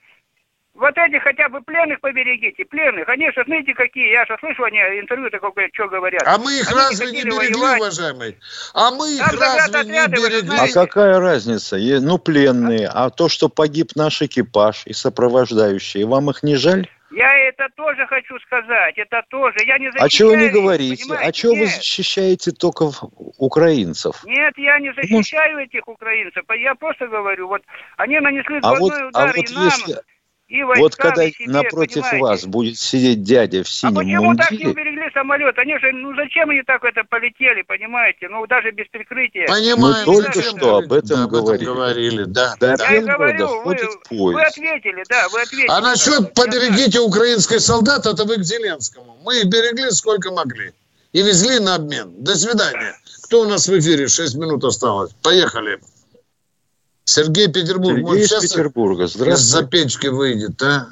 Вот 0.75 0.93
эти 0.97 1.21
хотя 1.21 1.49
бы 1.49 1.61
пленных 1.63 2.01
поберегите, 2.01 2.65
пленных. 2.65 3.09
Они 3.09 3.31
же, 3.31 3.45
знаете, 3.47 3.73
какие, 3.75 4.11
я 4.11 4.27
же 4.27 4.37
слышу, 4.41 4.65
они 4.65 4.79
интервью 4.79 5.31
такое, 5.31 5.71
что 5.73 5.89
говорят. 5.89 6.23
А 6.27 6.37
мы 6.37 6.59
их 6.59 6.69
они 6.69 6.77
разве 6.77 7.07
не 7.13 7.23
берегли, 7.23 7.55
воевать. 7.55 7.81
уважаемый? 7.81 8.37
А 8.75 8.91
мы 8.91 9.15
их 9.15 9.21
Там 9.21 9.39
разве 9.39 9.85
не 9.85 10.07
берегли? 10.09 10.57
А 10.59 10.73
какая 10.73 11.21
разница? 11.21 11.77
Ну, 12.01 12.19
пленные. 12.19 12.89
А 12.93 13.11
то, 13.11 13.29
что 13.29 13.49
погиб 13.49 13.91
наш 13.95 14.21
экипаж 14.23 14.83
и 14.87 14.93
сопровождающие, 14.93 16.07
вам 16.07 16.31
их 16.31 16.43
не 16.43 16.57
жаль? 16.57 16.89
Я 17.13 17.33
это 17.49 17.69
тоже 17.77 18.05
хочу 18.09 18.37
сказать, 18.41 18.99
это 18.99 19.23
тоже. 19.29 19.59
Я 19.65 19.79
не 19.79 19.87
защищаю. 19.93 20.07
А 20.07 20.09
чего 20.09 20.35
не 20.35 20.49
говорите? 20.49 21.05
Понимаете? 21.05 21.29
А 21.29 21.33
чего 21.33 21.55
вы 21.55 21.67
защищаете 21.67 22.51
только 22.51 22.91
украинцев? 23.39 24.25
Нет, 24.25 24.55
я 24.57 24.81
не 24.81 24.93
защищаю 24.93 25.55
Может... 25.55 25.69
этих 25.69 25.87
украинцев. 25.87 26.43
Я 26.59 26.75
просто 26.75 27.07
говорю, 27.07 27.47
вот 27.47 27.63
они 27.99 28.19
нанесли 28.19 28.59
а 28.63 28.75
вот, 28.75 28.93
удар 28.93 29.11
а 29.13 29.27
вот 29.29 29.37
и 29.37 29.55
нам. 29.55 29.65
Если 29.67 30.01
и 30.55 30.63
вот 30.63 30.95
когда 30.95 31.29
себе, 31.29 31.53
напротив 31.53 32.03
понимаете? 32.03 32.23
вас 32.23 32.47
будет 32.47 32.79
сидеть 32.79 33.25
дядя 33.25 33.65
в 33.65 33.69
синем 33.69 33.99
а 33.99 34.01
почему 34.01 34.25
мундире... 34.25 34.49
так 34.49 34.59
не 34.59 34.67
уберегли 34.69 35.11
самолет? 35.13 35.59
Они 35.59 35.79
же, 35.81 35.93
ну 35.93 36.15
зачем 36.15 36.49
они 36.51 36.63
так 36.63 36.85
это 36.85 37.03
полетели, 37.11 37.63
понимаете? 37.63 38.29
Ну 38.29 38.47
даже 38.47 38.71
без 38.71 38.87
прикрытия. 38.87 39.49
Понимаем, 39.49 39.81
Мы 39.81 40.05
только 40.05 40.43
что 40.43 40.77
об 40.77 40.93
этом 40.93 41.23
да, 41.23 41.27
говорили. 41.27 41.65
говорили. 41.65 42.25
Да, 42.25 42.55
да. 42.61 42.77
да. 42.77 42.89
Я 42.89 43.03
говорю, 43.03 43.63
вы, 43.65 43.77
вы 44.11 44.43
ответили, 44.43 45.03
да, 45.09 45.29
вы 45.33 45.41
ответили. 45.41 45.71
А 45.71 45.81
насчет 45.81 46.33
поберегите 46.35 47.01
украинской 47.01 47.59
солдат, 47.59 48.07
это 48.07 48.25
вы 48.25 48.37
к 48.37 48.45
Зеленскому. 48.45 49.19
Мы 49.25 49.41
их 49.41 49.47
берегли 49.47 49.91
сколько 49.91 50.31
могли. 50.31 50.73
И 51.13 51.23
везли 51.23 51.59
на 51.59 51.75
обмен. 51.75 52.13
До 52.19 52.37
свидания. 52.37 52.95
Кто 53.25 53.41
у 53.41 53.49
нас 53.49 53.67
в 53.67 53.77
эфире? 53.77 54.07
Шесть 54.07 54.37
минут 54.37 54.63
осталось. 54.63 55.11
Поехали. 55.21 55.81
Сергей 57.15 57.47
Петербург. 57.47 57.97
Сергей 57.97 58.25
из 58.25 58.53
Петербурга. 58.53 59.07
Здравствуйте. 59.07 59.35
Из-за 59.35 59.67
печки 59.69 60.07
выйдет, 60.09 60.61
а? 60.63 60.87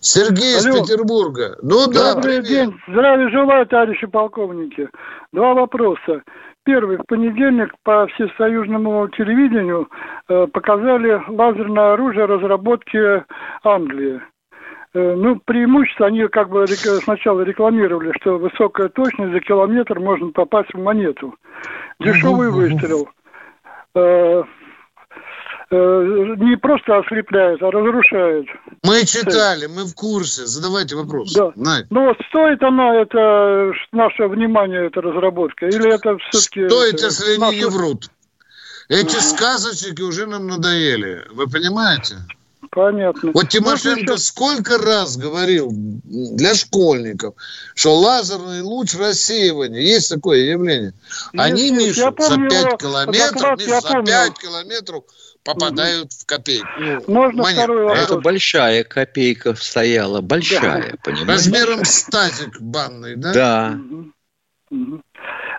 Сергей 0.00 0.58
Алло. 0.58 0.76
из 0.76 0.80
Петербурга. 0.80 1.56
Ну 1.62 1.86
да, 1.86 2.14
Добрый 2.14 2.42
привет. 2.42 2.48
день. 2.48 2.80
Здравия 2.86 3.30
желаю, 3.30 3.66
товарищи 3.66 4.06
полковники. 4.06 4.90
Два 5.32 5.54
вопроса. 5.54 6.22
Первый. 6.64 6.98
В 6.98 7.04
понедельник 7.06 7.72
по 7.82 8.06
всесоюзному 8.08 9.08
телевидению 9.08 9.88
э, 10.28 10.46
показали 10.52 11.22
лазерное 11.28 11.94
оружие 11.94 12.26
разработки 12.26 13.24
Англии. 13.62 14.20
Э, 14.92 15.14
ну, 15.14 15.40
преимущество, 15.46 16.08
они 16.08 16.28
как 16.28 16.50
бы 16.50 16.66
сначала 16.66 17.40
рекламировали, 17.40 18.12
что 18.20 18.36
высокая 18.36 18.90
точность, 18.90 19.32
за 19.32 19.40
километр 19.40 19.98
можно 19.98 20.30
попасть 20.30 20.74
в 20.74 20.78
монету. 20.78 21.34
Дешевый 22.00 22.50
выстрел. 22.50 23.08
Э, 23.94 24.42
не 25.74 26.56
просто 26.56 26.98
ослепляет, 26.98 27.62
а 27.62 27.70
разрушает. 27.70 28.46
Мы 28.82 29.04
читали, 29.04 29.66
мы 29.66 29.84
в 29.84 29.94
курсе. 29.94 30.46
Задавайте 30.46 30.96
вопрос. 30.96 31.32
Да. 31.32 31.52
Ну 31.56 32.04
вот 32.06 32.16
стоит 32.28 32.62
она, 32.62 33.00
это 33.00 33.72
наше 33.92 34.28
внимание, 34.28 34.86
эта 34.86 35.00
разработка? 35.00 35.66
Или 35.66 35.94
это 35.94 36.16
все-таки... 36.18 36.68
Стоит, 36.68 36.94
это, 36.94 37.06
если 37.06 37.36
наше... 37.36 37.50
они 37.50 37.58
не 37.58 37.66
врут. 37.66 38.10
Эти 38.88 39.16
сказочники 39.16 40.02
уже 40.02 40.26
нам 40.26 40.46
надоели. 40.46 41.22
Вы 41.32 41.48
понимаете? 41.48 42.16
Понятно. 42.70 43.30
Вот 43.32 43.48
Тимошенко 43.48 44.14
еще... 44.14 44.18
сколько 44.18 44.78
раз 44.78 45.16
говорил 45.16 45.70
для 45.72 46.54
школьников, 46.54 47.34
что 47.74 47.98
лазерный 47.98 48.62
луч 48.62 48.94
рассеивания, 48.94 49.80
есть 49.80 50.10
такое 50.10 50.40
явление. 50.40 50.92
Они, 51.36 51.68
есть. 51.68 51.98
Миша, 51.98 52.10
помню, 52.10 52.50
за 52.50 52.70
5 52.70 52.80
километров, 52.80 53.58
Миша, 53.58 53.80
за 53.80 54.02
5 54.02 54.38
километров 54.38 55.04
попадают 55.44 56.12
в 56.12 56.26
копейку. 56.26 56.66
Можно 57.06 57.42
Монет. 57.42 57.58
второй 57.58 57.84
вопрос? 57.84 58.04
Это 58.04 58.20
большая 58.20 58.84
копейка 58.84 59.54
стояла, 59.54 60.20
большая, 60.20 60.92
да. 60.92 60.98
понимаете? 61.02 61.32
Размером 61.32 61.84
с 61.84 62.04
тазик 62.04 62.60
банный, 62.60 63.16
да? 63.16 63.32
Да. 63.32 63.78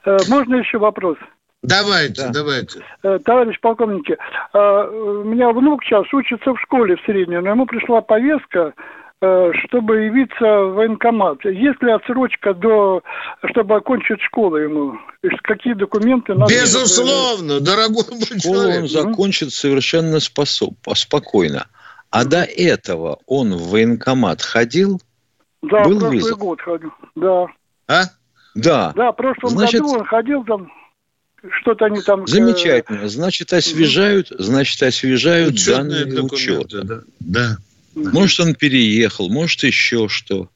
Э, 0.05 0.17
можно 0.27 0.55
еще 0.55 0.77
вопрос? 0.77 1.17
Давайте, 1.61 2.23
да. 2.23 2.31
давайте. 2.31 2.83
Э, 3.03 3.19
товарищ 3.23 3.59
полковники, 3.59 4.17
э, 4.53 4.57
у 4.57 5.23
меня 5.23 5.51
внук 5.51 5.83
сейчас 5.83 6.11
учится 6.13 6.53
в 6.53 6.59
школе 6.61 6.95
в 6.95 7.01
средней, 7.05 7.39
но 7.39 7.49
ему 7.49 7.65
пришла 7.65 8.01
повестка, 8.01 8.73
чтобы 9.65 10.01
явиться 10.03 10.43
в 10.43 10.73
военкомат. 10.76 11.43
Есть 11.45 11.82
ли 11.82 11.91
отсрочка 11.91 12.53
до, 12.53 13.01
чтобы 13.51 13.76
окончить 13.76 14.21
школу 14.21 14.57
ему? 14.57 14.97
Какие 15.43 15.73
документы 15.73 16.34
надо? 16.34 16.53
Безусловно, 16.53 17.59
дорогой 17.59 18.03
мой 18.11 18.39
Школу 18.39 18.39
человек. 18.39 18.82
он 18.82 18.88
закончит 18.88 19.53
совершенно 19.53 20.19
способ, 20.19 20.73
спокойно. 20.93 21.67
А 22.09 22.26
до 22.26 22.43
этого 22.43 23.19
он 23.26 23.53
в 23.55 23.69
военкомат 23.71 24.41
ходил? 24.41 25.01
Да, 25.61 25.84
был 25.84 25.99
прошлый 25.99 26.21
вызов? 26.21 26.39
год 26.39 26.61
ходил, 26.61 26.91
да. 27.15 27.47
А? 27.88 28.03
Да. 28.55 28.93
Да, 28.95 29.11
в 29.11 29.15
прошлом 29.15 29.49
Значит, 29.49 29.82
году 29.82 29.93
он 29.99 30.05
ходил 30.05 30.43
там 30.45 30.71
что-то 31.61 31.86
они 31.86 32.01
там... 32.01 32.23
Э, 32.23 32.28
Замечательно. 32.28 33.07
Значит, 33.07 33.53
освежают, 33.53 34.30
значит, 34.30 34.82
освежают 34.82 35.53
Учетные 35.55 36.05
данные 36.05 36.23
учета. 36.23 36.84
Да. 36.84 36.99
да. 37.19 37.57
Может, 37.96 38.39
он 38.41 38.56
переехал, 38.56 39.30
может, 39.30 39.64
еще 39.64 40.08
что. 40.10 40.50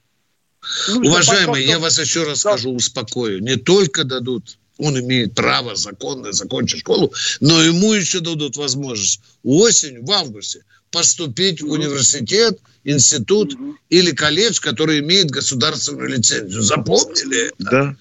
Ну, 0.89 1.09
Уважаемый, 1.09 1.65
я 1.65 1.79
вас 1.79 1.99
еще 1.99 2.23
раз 2.23 2.43
да. 2.43 2.51
скажу, 2.51 2.71
успокою. 2.71 3.41
Не 3.41 3.55
только 3.55 4.03
дадут, 4.03 4.57
он 4.77 4.99
имеет 4.99 5.35
право 5.35 5.75
законно 5.75 6.31
закончить 6.31 6.81
школу, 6.81 7.13
но 7.39 7.61
ему 7.63 7.93
еще 7.93 8.19
дадут 8.19 8.57
возможность 8.57 9.21
осенью, 9.43 10.05
в 10.05 10.11
августе, 10.11 10.63
поступить 10.91 11.61
в 11.61 11.69
университет, 11.69 12.59
институт 12.83 13.53
угу. 13.53 13.75
или 13.89 14.11
колледж, 14.11 14.59
который 14.59 14.99
имеет 14.99 15.31
государственную 15.31 16.09
лицензию. 16.09 16.61
Запомнили? 16.61 17.51
Да. 17.59 17.95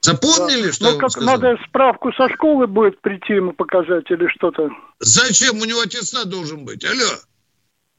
Запомнили, 0.00 0.66
да. 0.66 0.72
что 0.72 0.92
ну, 0.92 0.98
как 0.98 1.10
сказал? 1.10 1.40
Надо 1.40 1.56
справку 1.66 2.12
со 2.12 2.28
школы 2.28 2.66
будет 2.66 3.00
прийти 3.00 3.34
ему 3.34 3.52
показать 3.52 4.10
или 4.10 4.28
что-то. 4.28 4.68
Зачем? 5.00 5.60
У 5.60 5.64
него 5.64 5.80
аттестат 5.80 6.28
должен 6.28 6.64
быть. 6.64 6.84
Алло. 6.84 7.18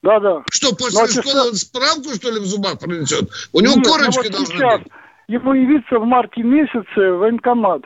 Да, 0.06 0.20
да. 0.20 0.44
Что, 0.52 0.76
после 0.76 1.02
Но 1.02 1.08
школы 1.08 1.48
он 1.48 1.56
справку, 1.56 2.14
что 2.14 2.30
ли, 2.30 2.40
в 2.40 2.46
зубах 2.46 2.78
принесет? 2.78 3.28
У 3.52 3.60
него 3.60 3.74
Нет, 3.74 3.86
ну 3.86 3.92
корочки 3.92 4.28
вот 4.28 4.32
должны 4.32 4.56
сейчас 4.56 4.84
быть. 4.84 4.92
Ему 5.28 5.54
явиться 5.56 5.98
в 5.98 6.06
марте 6.06 6.44
месяце 6.44 7.12
в 7.12 7.18
военкомат. 7.18 7.82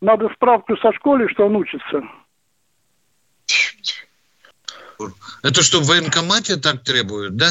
Надо 0.00 0.28
справку 0.36 0.76
со 0.76 0.92
школы, 0.92 1.28
что 1.28 1.46
он 1.46 1.56
учится. 1.56 2.02
Это 5.42 5.62
что, 5.62 5.80
в 5.80 5.88
военкомате 5.88 6.56
так 6.56 6.84
требуют, 6.84 7.34
да? 7.34 7.48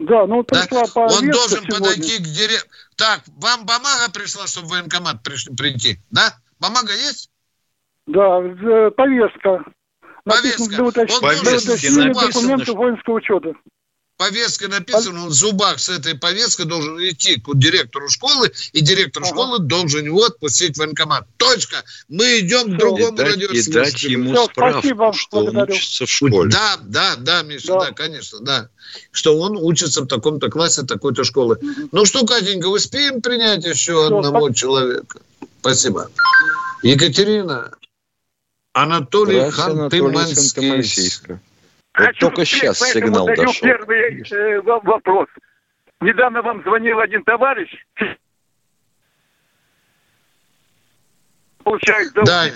Да, 0.00 0.26
ну 0.26 0.44
пришла 0.44 0.82
да? 0.94 1.02
Он 1.04 1.30
должен 1.30 1.62
сегодня. 1.62 1.78
подойти 1.78 2.18
к 2.18 2.26
директору. 2.26 2.70
Так, 2.96 3.22
вам 3.38 3.60
бумага 3.60 4.12
пришла, 4.12 4.46
чтобы 4.46 4.66
в 4.66 4.70
военкомат 4.72 5.22
пришли, 5.22 5.56
прийти, 5.56 5.98
да? 6.10 6.34
Бумага 6.60 6.92
есть? 6.92 7.30
Да, 8.06 8.40
э, 8.42 8.90
повестка. 8.90 9.64
Повестка. 10.24 10.62
Написано, 10.62 10.92
для 10.92 11.56
уточнения 11.56 12.12
документов 12.14 12.76
воинского 12.76 13.14
учета 13.14 13.54
повестка 14.16 14.68
написана, 14.68 15.24
он 15.24 15.28
в 15.28 15.32
зубах 15.32 15.78
с 15.78 15.88
этой 15.88 16.14
повесткой 16.14 16.66
должен 16.66 16.98
идти 16.98 17.40
к 17.40 17.54
директору 17.54 18.08
школы, 18.08 18.52
и 18.72 18.80
директор 18.80 19.22
ага. 19.22 19.32
школы 19.32 19.58
должен 19.58 20.04
его 20.04 20.24
отпустить 20.24 20.76
в 20.76 20.78
военкомат. 20.78 21.26
Точка. 21.36 21.82
Мы 22.08 22.40
идем 22.40 22.66
Все. 22.66 22.74
к 22.74 22.78
другому 22.78 23.18
радиослушателю. 23.18 23.82
И 23.82 23.84
дать 23.84 24.02
ему 24.02 24.32
Все, 24.32 24.44
справку, 24.46 24.78
спасибо, 24.80 25.12
что 25.12 25.44
он 25.44 25.56
учится 25.56 26.06
в 26.06 26.10
школе. 26.10 26.50
Да, 26.50 26.76
да, 26.82 27.16
да, 27.16 27.42
Миша, 27.42 27.68
да. 27.68 27.86
да, 27.86 27.92
конечно, 27.92 28.40
да. 28.40 28.68
Что 29.10 29.38
он 29.38 29.56
учится 29.56 30.02
в 30.02 30.06
таком-то 30.06 30.48
классе 30.48 30.82
такой-то 30.82 31.24
школы. 31.24 31.56
Угу. 31.56 31.88
Ну 31.92 32.04
что, 32.04 32.24
Катенька, 32.24 32.68
успеем 32.68 33.20
принять 33.20 33.64
еще 33.64 33.74
Все, 33.74 34.06
одного 34.06 34.46
спасибо. 34.46 34.54
человека? 34.54 35.20
Спасибо. 35.60 36.10
Екатерина, 36.82 37.72
Анатолий 38.74 39.38
Ханты-Мансийск. 39.50 41.38
Вот 41.96 42.18
только 42.18 42.44
сейчас 42.44 42.80
сигнал 42.80 43.26
дошел. 43.26 43.52
первый 43.62 44.20
э, 44.28 44.60
вопрос. 44.60 45.28
Недавно 46.00 46.42
вам 46.42 46.60
звонил 46.62 46.98
один 46.98 47.22
товарищ, 47.22 47.70
получает 51.62 52.12
да. 52.14 52.48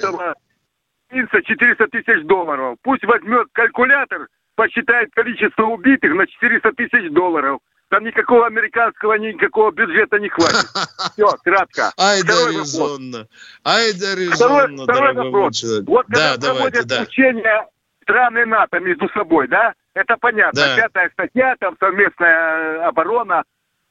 400 1.10 1.86
тысяч 1.86 2.26
долларов. 2.26 2.76
Пусть 2.82 3.04
возьмет 3.04 3.46
калькулятор, 3.52 4.26
посчитает 4.56 5.10
количество 5.14 5.62
убитых 5.66 6.12
на 6.14 6.26
400 6.26 6.72
тысяч 6.72 7.12
долларов. 7.12 7.60
Там 7.88 8.04
никакого 8.04 8.46
американского, 8.46 9.14
никакого 9.14 9.70
бюджета 9.70 10.18
не 10.18 10.28
хватит. 10.28 10.66
Все, 11.12 11.28
кратко. 11.42 11.90
Ай 11.98 12.22
да 12.22 12.34
резонно. 12.50 13.26
Ай 13.64 13.92
да 13.94 14.14
резонно, 14.14 14.84
второй, 14.84 15.14
вопрос. 15.14 15.64
Вот 15.86 16.06
когда 16.06 16.36
да, 16.36 16.52
проводят 16.52 16.86
давайте, 16.86 16.88
да. 16.88 17.02
учения 17.02 17.66
страны 18.02 18.44
НАТО 18.44 18.80
между 18.80 19.08
собой, 19.10 19.48
да? 19.48 19.74
Это 19.94 20.16
понятно. 20.16 20.60
Да. 20.60 20.76
Пятая 20.76 21.10
статья, 21.10 21.56
там 21.58 21.76
совместная 21.80 22.36
э, 22.36 22.82
оборона. 22.84 23.44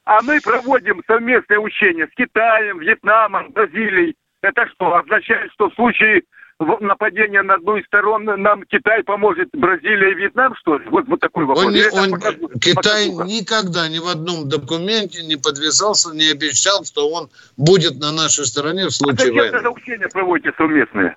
А 0.04 0.22
мы 0.22 0.40
проводим 0.40 1.02
совместное 1.06 1.58
учение 1.58 2.06
с 2.06 2.14
Китаем, 2.14 2.78
Вьетнамом, 2.78 3.50
Бразилией. 3.50 4.16
Это 4.42 4.66
что, 4.68 4.94
означает, 4.96 5.52
что 5.52 5.70
в 5.70 5.74
случае 5.74 6.22
нападения 6.58 7.42
на 7.42 7.54
одну 7.54 7.76
из 7.76 7.86
сторон 7.86 8.24
нам 8.24 8.64
Китай 8.64 9.04
поможет, 9.04 9.48
Бразилия 9.52 10.12
и 10.12 10.14
Вьетнам, 10.14 10.54
что 10.56 10.78
ли? 10.78 10.88
Вот, 10.88 11.06
вот 11.06 11.20
такой 11.20 11.44
вопрос. 11.44 11.66
Он, 11.66 11.74
он, 11.98 12.10
покажу, 12.10 12.48
Китай 12.60 13.10
покажу. 13.10 13.30
никогда 13.30 13.88
ни 13.88 13.98
в 13.98 14.08
одном 14.08 14.48
документе 14.48 15.22
не 15.24 15.36
подвязался, 15.36 16.14
не 16.14 16.30
обещал, 16.30 16.84
что 16.84 17.08
он 17.10 17.30
будет 17.56 17.98
на 18.00 18.12
нашей 18.12 18.44
стороне 18.44 18.86
в 18.86 18.90
случае 18.90 19.30
а 19.30 19.34
войны. 19.34 19.50
Зачем 19.52 19.72
учения 19.72 20.08
проводите 20.08 20.52
совместные? 20.56 21.16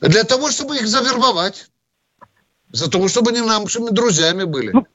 Для 0.00 0.24
того, 0.24 0.50
чтобы 0.50 0.76
их 0.76 0.86
завербовать. 0.86 1.70
За 2.72 2.90
то, 2.90 3.06
чтобы 3.08 3.30
они 3.30 3.40
нашими 3.40 3.90
друзьями 3.90 4.44
были. 4.44 4.70
Ну, 4.72 4.86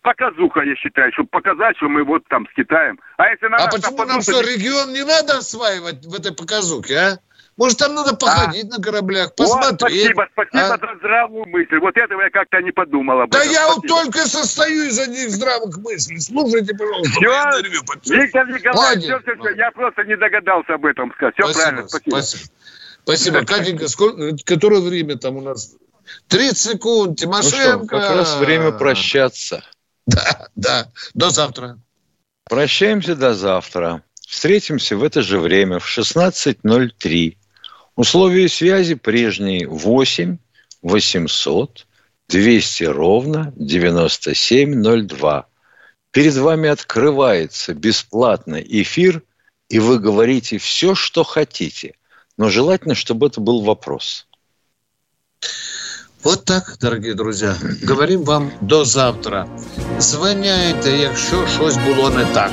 показуха, 0.00 0.62
я 0.62 0.74
считаю, 0.74 1.12
чтобы 1.12 1.28
показать, 1.28 1.76
что 1.76 1.88
мы 1.88 2.04
вот 2.04 2.26
там 2.28 2.48
с 2.50 2.54
Китаем. 2.54 2.98
А 3.16 3.28
если 3.28 3.46
на 3.46 3.58
А 3.58 3.68
почему 3.70 4.04
нам 4.04 4.22
что, 4.22 4.40
регион 4.40 4.92
не 4.92 5.04
надо 5.04 5.38
осваивать 5.38 6.04
в 6.04 6.14
этой 6.14 6.34
показухе, 6.34 6.96
а? 6.96 7.18
Может, 7.62 7.78
там 7.78 7.94
надо 7.94 8.16
походить 8.16 8.64
а? 8.72 8.76
на 8.76 8.82
кораблях, 8.82 9.36
посмотреть. 9.36 10.16
Вот, 10.16 10.26
спасибо, 10.26 10.28
спасибо 10.32 10.74
а? 10.74 10.78
за 10.78 10.98
здравую 10.98 11.46
мысль. 11.46 11.78
Вот 11.78 11.96
этого 11.96 12.22
я 12.22 12.30
как-то 12.30 12.60
не 12.60 12.72
подумал 12.72 13.20
об 13.20 13.30
да 13.30 13.38
этом. 13.38 13.52
Да 13.52 13.60
я 13.60 13.68
вот 13.68 13.86
только 13.86 14.26
состою 14.26 14.88
из 14.88 14.98
одних 14.98 15.30
здравых 15.30 15.78
мыслей. 15.78 16.18
Слушайте, 16.18 16.74
пожалуйста, 16.74 17.12
все, 17.12 18.16
Виктор 18.16 18.48
Николаевич, 18.48 19.04
все, 19.04 19.20
все, 19.20 19.36
все, 19.36 19.50
я 19.54 19.70
просто 19.70 20.02
не 20.02 20.16
догадался 20.16 20.74
об 20.74 20.84
этом 20.84 21.12
сказать. 21.12 21.34
Все 21.34 21.44
спасибо, 21.44 21.62
правильно, 21.62 21.88
спасибо. 21.88 22.16
Спасибо. 22.16 22.52
Спасибо. 23.04 23.44
Катенька, 23.44 23.86
сколько, 23.86 24.36
которое 24.44 24.80
время 24.80 25.16
там 25.16 25.36
у 25.36 25.40
нас? 25.40 25.76
30 26.26 26.58
секунд, 26.58 27.20
Тимошенко. 27.20 27.78
Ну 27.78 27.86
что, 27.86 27.86
как 27.86 28.16
раз 28.16 28.36
время 28.38 28.72
прощаться. 28.72 29.64
Да, 30.08 30.48
да. 30.56 30.86
До 31.14 31.30
завтра. 31.30 31.78
Прощаемся 32.50 33.14
до 33.14 33.34
завтра. 33.34 34.02
Встретимся 34.26 34.96
в 34.96 35.04
это 35.04 35.22
же 35.22 35.38
время 35.38 35.78
в 35.78 35.86
16.03. 35.86 37.36
Условия 37.96 38.48
связи 38.48 38.94
прежние 38.94 39.68
8 39.68 40.38
800 40.82 41.86
200 42.28 42.84
ровно 42.84 43.52
9702. 43.56 45.46
Перед 46.10 46.34
вами 46.34 46.68
открывается 46.70 47.74
бесплатный 47.74 48.66
эфир, 48.82 49.22
и 49.68 49.78
вы 49.78 49.98
говорите 49.98 50.56
все, 50.58 50.94
что 50.94 51.24
хотите. 51.24 51.94
Но 52.38 52.48
желательно, 52.48 52.94
чтобы 52.94 53.26
это 53.26 53.40
был 53.40 53.62
вопрос. 53.62 54.26
От 56.24 56.44
так, 56.44 56.76
дорогі 56.80 57.14
друзі, 57.14 57.48
говорим 57.84 58.24
вам 58.24 58.50
до 58.60 58.84
завтра. 58.84 59.46
Звоняйте, 59.98 60.96
якщо 60.96 61.46
щось 61.46 61.76
було 61.76 62.10
не 62.10 62.24
так. 62.24 62.52